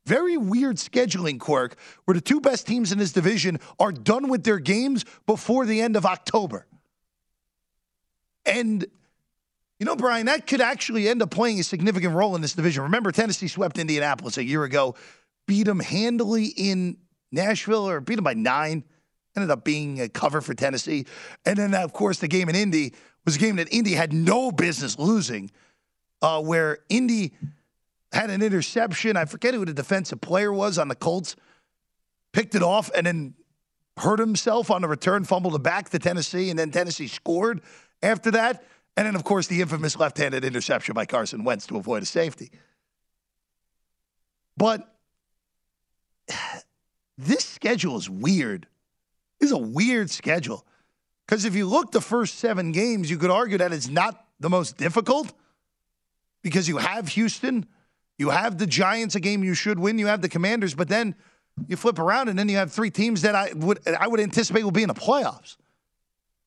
very 0.08 0.38
weird 0.38 0.78
scheduling 0.78 1.40
quirk 1.40 1.76
where 2.06 2.16
the 2.16 2.22
two 2.22 2.40
best 2.40 2.66
teams 2.66 2.92
in 2.92 2.98
this 2.98 3.12
division 3.12 3.60
are 3.78 3.92
done 3.92 4.30
with 4.30 4.44
their 4.44 4.58
games 4.58 5.06
before 5.26 5.66
the 5.66 5.82
end 5.82 5.96
of 5.96 6.06
October. 6.06 6.66
And 8.46 8.86
you 9.80 9.86
know, 9.86 9.96
Brian, 9.96 10.26
that 10.26 10.48
could 10.48 10.62
actually 10.62 11.08
end 11.08 11.22
up 11.22 11.30
playing 11.30 11.60
a 11.60 11.64
significant 11.64 12.16
role 12.16 12.36
in 12.36 12.42
this 12.42 12.54
division. 12.54 12.82
Remember, 12.84 13.12
Tennessee 13.12 13.48
swept 13.48 13.78
Indianapolis 13.78 14.38
a 14.38 14.44
year 14.44 14.64
ago, 14.64 14.96
beat 15.46 15.64
them 15.64 15.80
handily 15.80 16.46
in 16.46 16.98
Nashville, 17.32 17.88
or 17.88 18.02
beat 18.02 18.16
them 18.16 18.24
by 18.24 18.34
nine. 18.34 18.84
Ended 19.38 19.52
up 19.52 19.64
being 19.64 20.02
a 20.02 20.10
cover 20.10 20.42
for 20.42 20.56
Tennessee. 20.56 21.06
And 21.46 21.58
then, 21.58 21.76
of 21.76 21.94
course, 21.94 22.18
the 22.18 22.28
game 22.28 22.50
in 22.50 22.56
Indy 22.56 22.94
was 23.24 23.36
a 23.36 23.40
game 23.40 23.58
that 23.58 23.72
Indy 23.72 23.94
had 23.94 24.12
no 24.12 24.52
business 24.52 24.98
losing, 24.98 25.52
uh, 26.24 26.42
where 26.42 26.80
Indy 26.90 27.34
had 28.12 28.32
an 28.32 28.42
interception. 28.42 29.16
I 29.16 29.26
forget 29.26 29.54
who 29.54 29.64
the 29.64 29.76
defensive 29.76 30.22
player 30.22 30.52
was 30.52 30.80
on 30.80 30.88
the 30.88 30.96
Colts, 30.96 31.36
picked 32.34 32.56
it 32.56 32.64
off, 32.64 32.90
and 32.96 33.06
then 33.06 33.36
hurt 33.98 34.18
himself 34.18 34.72
on 34.72 34.82
the 34.82 34.88
return, 34.88 35.24
fumbled 35.24 35.54
it 35.54 35.62
back 35.62 35.90
to 35.90 36.00
Tennessee, 36.00 36.50
and 36.50 36.58
then 36.58 36.72
Tennessee 36.72 37.08
scored 37.08 37.62
after 38.02 38.32
that. 38.32 38.64
And 38.96 39.06
then, 39.06 39.16
of 39.16 39.24
course, 39.24 39.46
the 39.46 39.62
infamous 39.62 39.96
left 39.98 40.18
handed 40.18 40.44
interception 40.44 40.96
by 40.96 41.06
Carson 41.06 41.44
Wentz 41.44 41.68
to 41.68 41.78
avoid 41.78 42.02
a 42.02 42.08
safety. 42.08 42.50
But 44.58 44.92
this 47.20 47.46
schedule 47.46 47.98
is 47.98 48.10
weird. 48.10 48.66
This 49.40 49.52
is 49.52 49.54
a 49.54 49.58
weird 49.58 50.10
schedule. 50.10 50.66
Because 51.26 51.46
if 51.46 51.56
you 51.56 51.68
look 51.68 51.92
the 51.92 52.02
first 52.02 52.40
seven 52.40 52.72
games, 52.72 53.10
you 53.10 53.18
could 53.18 53.32
argue 53.32 53.58
that 53.58 53.74
it's 53.74 53.90
not 53.90 54.26
the 54.40 54.50
most 54.50 54.78
difficult 54.78 55.34
because 56.42 56.68
you 56.68 56.78
have 56.78 57.10
Houston, 57.10 57.66
you 58.18 58.30
have 58.30 58.58
the 58.58 58.68
Giants, 58.68 59.16
a 59.16 59.20
game 59.20 59.44
you 59.44 59.54
should 59.54 59.78
win, 59.78 60.00
you 60.00 60.08
have 60.08 60.22
the 60.22 60.30
Commanders, 60.30 60.74
but 60.74 60.88
then 60.88 61.16
you 61.68 61.76
flip 61.76 62.00
around 62.00 62.30
and 62.30 62.38
then 62.38 62.48
you 62.48 62.58
have 62.58 62.72
three 62.72 62.90
teams 62.90 63.24
that 63.24 63.36
I 63.36 63.52
would 63.54 63.80
I 63.88 64.08
would 64.08 64.20
anticipate 64.20 64.64
will 64.64 64.72
be 64.72 64.84
in 64.84 64.88
the 64.88 64.94
playoffs. 64.94 65.58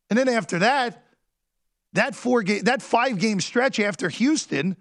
And 0.09 0.19
then 0.19 0.29
after 0.29 0.61
that, 0.61 1.05
that 1.93 2.15
four 2.15 2.43
game, 2.43 2.63
that 2.65 2.81
five 2.81 3.19
game 3.19 3.41
stretch 3.41 3.79
after 3.81 4.09
Houston, 4.09 4.77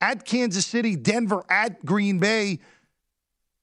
at 0.00 0.24
Kansas 0.24 0.66
City, 0.66 0.96
Denver, 0.96 1.44
at 1.48 1.84
Green 1.84 2.18
Bay, 2.18 2.60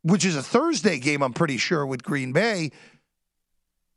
which 0.01 0.26
is 0.26 0.36
a 0.36 0.41
Thursday 0.41 0.97
game, 0.97 1.22
I'm 1.22 1.34
pretty 1.34 1.57
sure, 1.57 1.86
with 1.86 2.03
Green 2.03 2.32
Bay, 2.34 2.72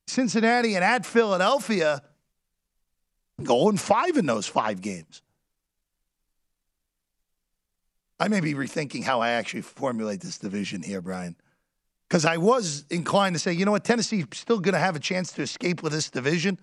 Cincinnati, 0.07 0.75
and 0.75 0.85
at 0.85 1.07
Philadelphia, 1.07 2.03
going 3.43 3.77
five 3.77 4.17
in 4.17 4.27
those 4.27 4.47
five 4.47 4.81
games. 4.81 5.23
I 8.21 8.29
may 8.29 8.41
be 8.41 8.55
rethinking 8.55 9.03
how 9.03 9.21
I 9.21 9.31
actually 9.31 9.63
formulate 9.63 10.21
this 10.21 10.39
division 10.39 10.83
here, 10.83 11.01
Brian. 11.01 11.37
Because 12.09 12.25
I 12.25 12.37
was 12.37 12.85
inclined 12.91 13.35
to 13.35 13.39
say, 13.41 13.53
you 13.53 13.65
know 13.65 13.73
what, 13.73 13.85
Tennessee's 13.85 14.27
still 14.33 14.61
going 14.61 14.75
to 14.75 14.79
have 14.79 14.95
a 14.95 15.01
chance 15.01 15.33
to 15.33 15.43
escape 15.43 15.83
with 15.83 15.93
this 15.93 16.11
division. 16.11 16.61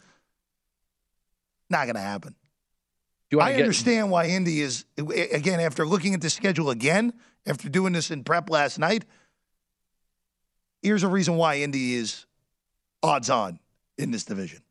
Not 1.70 1.86
going 1.86 1.96
to 1.96 2.02
happen. 2.02 2.36
I 3.40 3.52
get- 3.52 3.62
understand 3.62 4.12
why 4.12 4.28
Indy 4.28 4.62
is, 4.62 4.86
again, 4.98 5.60
after 5.60 5.86
looking 5.86 6.14
at 6.14 6.22
the 6.22 6.30
schedule 6.30 6.70
again, 6.70 7.14
after 7.46 7.70
doing 7.70 7.94
this 7.94 8.12
in 8.12 8.24
prep 8.24 8.50
last 8.50 8.78
night, 8.78 9.06
here's 10.82 11.04
a 11.04 11.08
reason 11.08 11.36
why 11.36 11.60
Indy 11.60 11.96
is 11.96 12.26
odds 13.04 13.30
on 13.30 13.60
in 13.98 14.12
this 14.12 14.24
division. 14.24 14.62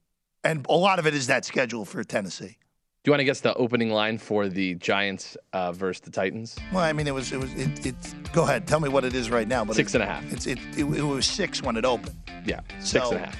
And 0.44 0.66
a 0.68 0.74
lot 0.76 0.98
of 0.98 1.06
it 1.06 1.14
is 1.14 1.26
that 1.26 1.44
schedule 1.44 1.84
for 1.84 2.02
Tennessee. 2.04 2.56
Do 3.02 3.08
you 3.08 3.12
want 3.12 3.20
to 3.20 3.24
guess 3.24 3.40
the 3.40 3.54
opening 3.54 3.90
line 3.90 4.18
for 4.18 4.48
the 4.48 4.74
Giants 4.74 5.36
uh, 5.54 5.72
versus 5.72 6.00
the 6.02 6.10
Titans? 6.10 6.56
Well, 6.72 6.82
I 6.84 6.92
mean, 6.92 7.06
it 7.06 7.14
was 7.14 7.32
it 7.32 7.38
was 7.38 7.52
it, 7.54 7.86
it. 7.86 7.94
Go 8.32 8.42
ahead, 8.42 8.66
tell 8.66 8.78
me 8.80 8.90
what 8.90 9.04
it 9.04 9.14
is 9.14 9.30
right 9.30 9.48
now. 9.48 9.64
But 9.64 9.76
six 9.76 9.94
and 9.94 10.02
a 10.02 10.06
half. 10.06 10.30
It's 10.32 10.46
it, 10.46 10.58
it, 10.76 10.84
it 10.84 11.02
was 11.02 11.24
six 11.26 11.62
when 11.62 11.76
it 11.76 11.84
opened. 11.86 12.16
Yeah, 12.44 12.60
six 12.80 13.06
So- 13.06 13.12
and 13.16 13.24
a 13.24 13.26
half. 13.26 13.38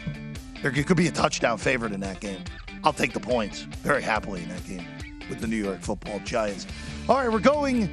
There 0.63 0.71
could 0.73 0.97
be 0.99 1.07
a 1.09 1.11
touchdown 1.13 1.57
favorite 1.57 1.93
in 1.93 2.01
that 2.01 2.21
game. 2.21 2.43
I'll 2.85 2.93
take 2.93 3.15
the 3.15 3.21
points 3.21 3.61
very 3.63 4.03
happily 4.03 4.43
in 4.43 4.49
that 4.51 4.65
game 4.67 4.87
with 5.31 5.41
the 5.41 5.47
New 5.47 5.57
York 5.57 5.81
Football 5.81 6.19
Giants. 6.21 6.67
All 7.09 7.17
right, 7.17 7.33
we're 7.33 7.39
going 7.39 7.91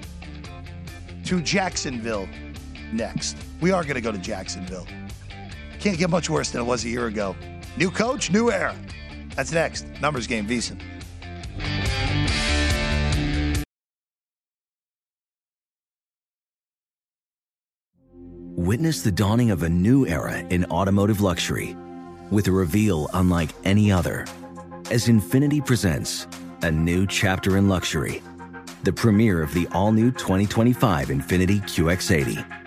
to 1.23 1.41
Jacksonville 1.41 2.27
next. 2.91 3.37
We 3.61 3.71
are 3.71 3.83
going 3.83 3.95
to 3.95 4.01
go 4.01 4.11
to 4.11 4.17
Jacksonville. 4.17 4.85
Can't 5.79 5.97
get 5.97 6.09
much 6.09 6.29
worse 6.29 6.51
than 6.51 6.61
it 6.61 6.65
was 6.65 6.85
a 6.85 6.89
year 6.89 7.07
ago. 7.07 7.35
New 7.77 7.91
coach, 7.91 8.31
new 8.31 8.51
era. 8.51 8.75
That's 9.35 9.51
next. 9.51 9.85
Numbers 10.01 10.27
game, 10.27 10.47
VSIN. 10.47 10.81
Witness 18.55 19.01
the 19.01 19.11
dawning 19.11 19.51
of 19.51 19.63
a 19.63 19.69
new 19.69 20.07
era 20.07 20.39
in 20.39 20.65
automotive 20.65 21.21
luxury 21.21 21.75
with 22.31 22.47
a 22.47 22.51
reveal 22.51 23.07
unlike 23.13 23.51
any 23.63 23.91
other 23.91 24.25
as 24.89 25.07
Infiniti 25.07 25.65
presents 25.65 26.27
a 26.63 26.71
new 26.71 27.05
chapter 27.05 27.57
in 27.57 27.67
luxury, 27.67 28.21
the 28.83 28.93
premiere 28.93 29.41
of 29.41 29.53
the 29.53 29.67
all 29.73 29.91
new 29.91 30.11
2025 30.11 31.09
Infiniti 31.09 31.61
QX80. 31.61 32.66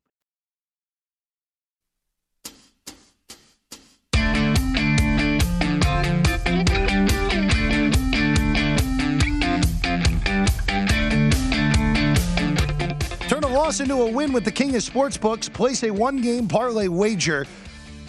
Loss 13.61 13.79
into 13.79 13.93
a 13.93 14.11
win 14.11 14.33
with 14.33 14.43
the 14.43 14.51
king 14.51 14.75
of 14.75 14.81
sportsbooks. 14.81 15.53
Place 15.53 15.83
a 15.83 15.91
one 15.91 16.19
game 16.19 16.47
parlay 16.47 16.87
wager 16.87 17.45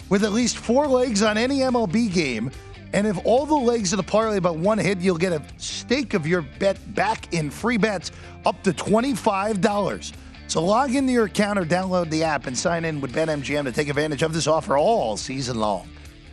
with 0.09 0.23
at 0.23 0.31
least 0.33 0.57
four 0.57 0.87
legs 0.87 1.21
on 1.21 1.37
any 1.37 1.59
MLB 1.59 2.11
game. 2.11 2.49
And 2.91 3.05
if 3.05 3.23
all 3.23 3.45
the 3.45 3.53
legs 3.53 3.93
of 3.93 3.97
the 3.97 4.03
parlay 4.03 4.39
but 4.39 4.57
one 4.57 4.79
hit, 4.79 4.97
you'll 4.97 5.15
get 5.15 5.31
a 5.31 5.43
stake 5.57 6.15
of 6.15 6.25
your 6.25 6.41
bet 6.57 6.95
back 6.95 7.31
in 7.35 7.51
free 7.51 7.77
bets 7.77 8.11
up 8.47 8.63
to 8.63 8.73
$25. 8.73 10.13
So 10.47 10.65
log 10.65 10.95
into 10.95 11.11
your 11.11 11.25
account 11.25 11.59
or 11.59 11.65
download 11.65 12.09
the 12.09 12.23
app 12.23 12.47
and 12.47 12.57
sign 12.57 12.83
in 12.83 12.99
with 12.99 13.13
BetMGM 13.13 13.65
to 13.65 13.71
take 13.71 13.89
advantage 13.89 14.23
of 14.23 14.33
this 14.33 14.47
offer 14.47 14.75
all 14.75 15.17
season 15.17 15.59
long. 15.59 15.87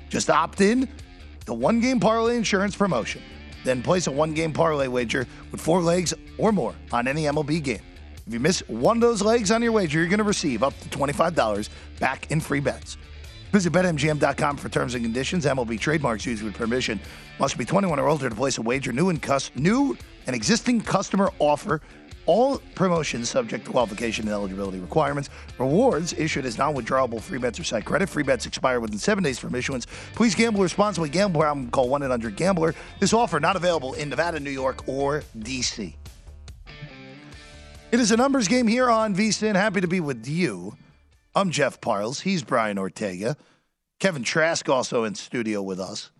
Just 0.08 0.30
opt 0.30 0.62
in 0.62 0.88
the 1.44 1.52
one 1.52 1.80
game 1.80 2.00
parlay 2.00 2.38
insurance 2.38 2.74
promotion. 2.74 3.20
Then 3.64 3.82
place 3.82 4.06
a 4.06 4.10
one 4.10 4.32
game 4.32 4.54
parlay 4.54 4.88
wager 4.88 5.26
with 5.52 5.60
four 5.60 5.82
legs 5.82 6.14
or 6.38 6.52
more 6.52 6.74
on 6.90 7.06
any 7.06 7.24
MLB 7.24 7.62
game. 7.62 7.82
If 8.30 8.34
you 8.34 8.38
miss 8.38 8.60
one 8.68 8.96
of 8.96 9.00
those 9.00 9.22
legs 9.22 9.50
on 9.50 9.60
your 9.60 9.72
wager, 9.72 9.98
you're 9.98 10.06
going 10.06 10.18
to 10.18 10.22
receive 10.22 10.62
up 10.62 10.78
to 10.82 10.88
$25 10.88 11.68
back 11.98 12.30
in 12.30 12.40
free 12.40 12.60
bets. 12.60 12.96
Visit 13.50 13.72
BetMGM.com 13.72 14.56
for 14.56 14.68
terms 14.68 14.94
and 14.94 15.04
conditions. 15.04 15.46
MLB 15.46 15.80
trademarks 15.80 16.24
used 16.26 16.44
with 16.44 16.54
permission. 16.54 17.00
Must 17.40 17.58
be 17.58 17.64
21 17.64 17.98
or 17.98 18.06
older 18.06 18.28
to 18.28 18.34
place 18.36 18.58
a 18.58 18.62
wager. 18.62 18.92
New 18.92 19.08
and, 19.08 19.20
cus- 19.20 19.50
new 19.56 19.96
and 20.28 20.36
existing 20.36 20.80
customer 20.80 21.32
offer. 21.40 21.80
All 22.26 22.58
promotions 22.76 23.28
subject 23.28 23.64
to 23.64 23.72
qualification 23.72 24.26
and 24.26 24.32
eligibility 24.32 24.78
requirements. 24.78 25.28
Rewards 25.58 26.12
issued 26.12 26.46
as 26.46 26.56
non-withdrawable 26.56 27.20
free 27.20 27.38
bets 27.38 27.58
or 27.58 27.64
site 27.64 27.84
credit. 27.84 28.08
Free 28.08 28.22
bets 28.22 28.46
expire 28.46 28.78
within 28.78 28.98
seven 28.98 29.24
days 29.24 29.40
from 29.40 29.56
issuance. 29.56 29.88
Please 30.14 30.36
gamble 30.36 30.62
responsibly. 30.62 31.08
Gamble 31.08 31.40
problem, 31.40 31.68
call 31.72 31.88
1-800-GAMBLER. 31.88 32.76
This 33.00 33.12
offer 33.12 33.40
not 33.40 33.56
available 33.56 33.94
in 33.94 34.08
Nevada, 34.08 34.38
New 34.38 34.50
York, 34.50 34.86
or 34.86 35.24
D.C. 35.40 35.96
It 37.92 37.98
is 37.98 38.12
a 38.12 38.16
numbers 38.16 38.46
game 38.46 38.68
here 38.68 38.88
on 38.88 39.16
VSIN. 39.16 39.56
Happy 39.56 39.80
to 39.80 39.88
be 39.88 39.98
with 39.98 40.24
you. 40.28 40.76
I'm 41.34 41.50
Jeff 41.50 41.80
Parles. 41.80 42.20
He's 42.20 42.44
Brian 42.44 42.78
Ortega. 42.78 43.36
Kevin 43.98 44.22
Trask 44.22 44.68
also 44.68 45.02
in 45.02 45.16
studio 45.16 45.60
with 45.60 45.80
us. 45.80 46.12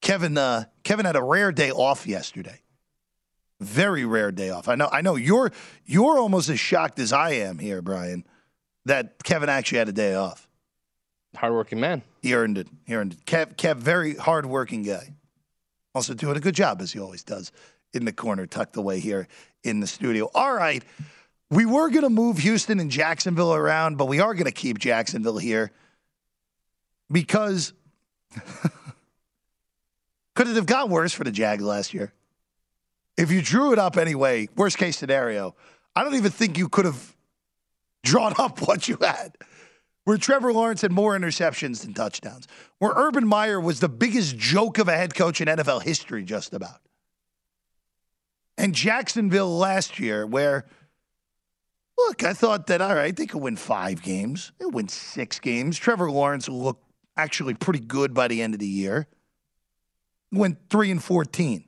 Kevin, 0.00 0.38
uh, 0.38 0.66
Kevin 0.84 1.06
had 1.06 1.16
a 1.16 1.22
rare 1.24 1.50
day 1.50 1.72
off 1.72 2.06
yesterday. 2.06 2.60
Very 3.58 4.04
rare 4.04 4.30
day 4.30 4.50
off. 4.50 4.68
I 4.68 4.76
know. 4.76 4.88
I 4.92 5.00
know 5.00 5.16
you're 5.16 5.50
you're 5.84 6.20
almost 6.20 6.48
as 6.48 6.60
shocked 6.60 7.00
as 7.00 7.12
I 7.12 7.30
am 7.30 7.58
here, 7.58 7.82
Brian, 7.82 8.24
that 8.84 9.24
Kevin 9.24 9.48
actually 9.48 9.78
had 9.78 9.88
a 9.88 9.92
day 9.92 10.14
off. 10.14 10.48
Hardworking 11.34 11.80
man. 11.80 12.02
He 12.22 12.34
earned 12.34 12.58
it. 12.58 12.68
He 12.86 12.94
earned 12.94 13.14
it. 13.14 13.24
Kev, 13.26 13.56
Kev, 13.56 13.78
very 13.78 14.14
hardworking 14.14 14.84
guy. 14.84 15.14
Also 15.96 16.14
doing 16.14 16.36
a 16.36 16.40
good 16.40 16.54
job 16.54 16.80
as 16.80 16.92
he 16.92 17.00
always 17.00 17.24
does 17.24 17.50
in 17.92 18.04
the 18.04 18.12
corner, 18.12 18.46
tucked 18.46 18.76
away 18.76 19.00
here 19.00 19.26
in 19.68 19.80
the 19.80 19.86
studio. 19.86 20.30
All 20.34 20.52
right. 20.52 20.82
We 21.50 21.64
were 21.64 21.88
going 21.88 22.02
to 22.02 22.10
move 22.10 22.38
Houston 22.38 22.78
and 22.80 22.90
Jacksonville 22.90 23.54
around, 23.54 23.96
but 23.96 24.06
we 24.06 24.20
are 24.20 24.34
going 24.34 24.44
to 24.44 24.52
keep 24.52 24.78
Jacksonville 24.78 25.38
here 25.38 25.72
because 27.10 27.72
could 30.34 30.48
it 30.48 30.56
have 30.56 30.66
got 30.66 30.90
worse 30.90 31.12
for 31.12 31.24
the 31.24 31.30
Jags 31.30 31.62
last 31.62 31.94
year? 31.94 32.12
If 33.16 33.32
you 33.32 33.42
drew 33.42 33.72
it 33.72 33.78
up 33.78 33.96
anyway, 33.96 34.48
worst 34.56 34.78
case 34.78 34.96
scenario, 34.96 35.56
I 35.96 36.04
don't 36.04 36.14
even 36.14 36.30
think 36.30 36.58
you 36.58 36.68
could 36.68 36.84
have 36.84 37.16
drawn 38.04 38.34
up 38.38 38.60
what 38.66 38.88
you 38.88 38.98
had. 39.00 39.36
Where 40.04 40.16
Trevor 40.16 40.54
Lawrence 40.54 40.80
had 40.80 40.92
more 40.92 41.18
interceptions 41.18 41.82
than 41.82 41.92
touchdowns. 41.92 42.48
Where 42.78 42.92
Urban 42.94 43.26
Meyer 43.26 43.60
was 43.60 43.80
the 43.80 43.90
biggest 43.90 44.38
joke 44.38 44.78
of 44.78 44.88
a 44.88 44.96
head 44.96 45.14
coach 45.14 45.42
in 45.42 45.48
NFL 45.48 45.82
history, 45.82 46.24
just 46.24 46.54
about. 46.54 46.80
And 48.58 48.74
Jacksonville 48.74 49.56
last 49.56 49.98
year, 49.98 50.26
where 50.26 50.66
Look, 51.98 52.22
I 52.22 52.32
thought 52.32 52.68
that, 52.68 52.80
all 52.80 52.94
right, 52.94 53.14
they 53.14 53.26
could 53.26 53.42
win 53.42 53.56
five 53.56 54.02
games. 54.02 54.52
They 54.58 54.66
win 54.66 54.88
six 54.88 55.40
games. 55.40 55.76
Trevor 55.76 56.10
Lawrence 56.10 56.48
will 56.48 56.62
look 56.62 56.80
actually 57.16 57.54
pretty 57.54 57.80
good 57.80 58.14
by 58.14 58.28
the 58.28 58.40
end 58.40 58.54
of 58.54 58.60
the 58.60 58.66
year. 58.66 59.08
Went 60.30 60.58
3 60.70 60.92
and 60.92 61.02
14. 61.02 61.64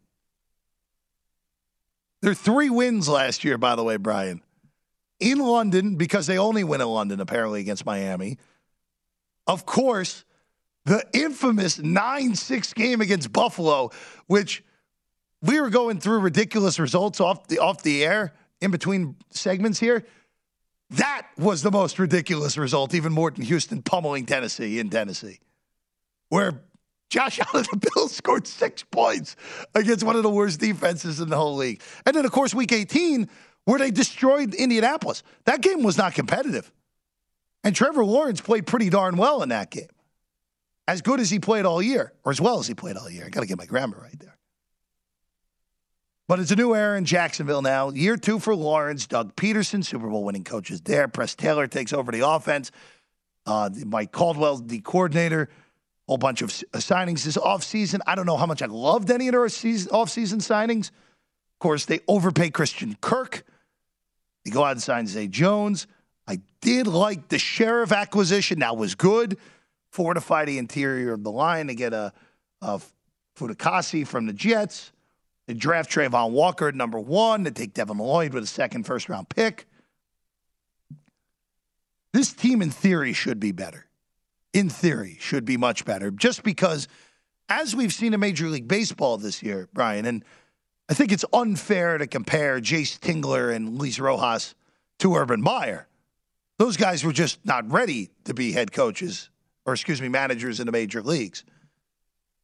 Their 2.22 2.34
three 2.34 2.70
wins 2.70 3.09
last 3.09 3.45
year, 3.45 3.59
by 3.59 3.74
the 3.74 3.82
way, 3.82 3.97
Brian. 3.97 4.41
In 5.18 5.38
London, 5.38 5.97
because 5.97 6.26
they 6.26 6.38
only 6.38 6.62
win 6.64 6.80
in 6.80 6.86
London, 6.86 7.20
apparently, 7.20 7.61
against 7.61 7.84
Miami. 7.84 8.38
Of 9.47 9.66
course, 9.66 10.24
the 10.84 11.05
infamous 11.12 11.78
9 11.78 12.34
6 12.34 12.72
game 12.74 13.01
against 13.01 13.32
Buffalo, 13.32 13.91
which 14.26 14.62
we 15.43 15.61
were 15.61 15.70
going 15.70 16.01
through 16.01 16.20
ridiculous 16.20 16.78
results 16.78 17.20
off 17.20 17.47
the 17.49 17.59
off 17.59 17.82
the 17.82 18.05
air 18.05 18.34
in 18.61 18.70
between 18.70 19.16
segments 19.30 19.78
here. 19.78 20.05
That 20.91 21.26
was 21.38 21.62
the 21.62 21.70
most 21.70 21.99
ridiculous 21.99 22.59
result, 22.59 22.95
even 22.95 23.12
more 23.12 23.30
than 23.30 23.45
Houston 23.45 23.80
pummeling 23.82 24.26
Tennessee 24.26 24.80
in 24.80 24.91
Tennessee, 24.91 25.38
where 26.28 26.62
Josh 27.11 27.38
Allen 27.55 27.66
of 27.72 27.80
the 27.80 27.91
Bills 27.95 28.14
scored 28.14 28.47
six 28.47 28.82
points 28.82 29.36
against 29.74 30.05
one 30.05 30.16
of 30.16 30.22
the 30.22 30.30
worst 30.30 30.61
defenses 30.61 31.20
in 31.20 31.28
the 31.28 31.36
whole 31.36 31.57
league. 31.57 31.82
And 32.07 32.16
then, 32.16 32.24
of 32.24 32.32
course, 32.32 32.55
week 32.55 32.72
18, 32.72 33.28
where 33.66 33.78
they 33.78 33.91
destroyed 33.91 34.55
Indianapolis. 34.55 35.22
That 35.45 35.61
game 35.61 35.82
was 35.82 35.97
not 35.97 36.14
competitive. 36.14 36.72
And 37.62 37.76
Trevor 37.76 38.05
Lawrence 38.05 38.41
played 38.41 38.66
pretty 38.66 38.88
darn 38.88 39.16
well 39.16 39.43
in 39.43 39.51
that 39.51 39.70
game. 39.70 39.88
As 40.88 41.03
good 41.03 41.20
as 41.20 41.30
he 41.30 41.38
played 41.38 41.66
all 41.66 41.82
year, 41.82 42.12
or 42.24 42.32
as 42.32 42.41
well 42.41 42.59
as 42.59 42.66
he 42.66 42.74
played 42.74 42.97
all 42.97 43.09
year. 43.09 43.26
I 43.26 43.28
got 43.28 43.43
to 43.43 43.47
get 43.47 43.59
my 43.59 43.66
grammar 43.66 43.99
right 44.01 44.18
there. 44.18 44.30
But 46.31 46.39
it's 46.39 46.53
a 46.53 46.55
new 46.55 46.76
era 46.76 46.97
in 46.97 47.05
Jacksonville 47.07 47.61
now. 47.61 47.91
Year 47.91 48.16
two 48.16 48.39
for 48.39 48.55
Lawrence. 48.55 49.09
Doug 49.09 49.35
Pederson, 49.35 49.85
Super 49.85 50.07
Bowl 50.07 50.22
winning 50.22 50.45
coach, 50.45 50.70
is 50.70 50.81
there. 50.83 51.09
Press 51.09 51.35
Taylor 51.35 51.66
takes 51.66 51.93
over 51.93 52.12
the 52.12 52.24
offense. 52.24 52.70
Uh, 53.47 53.68
Mike 53.85 54.12
Caldwell, 54.12 54.59
the 54.59 54.78
coordinator. 54.78 55.49
Whole 56.07 56.18
bunch 56.18 56.41
of 56.41 56.51
uh, 56.72 56.78
signings 56.78 57.24
this 57.24 57.37
offseason. 57.37 57.99
I 58.07 58.14
don't 58.14 58.26
know 58.26 58.37
how 58.37 58.47
much 58.47 58.62
I 58.62 58.66
loved 58.66 59.11
any 59.11 59.26
of 59.26 59.33
their 59.33 59.41
offseason 59.41 60.37
signings. 60.37 60.91
Of 60.91 61.59
course, 61.59 61.87
they 61.87 61.99
overpay 62.07 62.51
Christian 62.51 62.97
Kirk. 63.01 63.45
They 64.45 64.53
go 64.53 64.62
out 64.62 64.70
and 64.70 64.83
sign 64.83 65.09
Zay 65.09 65.26
Jones. 65.26 65.89
I 66.28 66.43
did 66.61 66.87
like 66.87 67.26
the 67.26 67.41
sheriff 67.41 67.91
acquisition. 67.91 68.61
That 68.61 68.76
was 68.76 68.95
good. 68.95 69.37
Fortify 69.91 70.45
the 70.45 70.59
interior 70.59 71.12
of 71.12 71.24
the 71.24 71.33
line 71.33 71.66
to 71.66 71.74
get 71.74 71.93
a, 71.93 72.12
a 72.62 72.81
Fatukasi 73.37 74.07
from 74.07 74.26
the 74.26 74.33
Jets. 74.33 74.93
They 75.51 75.55
draft 75.55 75.90
Travon 75.90 76.30
Walker 76.30 76.68
at 76.68 76.76
number 76.76 77.01
one. 77.01 77.42
They 77.42 77.51
take 77.51 77.74
Devin 77.74 77.98
Lloyd 77.98 78.32
with 78.32 78.44
a 78.44 78.46
second 78.46 78.84
first 78.84 79.09
round 79.09 79.28
pick. 79.30 79.66
This 82.12 82.32
team, 82.32 82.62
in 82.62 82.70
theory, 82.70 83.12
should 83.12 83.40
be 83.40 83.51
better. 83.51 83.86
In 84.53 84.68
theory, 84.68 85.16
should 85.18 85.44
be 85.44 85.57
much 85.57 85.84
better. 85.84 86.12
Just 86.12 86.44
because, 86.44 86.86
as 87.48 87.74
we've 87.74 87.92
seen 87.92 88.14
in 88.14 88.20
Major 88.20 88.46
League 88.46 88.68
Baseball 88.68 89.16
this 89.16 89.42
year, 89.42 89.68
Brian, 89.72 90.07
and 90.07 90.24
I 90.88 90.94
think 90.94 91.11
it's 91.11 91.24
unfair 91.32 91.98
to 91.98 92.07
compare 92.07 92.61
Jayce 92.61 93.01
Tingler 93.01 93.53
and 93.53 93.76
Luis 93.76 93.98
Rojas 93.98 94.55
to 95.01 95.16
Urban 95.16 95.42
Meyer. 95.42 95.88
Those 96.59 96.76
guys 96.76 97.03
were 97.03 97.12
just 97.12 97.44
not 97.44 97.68
ready 97.72 98.11
to 98.22 98.34
be 98.34 98.53
head 98.53 98.70
coaches, 98.70 99.30
or 99.66 99.72
excuse 99.72 100.01
me, 100.01 100.09
managers 100.09 100.61
in 100.61 100.66
the 100.66 100.72
major 100.72 101.03
leagues. 101.03 101.42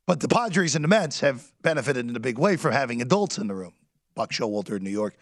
But 0.06 0.20
the 0.20 0.28
Padres 0.28 0.76
and 0.76 0.84
the 0.84 0.88
Mets 0.88 1.20
have 1.20 1.52
benefited 1.62 2.08
in 2.08 2.14
a 2.14 2.20
big 2.20 2.38
way 2.38 2.56
from 2.56 2.72
having 2.72 3.02
adults 3.02 3.38
in 3.38 3.48
the 3.48 3.54
room. 3.54 3.72
Buck 4.14 4.30
Showalter 4.30 4.76
in 4.76 4.84
New 4.84 4.90
York 4.90 5.16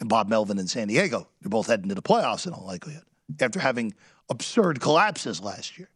and 0.00 0.08
Bob 0.08 0.28
Melvin 0.28 0.58
in 0.58 0.66
San 0.66 0.88
Diego. 0.88 1.28
They're 1.40 1.50
both 1.50 1.66
heading 1.66 1.90
to 1.90 1.94
the 1.94 2.02
playoffs 2.02 2.46
in 2.46 2.52
all 2.52 2.66
likelihood 2.66 3.04
after 3.40 3.60
having 3.60 3.94
absurd 4.28 4.80
collapses 4.80 5.40
last 5.40 5.78
year. 5.78 5.90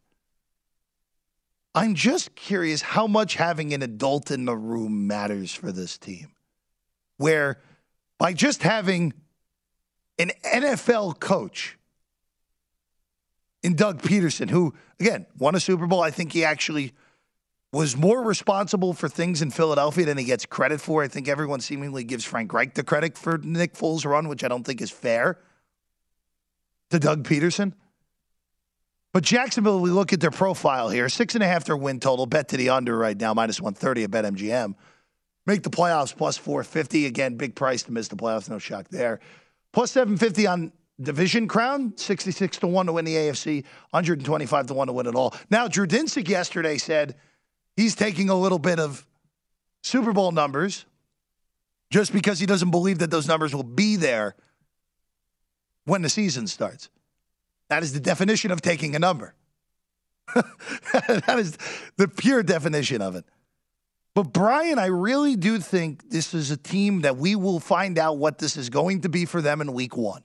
I'm 1.73 1.95
just 1.95 2.35
curious 2.35 2.81
how 2.81 3.07
much 3.07 3.35
having 3.35 3.73
an 3.73 3.81
adult 3.81 4.31
in 4.31 4.45
the 4.45 4.55
room 4.55 5.07
matters 5.07 5.53
for 5.53 5.71
this 5.71 5.97
team. 5.97 6.31
Where 7.17 7.59
by 8.17 8.31
just 8.31 8.63
having 8.63 9.13
an 10.17 10.31
NFL 10.45 11.19
coach 11.19 11.77
in 13.61 13.75
Doug 13.75 14.01
Pederson, 14.01 14.49
who, 14.49 14.73
again, 14.99 15.25
won 15.37 15.55
a 15.55 15.59
Super 15.59 15.87
Bowl, 15.87 16.01
I 16.01 16.11
think 16.11 16.31
he 16.31 16.45
actually 16.45 16.93
was 17.75 17.97
more 17.97 18.23
responsible 18.23 18.93
for 18.93 19.09
things 19.09 19.41
in 19.41 19.51
Philadelphia 19.51 20.05
than 20.05 20.17
he 20.17 20.23
gets 20.23 20.45
credit 20.45 20.79
for. 20.79 21.03
I 21.03 21.09
think 21.09 21.27
everyone 21.27 21.59
seemingly 21.59 22.05
gives 22.05 22.23
Frank 22.23 22.53
Reich 22.53 22.73
the 22.73 22.83
credit 22.83 23.17
for 23.17 23.37
Nick 23.37 23.73
Foles' 23.73 24.05
run, 24.05 24.29
which 24.29 24.45
I 24.45 24.47
don't 24.47 24.63
think 24.63 24.81
is 24.81 24.91
fair 24.91 25.37
to 26.89 26.99
Doug 26.99 27.23
Pederson. 27.27 27.73
But 29.11 29.23
Jacksonville, 29.23 29.81
we 29.81 29.89
look 29.89 30.13
at 30.13 30.21
their 30.21 30.31
profile 30.31 30.89
here 30.89 31.09
six 31.09 31.35
and 31.35 31.43
a 31.43 31.47
half 31.47 31.65
their 31.65 31.75
win 31.75 31.99
total, 31.99 32.25
bet 32.25 32.47
to 32.49 32.57
the 32.57 32.69
under 32.69 32.97
right 32.97 33.19
now, 33.19 33.33
minus 33.33 33.59
130 33.59 34.05
at 34.05 34.11
BetMGM. 34.11 34.75
Make 35.45 35.63
the 35.63 35.69
playoffs 35.69 36.15
plus 36.15 36.37
450. 36.37 37.05
Again, 37.05 37.35
big 37.35 37.55
price 37.55 37.83
to 37.83 37.91
miss 37.91 38.07
the 38.07 38.15
playoffs, 38.15 38.49
no 38.49 38.57
shock 38.57 38.87
there. 38.87 39.19
Plus 39.73 39.91
750 39.91 40.47
on 40.47 40.71
division 41.01 41.47
crown, 41.49 41.91
66 41.97 42.57
to 42.59 42.67
1 42.67 42.85
to 42.85 42.93
win 42.93 43.03
the 43.03 43.15
AFC, 43.15 43.63
125 43.91 44.67
to 44.67 44.73
1 44.73 44.87
to 44.87 44.93
win 44.93 45.07
it 45.07 45.15
all. 45.15 45.35
Now, 45.49 45.67
Drew 45.67 45.85
Dinsick 45.85 46.29
yesterday 46.29 46.77
said, 46.77 47.15
he's 47.75 47.95
taking 47.95 48.29
a 48.29 48.35
little 48.35 48.59
bit 48.59 48.79
of 48.79 49.05
Super 49.81 50.13
Bowl 50.13 50.31
numbers 50.31 50.85
just 51.89 52.11
because 52.11 52.39
he 52.39 52.45
doesn't 52.45 52.71
believe 52.71 52.99
that 52.99 53.11
those 53.11 53.27
numbers 53.27 53.53
will 53.55 53.63
be 53.63 53.95
there 53.95 54.35
when 55.85 56.01
the 56.01 56.09
season 56.09 56.47
starts. 56.47 56.89
That 57.69 57.83
is 57.83 57.93
the 57.93 57.99
definition 57.99 58.51
of 58.51 58.61
taking 58.61 58.95
a 58.95 58.99
number. 58.99 59.33
that 60.35 61.35
is 61.37 61.57
the 61.97 62.07
pure 62.07 62.43
definition 62.43 63.01
of 63.01 63.15
it. 63.15 63.25
But 64.13 64.31
Brian, 64.31 64.79
I 64.79 64.85
really 64.85 65.35
do 65.35 65.59
think 65.59 66.09
this 66.09 66.33
is 66.33 66.49
a 66.49 66.57
team 66.57 67.01
that 67.01 67.17
we 67.17 67.35
will 67.35 67.59
find 67.59 67.99
out 67.99 68.17
what 68.17 68.37
this 68.37 68.55
is 68.55 68.69
going 68.69 69.01
to 69.01 69.09
be 69.09 69.25
for 69.25 69.41
them 69.41 69.61
in 69.61 69.73
week 69.73 69.97
one. 69.97 70.23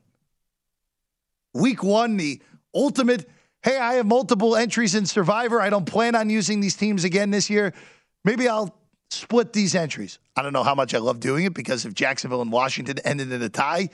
Week 1.53 1.83
one, 1.83 2.17
the 2.17 2.41
ultimate. 2.75 3.29
Hey, 3.63 3.77
I 3.77 3.95
have 3.95 4.07
multiple 4.07 4.57
entries 4.57 4.95
in 4.95 5.05
Survivor. 5.05 5.61
I 5.61 5.71
don't 5.71 5.85
plan 5.85 6.15
on 6.15 6.31
using 6.31 6.61
these 6.61 6.77
teams 6.77 7.05
again 7.05 7.31
this 7.31 7.51
year. 7.51 7.75
Maybe 8.25 8.49
I'll 8.49 8.75
split 9.11 9.53
these 9.53 9.75
entries. 9.75 10.19
I 10.37 10.43
don't 10.43 10.53
know 10.53 10.63
how 10.63 10.75
much 10.75 10.95
I 10.95 10.99
love 10.99 11.21
doing 11.21 11.45
it 11.45 11.55
because 11.55 11.85
if 11.85 11.93
Jacksonville 11.93 12.41
and 12.43 12.51
Washington 12.51 12.99
ended 13.05 13.31
in 13.33 13.43
a 13.43 13.49
tie, 13.49 13.91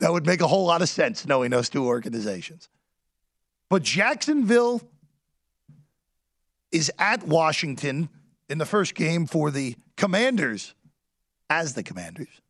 that 0.00 0.12
would 0.12 0.26
make 0.26 0.40
a 0.40 0.46
whole 0.48 0.66
lot 0.66 0.82
of 0.82 0.88
sense 0.88 1.26
knowing 1.26 1.50
those 1.50 1.68
two 1.68 1.86
organizations. 1.86 2.68
But 3.70 3.82
Jacksonville 3.82 4.82
is 6.72 6.90
at 6.98 7.22
Washington 7.24 8.08
in 8.48 8.58
the 8.58 8.66
first 8.66 8.94
game 8.94 9.26
for 9.26 9.50
the 9.50 9.76
Commanders 9.96 10.74
as 11.48 11.74
the 11.74 11.82
Commanders. 11.82 12.40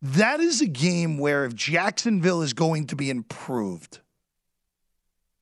That 0.00 0.40
is 0.40 0.60
a 0.60 0.66
game 0.66 1.18
where 1.18 1.44
if 1.44 1.54
Jacksonville 1.54 2.42
is 2.42 2.52
going 2.52 2.88
to 2.88 2.96
be 2.96 3.10
improved, 3.10 4.00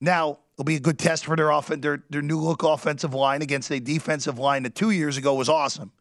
now 0.03 0.39
it'll 0.53 0.65
be 0.65 0.75
a 0.75 0.81
good 0.81 0.99
test 0.99 1.25
for 1.25 1.35
their 1.37 1.51
off- 1.51 1.67
their, 1.67 2.03
their 2.09 2.21
new 2.21 2.39
look 2.39 2.63
offensive 2.63 3.13
line 3.13 3.41
against 3.41 3.71
a 3.71 3.79
defensive 3.79 4.37
line 4.37 4.63
that 4.63 4.75
two 4.75 4.91
years 4.91 5.17
ago 5.17 5.33
was 5.33 5.47
awesome. 5.47 5.91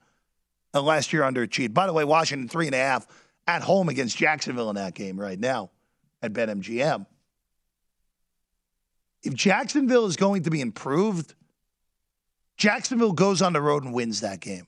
And 0.75 0.85
last 0.85 1.13
year 1.13 1.23
underachieved. 1.23 1.73
By 1.73 1.87
the 1.87 1.93
way, 1.93 2.03
Washington 2.05 2.49
three 2.49 2.67
and 2.67 2.75
a 2.75 2.79
half 2.79 3.07
at 3.47 3.63
home 3.63 3.89
against 3.89 4.17
Jacksonville 4.17 4.71
in 4.71 4.77
that 4.77 4.95
game 4.95 5.21
right 5.21 5.39
now 5.39 5.71
at 6.21 6.33
BetMGM. 6.33 7.07
If 9.23 9.35
Jacksonville 9.35 10.07
is 10.07 10.17
going 10.17 10.43
to 10.45 10.51
be 10.51 10.61
improved, 10.61 11.35
Jacksonville 12.57 13.13
goes 13.13 13.41
on 13.41 13.53
the 13.53 13.61
road 13.61 13.85
and 13.85 13.95
wins 13.95 14.21
that 14.23 14.41
game. 14.41 14.67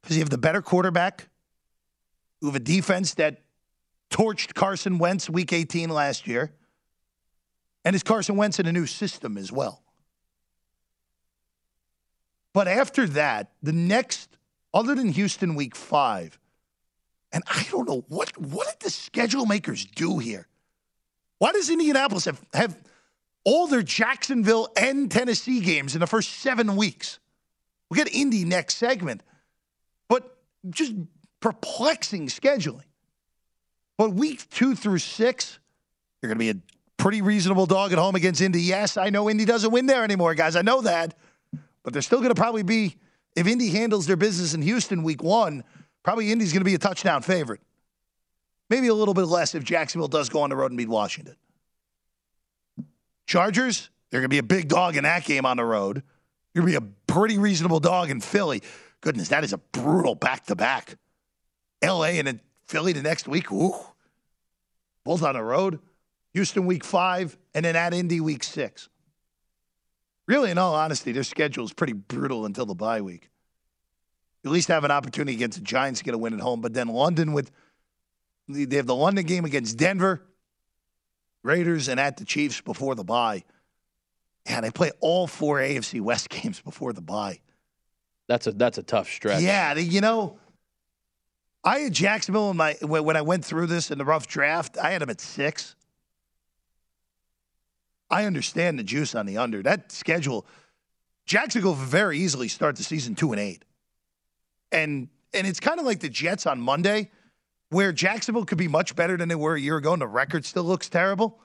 Because 0.00 0.16
you 0.16 0.22
have 0.22 0.30
the 0.30 0.38
better 0.38 0.62
quarterback, 0.62 1.28
you 2.40 2.48
have 2.48 2.56
a 2.56 2.60
defense 2.60 3.14
that 3.14 3.42
torched 4.10 4.54
Carson 4.54 4.98
Wentz 4.98 5.28
week 5.28 5.52
18 5.52 5.90
last 5.90 6.26
year, 6.26 6.52
and 7.84 7.96
is 7.96 8.02
Carson 8.02 8.36
Wentz 8.36 8.58
in 8.58 8.66
a 8.66 8.72
new 8.72 8.86
system 8.86 9.36
as 9.36 9.50
well. 9.50 9.82
But 12.52 12.68
after 12.68 13.06
that, 13.08 13.52
the 13.62 13.72
next, 13.72 14.36
other 14.74 14.94
than 14.94 15.08
Houston 15.08 15.54
week 15.54 15.76
five, 15.76 16.38
and 17.32 17.44
I 17.46 17.64
don't 17.70 17.88
know 17.88 18.04
what 18.08 18.36
what 18.38 18.66
did 18.66 18.80
the 18.80 18.90
schedule 18.90 19.46
makers 19.46 19.84
do 19.84 20.18
here? 20.18 20.48
Why 21.38 21.52
does 21.52 21.70
Indianapolis 21.70 22.24
have, 22.26 22.44
have 22.52 22.76
all 23.44 23.66
their 23.66 23.82
Jacksonville 23.82 24.68
and 24.76 25.10
Tennessee 25.10 25.60
games 25.60 25.94
in 25.94 26.00
the 26.00 26.06
first 26.06 26.30
seven 26.40 26.76
weeks? 26.76 27.18
We'll 27.88 28.04
get 28.04 28.14
Indy 28.14 28.44
next 28.44 28.76
segment. 28.76 29.22
But 30.08 30.36
just 30.68 30.92
perplexing 31.40 32.26
scheduling. 32.26 32.84
But 33.96 34.12
week 34.12 34.48
two 34.50 34.74
through 34.74 34.98
six, 34.98 35.58
you're 36.20 36.28
going 36.28 36.38
to 36.38 36.52
be 36.52 36.58
a 36.58 36.62
pretty 37.00 37.22
reasonable 37.22 37.64
dog 37.64 37.92
at 37.92 37.98
home 37.98 38.14
against 38.14 38.40
Indy. 38.42 38.60
Yes, 38.60 38.96
I 38.98 39.08
know 39.08 39.30
Indy 39.30 39.46
doesn't 39.46 39.70
win 39.70 39.86
there 39.86 40.04
anymore, 40.04 40.34
guys. 40.34 40.54
I 40.54 40.62
know 40.62 40.82
that. 40.82 41.14
But 41.82 41.94
they're 41.94 42.02
still 42.02 42.18
going 42.18 42.28
to 42.28 42.34
probably 42.34 42.62
be, 42.62 42.96
if 43.34 43.46
Indy 43.46 43.70
handles 43.70 44.06
their 44.06 44.16
business 44.16 44.52
in 44.52 44.60
Houston 44.60 45.02
week 45.02 45.22
one, 45.22 45.64
probably 46.02 46.30
Indy's 46.30 46.52
going 46.52 46.60
to 46.60 46.66
be 46.66 46.74
a 46.74 46.78
touchdown 46.78 47.22
favorite. 47.22 47.60
Maybe 48.68 48.88
a 48.88 48.94
little 48.94 49.14
bit 49.14 49.24
less 49.24 49.54
if 49.54 49.64
Jacksonville 49.64 50.08
does 50.08 50.28
go 50.28 50.42
on 50.42 50.50
the 50.50 50.56
road 50.56 50.70
and 50.70 50.78
beat 50.78 50.90
Washington. 50.90 51.36
Chargers, 53.26 53.88
they're 54.10 54.20
going 54.20 54.28
to 54.28 54.34
be 54.34 54.38
a 54.38 54.42
big 54.42 54.68
dog 54.68 54.96
in 54.96 55.04
that 55.04 55.24
game 55.24 55.46
on 55.46 55.56
the 55.56 55.64
road. 55.64 56.02
You're 56.52 56.64
going 56.64 56.74
to 56.74 56.80
be 56.80 56.86
a 56.86 57.12
pretty 57.12 57.38
reasonable 57.38 57.80
dog 57.80 58.10
in 58.10 58.20
Philly. 58.20 58.62
Goodness, 59.00 59.28
that 59.28 59.42
is 59.42 59.54
a 59.54 59.58
brutal 59.58 60.14
back 60.14 60.44
to 60.46 60.54
back. 60.54 60.96
LA 61.82 62.18
and 62.18 62.26
then 62.26 62.40
Philly 62.66 62.92
the 62.92 63.02
next 63.02 63.26
week. 63.26 63.50
Ooh. 63.50 63.74
Both 65.02 65.22
on 65.22 65.34
the 65.34 65.42
road. 65.42 65.80
Houston 66.34 66.66
week 66.66 66.84
five, 66.84 67.36
and 67.54 67.64
then 67.64 67.76
at 67.76 67.92
Indy 67.92 68.20
week 68.20 68.44
six. 68.44 68.88
Really, 70.26 70.50
in 70.50 70.58
all 70.58 70.74
honesty, 70.74 71.12
their 71.12 71.24
schedule 71.24 71.64
is 71.64 71.72
pretty 71.72 71.92
brutal 71.92 72.46
until 72.46 72.66
the 72.66 72.74
bye 72.74 73.00
week. 73.00 73.30
You 74.42 74.50
at 74.50 74.54
least 74.54 74.68
have 74.68 74.84
an 74.84 74.90
opportunity 74.90 75.34
against 75.34 75.58
the 75.58 75.64
Giants 75.64 76.00
to 76.00 76.04
get 76.04 76.14
a 76.14 76.18
win 76.18 76.32
at 76.32 76.40
home, 76.40 76.60
but 76.60 76.72
then 76.72 76.88
London 76.88 77.32
with 77.32 77.50
they 78.48 78.76
have 78.76 78.86
the 78.86 78.94
London 78.94 79.26
game 79.26 79.44
against 79.44 79.76
Denver, 79.76 80.22
Raiders, 81.42 81.88
and 81.88 82.00
at 82.00 82.16
the 82.16 82.24
Chiefs 82.24 82.60
before 82.60 82.94
the 82.94 83.04
bye. 83.04 83.44
And 84.46 84.64
they 84.64 84.70
play 84.70 84.90
all 85.00 85.26
four 85.26 85.58
AFC 85.58 86.00
West 86.00 86.28
games 86.30 86.60
before 86.60 86.92
the 86.92 87.02
bye. 87.02 87.40
That's 88.28 88.46
a 88.46 88.52
that's 88.52 88.78
a 88.78 88.82
tough 88.82 89.10
stretch. 89.10 89.42
Yeah, 89.42 89.74
you 89.74 90.00
know, 90.00 90.38
I 91.64 91.80
had 91.80 91.92
Jacksonville 91.92 92.50
in 92.50 92.56
my 92.56 92.74
when 92.82 93.16
I 93.16 93.22
went 93.22 93.44
through 93.44 93.66
this 93.66 93.90
in 93.90 93.98
the 93.98 94.04
rough 94.04 94.26
draft. 94.26 94.78
I 94.78 94.90
had 94.90 95.02
them 95.02 95.10
at 95.10 95.20
six. 95.20 95.74
I 98.10 98.24
understand 98.24 98.78
the 98.78 98.82
juice 98.82 99.14
on 99.14 99.26
the 99.26 99.38
under. 99.38 99.62
That 99.62 99.92
schedule, 99.92 100.46
Jacksonville 101.26 101.74
very 101.74 102.18
easily 102.18 102.48
start 102.48 102.76
the 102.76 102.82
season 102.82 103.14
two 103.14 103.32
and 103.32 103.40
eight, 103.40 103.64
and 104.72 105.08
and 105.32 105.46
it's 105.46 105.60
kind 105.60 105.78
of 105.78 105.86
like 105.86 106.00
the 106.00 106.08
Jets 106.08 106.46
on 106.46 106.60
Monday, 106.60 107.10
where 107.68 107.92
Jacksonville 107.92 108.44
could 108.44 108.58
be 108.58 108.68
much 108.68 108.96
better 108.96 109.16
than 109.16 109.28
they 109.28 109.34
were 109.34 109.54
a 109.54 109.60
year 109.60 109.76
ago, 109.76 109.92
and 109.92 110.02
the 110.02 110.08
record 110.08 110.44
still 110.44 110.64
looks 110.64 110.88
terrible 110.88 111.40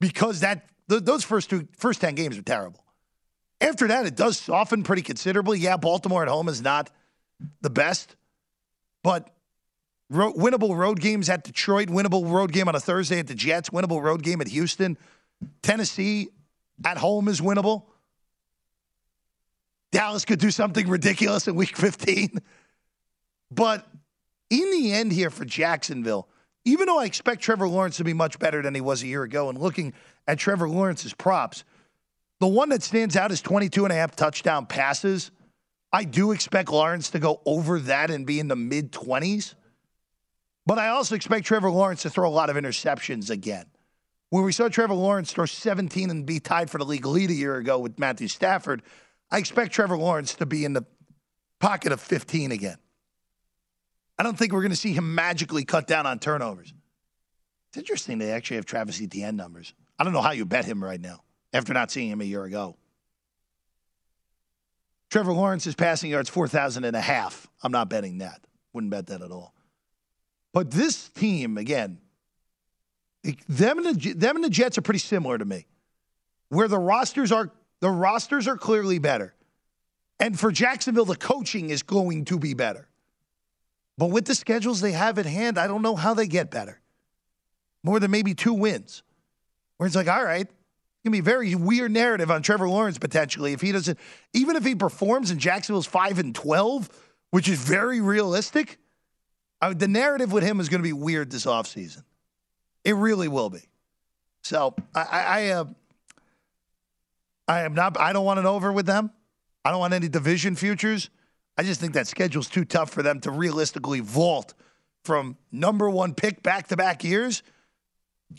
because 0.00 0.40
that 0.40 0.68
th- 0.90 1.04
those 1.04 1.24
first 1.24 1.50
two 1.50 1.68
first 1.76 2.00
ten 2.00 2.14
games 2.14 2.36
are 2.36 2.42
terrible. 2.42 2.84
After 3.60 3.88
that, 3.88 4.06
it 4.06 4.16
does 4.16 4.38
soften 4.38 4.82
pretty 4.82 5.02
considerably. 5.02 5.58
Yeah, 5.58 5.76
Baltimore 5.76 6.22
at 6.22 6.28
home 6.28 6.48
is 6.48 6.62
not 6.62 6.90
the 7.60 7.70
best, 7.70 8.16
but 9.02 9.30
ro- 10.10 10.32
winnable 10.32 10.76
road 10.76 11.00
games 11.00 11.28
at 11.28 11.44
Detroit, 11.44 11.88
winnable 11.88 12.30
road 12.30 12.52
game 12.52 12.68
on 12.68 12.74
a 12.74 12.80
Thursday 12.80 13.18
at 13.18 13.26
the 13.26 13.34
Jets, 13.34 13.70
winnable 13.70 14.02
road 14.02 14.22
game 14.22 14.40
at 14.40 14.48
Houston. 14.48 14.96
Tennessee 15.62 16.28
at 16.84 16.96
home 16.96 17.28
is 17.28 17.40
winnable. 17.40 17.84
Dallas 19.90 20.24
could 20.24 20.38
do 20.38 20.50
something 20.50 20.88
ridiculous 20.88 21.48
in 21.48 21.54
week 21.54 21.76
15. 21.76 22.38
But 23.50 23.86
in 24.50 24.70
the 24.70 24.92
end, 24.92 25.12
here 25.12 25.30
for 25.30 25.44
Jacksonville, 25.44 26.28
even 26.64 26.86
though 26.86 26.98
I 26.98 27.04
expect 27.04 27.42
Trevor 27.42 27.68
Lawrence 27.68 27.96
to 27.96 28.04
be 28.04 28.12
much 28.12 28.38
better 28.38 28.60
than 28.60 28.74
he 28.74 28.80
was 28.80 29.02
a 29.02 29.06
year 29.06 29.22
ago, 29.22 29.48
and 29.48 29.58
looking 29.58 29.94
at 30.26 30.38
Trevor 30.38 30.68
Lawrence's 30.68 31.14
props, 31.14 31.64
the 32.40 32.46
one 32.46 32.68
that 32.68 32.82
stands 32.82 33.16
out 33.16 33.32
is 33.32 33.40
22 33.40 33.84
and 33.84 33.92
a 33.92 33.96
half 33.96 34.14
touchdown 34.14 34.66
passes. 34.66 35.30
I 35.92 36.04
do 36.04 36.32
expect 36.32 36.70
Lawrence 36.70 37.10
to 37.10 37.18
go 37.18 37.40
over 37.46 37.78
that 37.80 38.10
and 38.10 38.26
be 38.26 38.38
in 38.38 38.48
the 38.48 38.56
mid 38.56 38.92
20s. 38.92 39.54
But 40.66 40.78
I 40.78 40.88
also 40.88 41.14
expect 41.14 41.46
Trevor 41.46 41.70
Lawrence 41.70 42.02
to 42.02 42.10
throw 42.10 42.28
a 42.28 42.30
lot 42.30 42.50
of 42.50 42.56
interceptions 42.56 43.30
again. 43.30 43.64
When 44.30 44.44
we 44.44 44.52
saw 44.52 44.68
Trevor 44.68 44.94
Lawrence 44.94 45.32
throw 45.32 45.46
17 45.46 46.10
and 46.10 46.26
be 46.26 46.38
tied 46.38 46.70
for 46.70 46.78
the 46.78 46.84
league 46.84 47.06
lead 47.06 47.30
a 47.30 47.34
year 47.34 47.56
ago 47.56 47.78
with 47.78 47.98
Matthew 47.98 48.28
Stafford, 48.28 48.82
I 49.30 49.38
expect 49.38 49.72
Trevor 49.72 49.96
Lawrence 49.96 50.34
to 50.34 50.46
be 50.46 50.64
in 50.64 50.74
the 50.74 50.84
pocket 51.60 51.92
of 51.92 52.00
15 52.00 52.52
again. 52.52 52.76
I 54.18 54.22
don't 54.22 54.36
think 54.36 54.52
we're 54.52 54.62
going 54.62 54.70
to 54.70 54.76
see 54.76 54.92
him 54.92 55.14
magically 55.14 55.64
cut 55.64 55.86
down 55.86 56.06
on 56.06 56.18
turnovers. 56.18 56.74
It's 57.68 57.78
interesting 57.78 58.18
they 58.18 58.32
actually 58.32 58.56
have 58.56 58.66
Travis 58.66 59.00
Etienne 59.00 59.36
numbers. 59.36 59.72
I 59.98 60.04
don't 60.04 60.12
know 60.12 60.22
how 60.22 60.32
you 60.32 60.44
bet 60.44 60.64
him 60.64 60.82
right 60.82 61.00
now 61.00 61.22
after 61.52 61.72
not 61.72 61.90
seeing 61.90 62.10
him 62.10 62.20
a 62.20 62.24
year 62.24 62.44
ago. 62.44 62.76
Trevor 65.10 65.32
Lawrence's 65.32 65.74
passing 65.74 66.10
yards 66.10 66.28
4,000 66.28 66.84
and 66.84 66.96
a 66.96 67.00
half. 67.00 67.48
I'm 67.62 67.72
not 67.72 67.88
betting 67.88 68.18
that. 68.18 68.40
Wouldn't 68.72 68.90
bet 68.90 69.06
that 69.06 69.22
at 69.22 69.30
all. 69.30 69.54
But 70.52 70.70
this 70.70 71.08
team, 71.08 71.56
again, 71.56 71.98
them 73.48 73.78
and 73.78 74.00
the 74.00 74.12
them 74.14 74.36
and 74.36 74.44
the 74.44 74.50
Jets 74.50 74.78
are 74.78 74.82
pretty 74.82 75.00
similar 75.00 75.38
to 75.38 75.44
me. 75.44 75.66
Where 76.48 76.68
the 76.68 76.78
rosters 76.78 77.32
are 77.32 77.50
the 77.80 77.90
rosters 77.90 78.48
are 78.48 78.56
clearly 78.56 78.98
better. 78.98 79.34
And 80.20 80.38
for 80.38 80.50
Jacksonville 80.50 81.04
the 81.04 81.16
coaching 81.16 81.70
is 81.70 81.82
going 81.82 82.24
to 82.26 82.38
be 82.38 82.54
better. 82.54 82.88
But 83.96 84.06
with 84.06 84.26
the 84.26 84.34
schedules 84.34 84.80
they 84.80 84.92
have 84.92 85.18
at 85.18 85.26
hand, 85.26 85.58
I 85.58 85.66
don't 85.66 85.82
know 85.82 85.96
how 85.96 86.14
they 86.14 86.26
get 86.26 86.50
better. 86.50 86.80
More 87.82 88.00
than 88.00 88.10
maybe 88.10 88.34
two 88.34 88.54
wins. 88.54 89.02
Where 89.76 89.86
it's 89.86 89.96
like, 89.96 90.08
all 90.08 90.24
right, 90.24 90.42
it's 90.46 91.04
gonna 91.04 91.12
be 91.12 91.18
a 91.20 91.22
very 91.22 91.54
weird 91.54 91.92
narrative 91.92 92.30
on 92.30 92.42
Trevor 92.42 92.68
Lawrence 92.68 92.98
potentially 92.98 93.52
if 93.52 93.60
he 93.60 93.72
doesn't 93.72 93.98
even 94.32 94.56
if 94.56 94.64
he 94.64 94.74
performs 94.74 95.30
and 95.30 95.40
Jacksonville's 95.40 95.86
five 95.86 96.18
and 96.18 96.34
twelve, 96.34 96.88
which 97.30 97.48
is 97.48 97.58
very 97.58 98.00
realistic. 98.00 98.78
I, 99.60 99.74
the 99.74 99.88
narrative 99.88 100.32
with 100.32 100.44
him 100.44 100.60
is 100.60 100.68
going 100.68 100.82
to 100.82 100.88
be 100.88 100.92
weird 100.92 101.30
this 101.30 101.44
offseason. 101.44 102.04
It 102.88 102.94
really 102.94 103.28
will 103.28 103.50
be. 103.50 103.60
So 104.40 104.74
I, 104.94 105.02
I, 105.02 105.48
uh, 105.50 105.64
I 107.46 107.60
am 107.60 107.74
not. 107.74 108.00
I 108.00 108.14
don't 108.14 108.24
want 108.24 108.38
an 108.38 108.46
over 108.46 108.72
with 108.72 108.86
them. 108.86 109.10
I 109.62 109.70
don't 109.70 109.80
want 109.80 109.92
any 109.92 110.08
division 110.08 110.56
futures. 110.56 111.10
I 111.58 111.64
just 111.64 111.82
think 111.82 111.92
that 111.92 112.06
schedule's 112.06 112.48
too 112.48 112.64
tough 112.64 112.88
for 112.88 113.02
them 113.02 113.20
to 113.20 113.30
realistically 113.30 114.00
vault 114.00 114.54
from 115.04 115.36
number 115.52 115.90
one 115.90 116.14
pick 116.14 116.42
back 116.42 116.68
to 116.68 116.78
back 116.78 117.04
years 117.04 117.42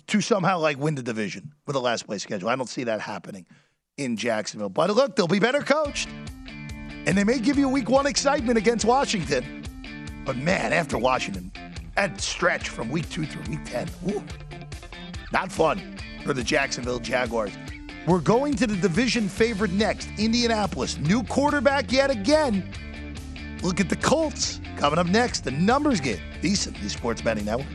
to 0.08 0.20
somehow 0.20 0.58
like 0.58 0.80
win 0.80 0.96
the 0.96 1.04
division 1.04 1.54
with 1.68 1.76
a 1.76 1.80
last 1.80 2.08
place 2.08 2.24
schedule. 2.24 2.50
I 2.50 2.56
don't 2.56 2.70
see 2.70 2.86
that 2.86 3.02
happening 3.02 3.46
in 3.98 4.18
Jacksonville. 4.18 4.70
But 4.70 4.90
look, 4.90 5.16
they'll 5.16 5.28
be 5.28 5.38
better 5.38 5.62
coached, 5.62 6.10
and 7.06 7.16
they 7.16 7.24
may 7.24 7.38
give 7.38 7.60
you 7.60 7.70
week 7.70 7.88
one 7.88 8.08
excitement 8.08 8.58
against 8.58 8.84
Washington. 8.84 9.64
But 10.26 10.38
man, 10.38 10.74
after 10.74 10.98
Washington, 10.98 11.52
and 12.00 12.20
stretch 12.20 12.70
from 12.70 12.90
week 12.90 13.08
two 13.10 13.26
through 13.26 13.44
week 13.52 13.64
10. 13.66 13.90
Ooh, 14.10 14.24
not 15.34 15.52
fun 15.52 15.98
for 16.24 16.34
the 16.34 16.44
Jacksonville 16.44 17.00
Jaguars. 17.00 17.52
We're 18.08 18.22
going 18.22 18.56
to 18.56 18.66
the 18.66 18.78
division 18.78 19.28
favorite 19.28 19.72
next, 19.72 20.10
Indianapolis. 20.18 20.98
New 20.98 21.24
quarterback 21.24 21.92
yet 21.92 22.10
again. 22.10 22.72
Look 23.62 23.82
at 23.82 23.90
the 23.90 23.98
Colts 23.98 24.62
coming 24.78 24.98
up 24.98 25.08
next. 25.08 25.44
The 25.44 25.52
numbers 25.52 26.00
game. 26.00 26.22
VSIN, 26.42 26.82
the 26.82 26.90
Sports 26.90 27.22
Betting 27.22 27.46
Network. 27.46 27.68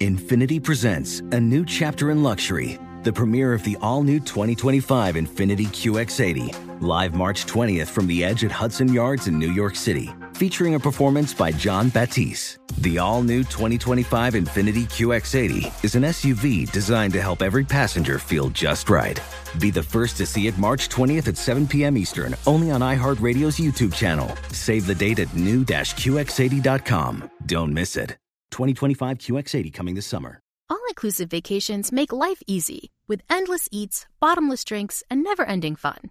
Infiniti 0.00 0.62
presents 0.62 1.20
a 1.32 1.40
new 1.40 1.64
chapter 1.64 2.10
in 2.10 2.22
luxury, 2.22 2.78
the 3.02 3.12
premiere 3.12 3.52
of 3.52 3.62
the 3.64 3.76
all 3.80 4.02
new 4.02 4.18
2025 4.20 5.14
Infiniti 5.14 5.66
QX80, 5.66 6.65
live 6.80 7.14
March 7.14 7.46
20th 7.46 7.88
from 7.88 8.06
the 8.06 8.24
edge 8.24 8.44
at 8.44 8.50
Hudson 8.50 8.92
Yards 8.92 9.28
in 9.28 9.38
New 9.38 9.50
York 9.50 9.76
City, 9.76 10.10
featuring 10.34 10.74
a 10.74 10.80
performance 10.80 11.32
by 11.32 11.52
Jon 11.52 11.88
Batiste. 11.88 12.58
The 12.78 12.98
all 12.98 13.22
new 13.22 13.44
2025 13.44 14.34
Infiniti 14.34 14.84
QX80 14.84 15.84
is 15.84 15.94
an 15.94 16.02
SUV 16.02 16.70
designed 16.72 17.12
to 17.14 17.22
help 17.22 17.42
every 17.42 17.64
passenger 17.64 18.18
feel 18.18 18.50
just 18.50 18.90
right. 18.90 19.20
Be 19.58 19.70
the 19.70 19.82
first 19.82 20.16
to 20.18 20.26
see 20.26 20.46
it 20.46 20.58
March 20.58 20.88
20th 20.88 21.28
at 21.28 21.36
7 21.36 21.66
p.m. 21.66 21.96
Eastern, 21.96 22.36
only 22.46 22.70
on 22.70 22.80
iHeartRadio's 22.80 23.58
YouTube 23.58 23.94
channel. 23.94 24.28
Save 24.50 24.86
the 24.86 24.94
date 24.94 25.18
at 25.18 25.34
new-QX80.com. 25.34 27.30
Don't 27.46 27.72
miss 27.72 27.96
it. 27.96 28.16
2025 28.50 29.18
QX80 29.18 29.72
coming 29.72 29.94
this 29.94 30.06
summer. 30.06 30.40
All 30.68 30.80
inclusive 30.88 31.30
vacations 31.30 31.92
make 31.92 32.12
life 32.12 32.42
easy 32.46 32.90
with 33.08 33.22
endless 33.30 33.68
eats, 33.70 34.06
bottomless 34.20 34.64
drinks, 34.64 35.02
and 35.08 35.22
never 35.22 35.44
ending 35.44 35.76
fun. 35.76 36.10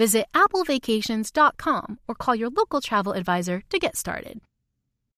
Visit 0.00 0.26
applevacations.com 0.32 1.98
or 2.08 2.14
call 2.14 2.34
your 2.34 2.48
local 2.48 2.80
travel 2.80 3.12
advisor 3.12 3.62
to 3.68 3.78
get 3.78 3.96
started. 3.96 4.40